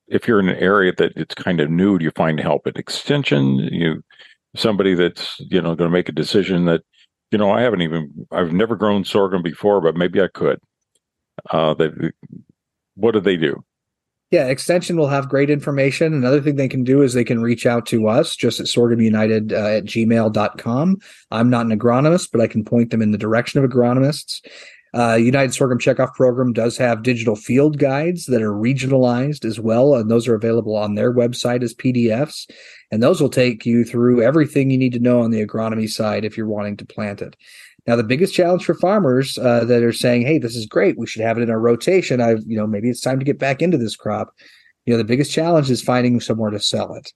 if 0.08 0.28
you're 0.28 0.40
in 0.40 0.50
an 0.50 0.58
area 0.58 0.94
that 0.98 1.14
it's 1.16 1.36
kind 1.36 1.60
of 1.60 1.70
new, 1.70 1.98
you 2.00 2.12
find 2.16 2.40
help 2.40 2.66
at 2.68 2.78
extension? 2.78 3.58
You, 3.60 4.04
somebody 4.56 4.96
that's 4.96 5.38
you 5.40 5.62
know 5.62 5.76
going 5.76 5.90
to 5.90 5.94
make 5.94 6.10
a 6.10 6.14
decision 6.14 6.66
that 6.66 6.82
you 7.32 7.38
know, 7.38 7.52
I 7.52 7.62
haven't 7.62 7.82
even 7.82 8.28
I've 8.32 8.54
never 8.54 8.76
grown 8.76 9.04
sorghum 9.04 9.42
before, 9.44 9.82
but 9.82 9.96
maybe 9.96 10.22
I 10.22 10.28
could. 10.28 10.60
Uh, 11.50 11.74
they, 11.74 11.90
what 12.96 13.12
do 13.14 13.20
they 13.20 13.38
do? 13.38 13.64
Yeah, 14.30 14.48
Extension 14.48 14.98
will 14.98 15.08
have 15.08 15.30
great 15.30 15.50
information. 15.50 16.14
Another 16.14 16.42
thing 16.42 16.58
they 16.58 16.68
can 16.68 16.84
do 16.84 17.02
is 17.02 17.14
they 17.14 17.24
can 17.24 17.42
reach 17.42 17.66
out 17.66 17.86
to 17.88 18.10
us 18.10 18.36
just 18.36 18.60
at 18.60 18.66
sorghumunited 18.66 19.54
uh, 19.54 19.78
at 19.78 19.86
gmail.com. 19.86 20.98
I'm 21.32 21.50
not 21.50 21.66
an 21.66 21.80
agronomist, 21.80 22.30
but 22.34 22.42
I 22.42 22.48
can 22.48 22.66
point 22.66 22.92
them 22.92 23.02
in 23.02 23.12
the 23.12 23.18
direction 23.18 23.64
of 23.64 23.70
agronomists. 23.70 24.42
Uh, 24.94 25.16
United 25.16 25.54
Sorghum 25.54 25.80
Checkoff 25.80 26.14
Program 26.14 26.54
does 26.54 26.78
have 26.78 27.04
digital 27.04 27.36
field 27.36 27.78
guides 27.78 28.26
that 28.26 28.42
are 28.42 28.52
regionalized 28.52 29.46
as 29.46 29.60
well, 29.60 29.96
and 29.96 30.10
those 30.10 30.28
are 30.28 30.36
available 30.36 30.76
on 30.76 30.96
their 30.96 31.14
website 31.14 31.62
as 31.62 31.74
PDFs. 31.74 32.50
And 32.92 33.04
those 33.04 33.22
will 33.22 33.30
take 33.30 33.66
you 33.66 33.84
through 33.84 34.22
everything 34.22 34.70
you 34.72 34.78
need 34.78 34.94
to 34.94 35.00
know 35.00 35.22
on 35.22 35.32
the 35.32 35.46
agronomy 35.46 35.90
side 35.90 36.26
if 36.26 36.36
you're 36.36 36.48
wanting 36.48 36.78
to 36.78 36.86
plant 36.86 37.22
it. 37.22 37.36
Now, 37.88 37.96
the 37.96 38.04
biggest 38.04 38.34
challenge 38.34 38.66
for 38.66 38.74
farmers 38.76 39.38
uh, 39.38 39.64
that 39.66 39.82
are 39.82 39.94
saying, 39.94 40.24
"Hey, 40.24 40.38
this 40.38 40.56
is 40.56 40.66
great. 40.66 40.98
We 40.98 41.08
should 41.08 41.22
have 41.22 41.38
it 41.38 41.44
in 41.44 41.50
our 41.50 41.60
rotation." 41.60 42.20
I've, 42.20 42.44
you 42.46 42.58
know, 42.58 42.68
maybe 42.68 42.90
it's 42.90 43.02
time 43.02 43.18
to 43.20 43.26
get 43.26 43.40
back 43.40 43.62
into 43.62 43.78
this 43.78 43.96
crop. 43.96 44.34
You 44.86 44.94
know, 44.94 44.98
the 44.98 45.06
biggest 45.06 45.32
challenge 45.32 45.72
is 45.72 45.82
finding 45.82 46.20
somewhere 46.20 46.52
to 46.52 46.60
sell 46.60 46.94
it. 46.94 47.12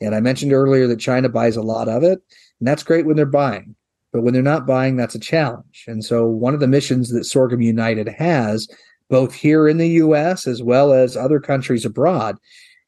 And 0.00 0.14
I 0.14 0.20
mentioned 0.20 0.52
earlier 0.52 0.86
that 0.88 1.00
China 1.00 1.28
buys 1.28 1.56
a 1.56 1.62
lot 1.62 1.88
of 1.88 2.02
it, 2.02 2.20
and 2.60 2.66
that's 2.66 2.82
great 2.82 3.06
when 3.06 3.16
they're 3.16 3.26
buying. 3.26 3.74
But 4.12 4.22
when 4.22 4.32
they're 4.32 4.42
not 4.42 4.66
buying, 4.66 4.96
that's 4.96 5.14
a 5.14 5.20
challenge. 5.20 5.84
And 5.86 6.04
so, 6.04 6.26
one 6.26 6.54
of 6.54 6.60
the 6.60 6.68
missions 6.68 7.10
that 7.10 7.24
Sorghum 7.24 7.60
United 7.60 8.08
has, 8.08 8.68
both 9.08 9.34
here 9.34 9.68
in 9.68 9.78
the 9.78 9.88
U.S. 9.88 10.46
as 10.46 10.62
well 10.62 10.92
as 10.92 11.16
other 11.16 11.40
countries 11.40 11.84
abroad, 11.84 12.36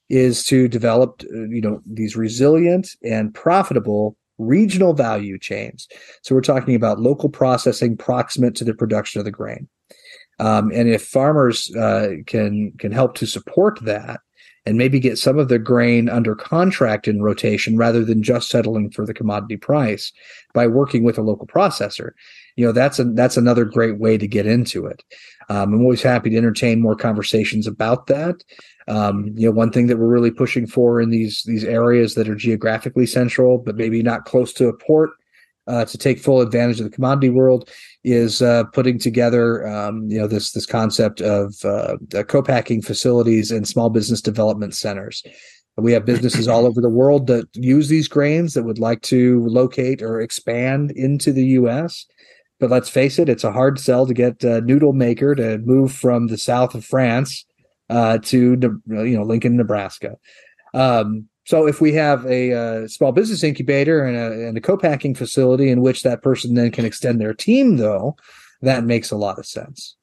is 0.09 0.43
to 0.45 0.67
develop, 0.67 1.23
uh, 1.33 1.43
you 1.49 1.61
know, 1.61 1.81
these 1.87 2.17
resilient 2.17 2.89
and 3.05 3.33
profitable 3.33 4.17
regional 4.41 4.95
value 4.95 5.39
chains. 5.39 5.87
So 6.23 6.35
we're 6.35 6.41
talking 6.41 6.75
about 6.75 7.01
local 7.01 7.29
processing 7.29 7.97
proximate 7.97 8.55
to 8.57 8.65
the 8.65 8.75
production 8.75 9.19
of 9.19 9.25
the 9.25 9.31
grain. 9.31 9.69
Um, 10.39 10.73
and 10.73 10.89
if 10.89 11.05
farmers 11.05 11.75
uh, 11.77 12.15
can 12.27 12.73
can 12.79 12.93
help 12.93 13.15
to 13.17 13.27
support 13.27 13.79
that, 13.83 14.21
and 14.67 14.77
maybe 14.77 15.01
get 15.01 15.19
some 15.19 15.39
of 15.39 15.49
the 15.49 15.59
grain 15.59 16.09
under 16.09 16.35
contract 16.35 17.09
in 17.09 17.23
rotation 17.23 17.77
rather 17.77 18.05
than 18.05 18.23
just 18.23 18.51
settling 18.51 18.91
for 18.91 19.07
the 19.07 19.15
commodity 19.15 19.57
price 19.57 20.13
by 20.53 20.67
working 20.67 21.03
with 21.03 21.19
a 21.19 21.23
local 21.23 21.47
processor. 21.47 22.11
You 22.57 22.67
know, 22.67 22.73
that's 22.73 22.99
a, 22.99 23.05
that's 23.05 23.37
another 23.37 23.65
great 23.65 23.99
way 23.99 24.19
to 24.19 24.29
get 24.29 24.47
into 24.47 24.87
it. 24.87 25.03
Um, 25.49 25.75
I'm 25.75 25.81
always 25.81 26.03
happy 26.03 26.31
to 26.31 26.37
entertain 26.37 26.81
more 26.81 26.95
conversations 26.95 27.67
about 27.67 28.07
that. 28.09 28.45
Um, 28.91 29.33
you 29.37 29.47
know, 29.47 29.53
one 29.53 29.71
thing 29.71 29.87
that 29.87 29.99
we're 29.99 30.09
really 30.09 30.33
pushing 30.33 30.67
for 30.67 31.01
in 31.01 31.11
these 31.11 31.45
these 31.45 31.65
areas 31.65 32.17
that 32.17 32.29
are 32.29 32.35
geographically 32.35 33.07
central, 33.07 33.59
but 33.59 33.77
maybe 33.77 34.03
not 34.03 34.25
close 34.25 34.53
to 34.55 34.69
a 34.69 34.77
port, 34.77 35.11
uh, 35.69 35.85
to 35.85 35.97
take 35.97 36.19
full 36.19 36.41
advantage 36.41 36.81
of 36.81 36.85
the 36.85 36.91
commodity 36.91 37.31
world 37.31 37.71
is 38.03 38.43
uh, 38.43 38.65
putting 38.73 38.99
together 38.99 39.67
um, 39.69 40.11
you 40.11 40.19
know 40.19 40.27
this 40.27 40.51
this 40.51 40.67
concept 40.67 41.21
of 41.21 41.55
uh, 41.65 41.97
co-packing 42.25 42.83
facilities 42.83 43.53
and 43.53 43.69
small 43.69 43.91
business 43.91 44.21
development 44.21 44.75
centers. 44.75 45.23
We 45.77 45.93
have 45.93 46.05
businesses 46.05 46.49
all 46.49 46.67
over 46.67 46.81
the 46.81 46.91
world 46.91 47.29
that 47.29 47.49
use 47.55 47.89
these 47.89 48.09
grains 48.09 48.55
that 48.55 48.65
would 48.65 48.81
like 48.81 49.03
to 49.03 49.47
locate 49.47 50.03
or 50.03 50.21
expand 50.21 50.91
into 50.91 51.33
the 51.33 51.47
U.S. 51.61 52.07
But 52.59 52.71
let's 52.71 52.91
face 52.91 53.19
it, 53.19 53.29
it's 53.29 53.45
a 53.45 53.53
hard 53.53 53.79
sell 53.79 54.05
to 54.07 54.13
get 54.13 54.43
a 54.43 54.61
noodle 54.61 54.93
maker 54.93 55.35
to 55.37 55.59
move 55.59 55.93
from 55.93 56.27
the 56.27 56.37
south 56.37 56.75
of 56.75 56.85
France 56.85 57.47
uh, 57.91 58.19
to 58.19 58.81
you 58.87 59.19
know 59.19 59.23
Lincoln, 59.23 59.57
Nebraska. 59.57 60.17
Um, 60.73 61.29
so 61.45 61.67
if 61.67 61.81
we 61.81 61.93
have 61.95 62.25
a, 62.27 62.53
uh, 62.53 62.89
small 62.89 63.11
business 63.11 63.43
incubator 63.43 64.05
and 64.05 64.17
a, 64.17 64.49
and 64.49 64.57
a 64.57 64.61
co-packing 64.61 65.17
facility 65.17 65.69
in 65.69 65.81
which 65.81 66.05
that 66.05 66.23
person 66.23 66.55
then 66.55 66.71
can 66.71 66.85
extend 66.85 67.21
their 67.21 67.35
team, 67.35 67.77
though, 67.77 68.15
that 68.63 68.85
makes 68.85 69.11
a 69.11 69.17
lot 69.17 69.39
of 69.39 69.47
sense. 69.47 69.97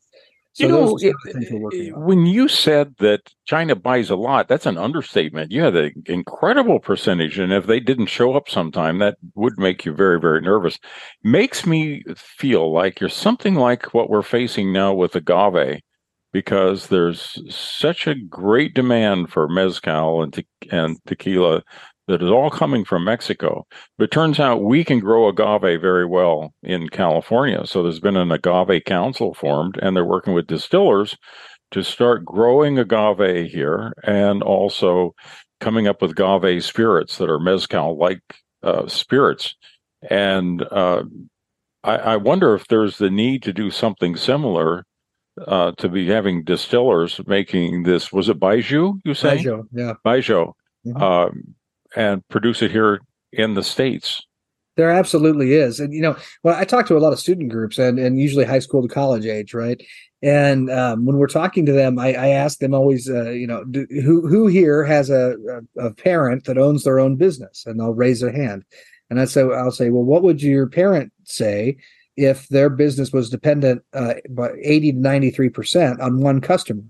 So 0.57 0.63
you 0.65 0.69
know, 0.71 0.97
it, 0.99 1.95
when 1.95 2.25
you 2.25 2.47
said 2.47 2.95
that 2.97 3.21
China 3.45 3.75
buys 3.75 4.09
a 4.09 4.15
lot, 4.15 4.47
that's 4.47 4.65
an 4.65 4.75
understatement. 4.75 5.51
You 5.51 5.61
had 5.61 5.75
an 5.75 6.03
incredible 6.07 6.79
percentage, 6.79 7.37
and 7.37 7.53
if 7.53 7.67
they 7.67 7.79
didn't 7.79 8.07
show 8.07 8.33
up 8.33 8.49
sometime, 8.49 8.97
that 8.97 9.17
would 9.35 9.59
make 9.59 9.85
you 9.85 9.93
very, 9.93 10.19
very 10.19 10.41
nervous. 10.41 10.79
Makes 11.23 11.67
me 11.67 12.03
feel 12.15 12.73
like 12.73 12.99
you're 12.99 13.07
something 13.07 13.53
like 13.53 13.93
what 13.93 14.09
we're 14.09 14.23
facing 14.23 14.73
now 14.73 14.95
with 14.95 15.15
agave, 15.15 15.79
because 16.37 16.89
there's 16.89 17.41
such 17.49 18.05
a 18.05 18.13
great 18.13 18.75
demand 18.75 19.27
for 19.27 19.47
mezcal 19.47 20.21
and, 20.21 20.31
te- 20.35 20.45
and 20.69 20.95
tequila 21.07 21.63
that 22.07 22.21
is 22.21 22.29
all 22.29 22.51
coming 22.51 22.85
from 22.85 23.03
Mexico. 23.03 23.65
But 23.97 24.11
turns 24.11 24.39
out 24.39 24.61
we 24.61 24.83
can 24.83 24.99
grow 24.99 25.27
agave 25.27 25.81
very 25.81 26.05
well 26.05 26.53
in 26.61 26.89
California. 26.89 27.65
So 27.65 27.81
there's 27.81 27.99
been 27.99 28.17
an 28.17 28.31
agave 28.31 28.83
council 28.85 29.33
formed, 29.33 29.79
and 29.81 29.95
they're 29.95 30.05
working 30.05 30.35
with 30.35 30.45
distillers 30.45 31.17
to 31.71 31.81
start 31.83 32.23
growing 32.23 32.77
agave 32.77 33.49
here 33.49 33.93
and 34.03 34.43
also 34.43 35.15
coming 35.59 35.87
up 35.87 36.03
with 36.03 36.11
agave 36.11 36.63
spirits 36.63 37.17
that 37.17 37.31
are 37.31 37.39
mezcal 37.39 37.97
like 37.97 38.21
uh, 38.61 38.87
spirits. 38.87 39.55
And 40.07 40.61
uh, 40.61 41.01
I, 41.83 41.95
I 41.95 42.17
wonder 42.17 42.53
if 42.53 42.67
there's 42.67 42.99
the 42.99 43.09
need 43.09 43.41
to 43.41 43.53
do 43.53 43.71
something 43.71 44.15
similar 44.15 44.83
uh, 45.45 45.71
to 45.77 45.89
be 45.89 46.07
having 46.07 46.43
distillers 46.43 47.19
making 47.27 47.83
this. 47.83 48.11
Was 48.11 48.29
it 48.29 48.39
Baijiu? 48.39 48.99
You 49.03 49.13
say 49.13 49.37
Baijiu, 49.37 49.67
yeah, 49.71 49.93
Baijiu, 50.05 50.53
mm-hmm. 50.85 51.01
um, 51.01 51.55
and 51.95 52.27
produce 52.29 52.61
it 52.61 52.71
here 52.71 53.01
in 53.31 53.53
the 53.53 53.63
states. 53.63 54.23
There 54.75 54.91
absolutely 54.91 55.53
is, 55.53 55.79
and 55.79 55.93
you 55.93 56.01
know, 56.01 56.15
well, 56.43 56.55
I 56.55 56.63
talk 56.63 56.85
to 56.87 56.97
a 56.97 56.99
lot 56.99 57.13
of 57.13 57.19
student 57.19 57.51
groups, 57.51 57.79
and 57.79 57.97
and 57.97 58.19
usually 58.19 58.45
high 58.45 58.59
school 58.59 58.81
to 58.81 58.87
college 58.87 59.25
age, 59.25 59.53
right? 59.53 59.81
And 60.21 60.69
um, 60.71 61.05
when 61.05 61.17
we're 61.17 61.27
talking 61.27 61.65
to 61.67 61.71
them, 61.71 61.99
I, 61.99 62.13
I 62.13 62.27
ask 62.29 62.57
them 62.59 62.73
always, 62.73 63.09
uh, 63.09 63.29
you 63.29 63.47
know, 63.47 63.63
do, 63.63 63.85
who 63.89 64.27
who 64.27 64.47
here 64.47 64.83
has 64.83 65.09
a, 65.09 65.35
a, 65.77 65.87
a 65.87 65.93
parent 65.93 66.45
that 66.45 66.57
owns 66.57 66.83
their 66.83 66.99
own 66.99 67.15
business, 67.15 67.65
and 67.65 67.79
they'll 67.79 67.93
raise 67.93 68.21
their 68.21 68.31
hand, 68.31 68.65
and 69.09 69.19
I 69.19 69.25
say, 69.25 69.41
I'll 69.41 69.71
say, 69.71 69.89
well, 69.89 70.03
what 70.03 70.21
would 70.23 70.41
your 70.41 70.67
parent 70.67 71.11
say 71.23 71.77
if 72.17 72.47
their 72.49 72.69
business 72.69 73.11
was 73.11 73.29
dependent 73.29 73.83
uh, 73.93 74.15
by 74.29 74.51
80 74.61 74.93
to 74.93 74.99
93 74.99 75.49
percent 75.49 76.01
on 76.01 76.19
one 76.19 76.41
customer? 76.41 76.83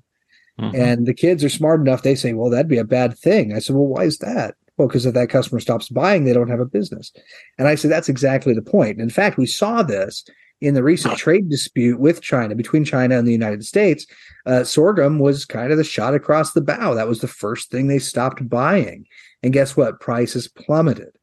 Mm-hmm. 0.59 0.75
And 0.75 1.05
the 1.05 1.13
kids 1.13 1.43
are 1.43 1.49
smart 1.49 1.81
enough; 1.81 2.01
they 2.01 2.15
say, 2.15 2.33
well, 2.33 2.49
that'd 2.49 2.67
be 2.67 2.79
a 2.79 2.83
bad 2.83 3.17
thing. 3.17 3.53
I 3.53 3.59
said, 3.59 3.75
well, 3.75 3.85
why 3.85 4.05
is 4.05 4.17
that? 4.19 4.55
Well, 4.77 4.87
because 4.87 5.05
if 5.05 5.13
that 5.13 5.29
customer 5.29 5.59
stops 5.59 5.89
buying, 5.89 6.23
they 6.23 6.33
don't 6.33 6.49
have 6.49 6.59
a 6.59 6.65
business. 6.65 7.11
And 7.57 7.67
I 7.67 7.75
said, 7.75 7.91
that's 7.91 8.09
exactly 8.09 8.53
the 8.53 8.61
point. 8.61 9.01
In 9.01 9.09
fact, 9.09 9.37
we 9.37 9.47
saw 9.47 9.81
this 9.81 10.23
in 10.61 10.73
the 10.73 10.83
recent 10.83 11.17
trade 11.17 11.49
dispute 11.49 11.99
with 11.99 12.21
China, 12.21 12.55
between 12.55 12.83
China 12.83 13.17
and 13.17 13.27
the 13.27 13.31
United 13.31 13.65
States. 13.65 14.05
Uh, 14.45 14.63
sorghum 14.63 15.19
was 15.19 15.45
kind 15.45 15.71
of 15.71 15.77
the 15.77 15.83
shot 15.83 16.13
across 16.13 16.53
the 16.53 16.61
bow. 16.61 16.93
That 16.93 17.07
was 17.07 17.21
the 17.21 17.27
first 17.27 17.69
thing 17.69 17.87
they 17.87 17.99
stopped 17.99 18.47
buying. 18.47 19.05
And 19.43 19.53
guess 19.53 19.77
what? 19.77 19.99
Prices 19.99 20.47
plummeted. 20.47 21.15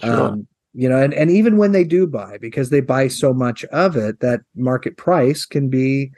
Sure. 0.00 0.28
Um, 0.28 0.46
you 0.76 0.88
know, 0.90 1.02
and, 1.02 1.14
and 1.14 1.30
even 1.30 1.56
when 1.56 1.72
they 1.72 1.84
do 1.84 2.06
buy, 2.06 2.36
because 2.38 2.68
they 2.68 2.82
buy 2.82 3.08
so 3.08 3.32
much 3.32 3.64
of 3.66 3.96
it, 3.96 4.20
that 4.20 4.42
market 4.54 4.98
price 4.98 5.46
can 5.46 5.70
be 5.70 6.12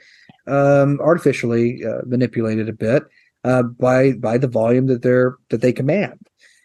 um, 0.48 0.98
artificially 1.00 1.84
uh, 1.84 2.00
manipulated 2.04 2.68
a 2.68 2.72
bit 2.72 3.04
uh, 3.44 3.62
by 3.62 4.12
by 4.12 4.36
the 4.36 4.48
volume 4.48 4.86
that 4.86 5.02
they're 5.02 5.36
that 5.50 5.60
they 5.60 5.72
command. 5.72 6.18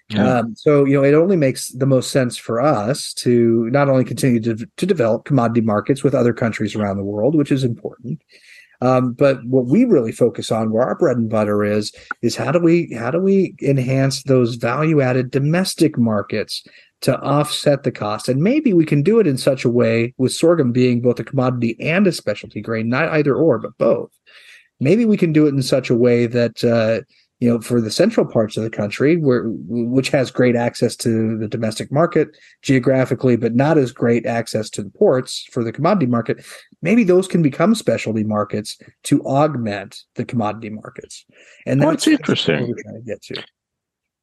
Yeah. 0.10 0.40
Um, 0.40 0.56
so 0.56 0.86
you 0.86 0.96
know, 0.96 1.04
it 1.04 1.14
only 1.14 1.36
makes 1.36 1.70
the 1.70 1.86
most 1.86 2.10
sense 2.10 2.36
for 2.36 2.60
us 2.60 3.14
to 3.16 3.70
not 3.70 3.90
only 3.90 4.04
continue 4.04 4.40
to, 4.42 4.68
to 4.78 4.86
develop 4.86 5.26
commodity 5.26 5.62
markets 5.62 6.04
with 6.04 6.16
other 6.16 6.34
countries 6.34 6.76
around 6.76 6.98
the 6.98 7.04
world, 7.04 7.36
which 7.36 7.52
is 7.52 7.64
important, 7.64 8.22
um, 8.84 9.14
but 9.14 9.42
what 9.46 9.68
we 9.68 9.86
really 9.86 10.12
focus 10.12 10.52
on, 10.52 10.70
where 10.70 10.84
our 10.84 10.96
bread 10.96 11.16
and 11.16 11.30
butter 11.30 11.64
is, 11.64 11.94
is 12.22 12.36
how 12.36 12.52
do 12.52 12.60
we 12.60 12.94
how 12.94 13.12
do 13.12 13.20
we 13.20 13.56
enhance 13.62 14.24
those 14.24 14.56
value 14.56 15.00
added 15.00 15.32
domestic 15.32 15.98
markets 15.98 16.68
to 17.00 17.18
offset 17.22 17.84
the 17.84 17.94
cost? 17.94 18.28
And 18.28 18.44
maybe 18.44 18.74
we 18.74 18.84
can 18.84 19.02
do 19.02 19.22
it 19.22 19.28
in 19.28 19.38
such 19.38 19.64
a 19.64 19.70
way 19.70 20.14
with 20.18 20.34
sorghum 20.34 20.74
being 20.74 21.00
both 21.00 21.18
a 21.18 21.24
commodity 21.24 21.78
and 21.80 22.06
a 22.08 22.12
specialty 22.12 22.60
grain, 22.60 22.90
not 22.90 23.08
either 23.08 23.34
or, 23.34 23.58
but 23.58 23.78
both. 23.78 24.12
Maybe 24.82 25.06
we 25.06 25.16
can 25.16 25.32
do 25.32 25.46
it 25.46 25.54
in 25.54 25.62
such 25.62 25.90
a 25.90 25.96
way 25.96 26.26
that 26.26 26.62
uh, 26.66 27.06
you 27.44 27.50
know, 27.50 27.60
for 27.60 27.82
the 27.82 27.92
central 27.92 28.26
parts 28.26 28.56
of 28.56 28.64
the 28.64 28.70
country, 28.70 29.18
where 29.18 29.44
which 29.68 30.08
has 30.08 30.32
great 30.32 30.56
access 30.56 30.96
to 30.96 31.38
the 31.38 31.48
domestic 31.50 31.92
market 31.92 32.30
geographically, 32.62 33.36
but 33.36 33.54
not 33.54 33.78
as 33.78 33.92
great 33.92 34.26
access 34.26 34.70
to 34.70 34.82
the 34.82 34.90
ports 34.92 35.46
for 35.52 35.62
the 35.62 35.74
commodity 35.74 36.06
market, 36.06 36.46
maybe 36.82 37.04
those 37.04 37.28
can 37.28 37.42
become 37.42 37.76
specialty 37.76 38.24
markets 38.24 38.78
to 39.04 39.22
augment 39.26 40.04
the 40.16 40.24
commodity 40.24 40.70
markets. 40.70 41.26
And 41.66 41.82
that's, 41.82 42.06
that's 42.06 42.08
interesting. 42.08 42.62
We're 42.62 42.82
trying 42.82 43.04
to 43.04 43.06
get 43.06 43.22
to. 43.24 43.44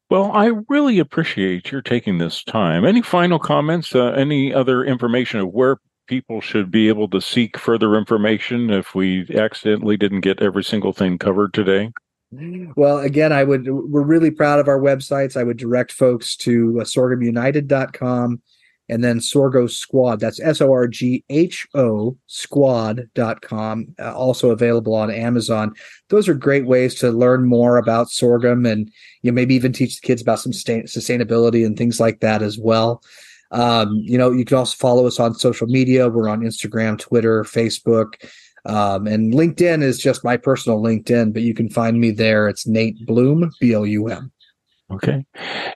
Well, 0.08 0.32
I 0.32 0.52
really 0.70 0.98
appreciate 0.98 1.70
your 1.70 1.82
taking 1.82 2.16
this 2.16 2.42
time. 2.42 2.86
Any 2.86 3.02
final 3.02 3.38
comments? 3.38 3.94
Uh, 3.94 4.12
any 4.12 4.54
other 4.54 4.82
information 4.82 5.40
of 5.40 5.48
where 5.48 5.76
people 6.06 6.40
should 6.40 6.70
be 6.70 6.88
able 6.88 7.10
to 7.10 7.20
seek 7.20 7.58
further 7.58 7.96
information 7.96 8.70
if 8.70 8.94
we 8.94 9.26
accidentally 9.34 9.98
didn't 9.98 10.22
get 10.22 10.40
every 10.40 10.64
single 10.64 10.94
thing 10.94 11.18
covered 11.18 11.52
today? 11.52 11.92
Well, 12.32 12.98
again, 12.98 13.32
I 13.32 13.42
would, 13.42 13.66
we're 13.68 14.02
really 14.02 14.30
proud 14.30 14.60
of 14.60 14.68
our 14.68 14.78
websites. 14.78 15.36
I 15.36 15.42
would 15.42 15.56
direct 15.56 15.90
folks 15.90 16.36
to 16.36 16.80
uh, 16.80 16.84
sorghumunited.com 16.84 18.40
and 18.88 19.04
then 19.04 19.20
Sorgho 19.20 19.70
Squad. 19.70 20.20
That's 20.20 20.40
S 20.40 20.60
O 20.60 20.72
R 20.72 20.86
G 20.88 21.24
H 21.28 21.66
O 21.74 22.16
squad.com. 22.26 23.94
Uh, 23.98 24.14
also 24.14 24.50
available 24.50 24.94
on 24.94 25.10
Amazon. 25.10 25.74
Those 26.08 26.28
are 26.28 26.34
great 26.34 26.66
ways 26.66 26.96
to 26.96 27.10
learn 27.10 27.46
more 27.46 27.78
about 27.78 28.10
sorghum 28.10 28.66
and 28.66 28.90
you 29.22 29.30
know, 29.30 29.34
maybe 29.34 29.54
even 29.54 29.72
teach 29.72 30.00
the 30.00 30.06
kids 30.06 30.22
about 30.22 30.40
some 30.40 30.52
sustainability 30.52 31.64
and 31.64 31.76
things 31.76 32.00
like 32.00 32.20
that 32.20 32.42
as 32.42 32.58
well. 32.58 33.02
Um, 33.52 33.94
you 33.94 34.18
know, 34.18 34.30
you 34.30 34.44
can 34.44 34.56
also 34.56 34.76
follow 34.76 35.06
us 35.06 35.18
on 35.18 35.34
social 35.34 35.66
media. 35.66 36.08
We're 36.08 36.28
on 36.28 36.40
Instagram, 36.40 36.98
Twitter, 36.98 37.42
Facebook. 37.44 38.14
Um, 38.66 39.06
and 39.06 39.32
LinkedIn 39.32 39.82
is 39.82 39.98
just 39.98 40.24
my 40.24 40.36
personal 40.36 40.80
LinkedIn, 40.80 41.32
but 41.32 41.42
you 41.42 41.54
can 41.54 41.68
find 41.68 42.00
me 42.00 42.10
there. 42.10 42.48
It's 42.48 42.66
Nate 42.66 43.06
Blum, 43.06 43.50
B 43.60 43.72
L 43.72 43.86
U 43.86 44.08
M. 44.08 44.32
Okay. 44.90 45.24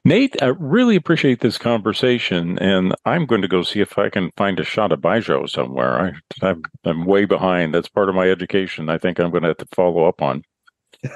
Nate, 0.04 0.34
I 0.42 0.46
really 0.46 0.96
appreciate 0.96 1.40
this 1.40 1.56
conversation, 1.56 2.58
and 2.58 2.94
I'm 3.04 3.26
going 3.26 3.42
to 3.42 3.48
go 3.48 3.62
see 3.62 3.80
if 3.80 3.96
I 3.96 4.08
can 4.08 4.32
find 4.36 4.58
a 4.58 4.64
shot 4.64 4.90
of 4.90 5.00
Baijiu 5.00 5.48
somewhere. 5.48 6.16
I, 6.42 6.46
I'm, 6.46 6.62
I'm 6.84 7.04
way 7.04 7.24
behind. 7.24 7.72
That's 7.72 7.88
part 7.88 8.08
of 8.08 8.16
my 8.16 8.28
education. 8.28 8.88
I 8.88 8.98
think 8.98 9.20
I'm 9.20 9.30
going 9.30 9.42
to 9.42 9.50
have 9.50 9.58
to 9.58 9.68
follow 9.72 10.04
up 10.04 10.20
on. 10.20 10.42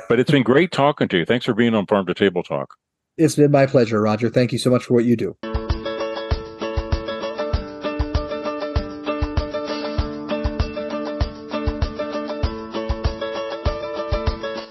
But 0.09 0.21
it's 0.21 0.31
been 0.31 0.45
great 0.45 0.71
talking 0.71 1.09
to 1.09 1.19
you. 1.19 1.25
Thanks 1.25 1.47
for 1.47 1.55
being 1.55 1.75
on 1.75 1.87
Farm 1.87 2.07
to 2.07 2.15
Table 2.15 2.45
Talk. 2.45 2.75
It's 3.17 3.35
been 3.35 3.51
my 3.51 3.67
pleasure, 3.67 4.01
Roger. 4.01 4.31
Thank 4.31 4.53
you 4.53 4.59
so 4.59 4.71
much 4.71 4.85
for 4.85 4.95
what 4.95 5.05
you 5.05 5.17
do. 5.17 5.37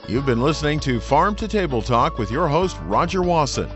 You've 0.07 0.25
been 0.25 0.41
listening 0.41 0.79
to 0.81 1.01
Farm 1.01 1.35
to 1.35 1.49
Table 1.49 1.81
Talk 1.81 2.17
with 2.17 2.31
your 2.31 2.47
host, 2.47 2.77
Roger 2.83 3.21
Wasson. 3.21 3.69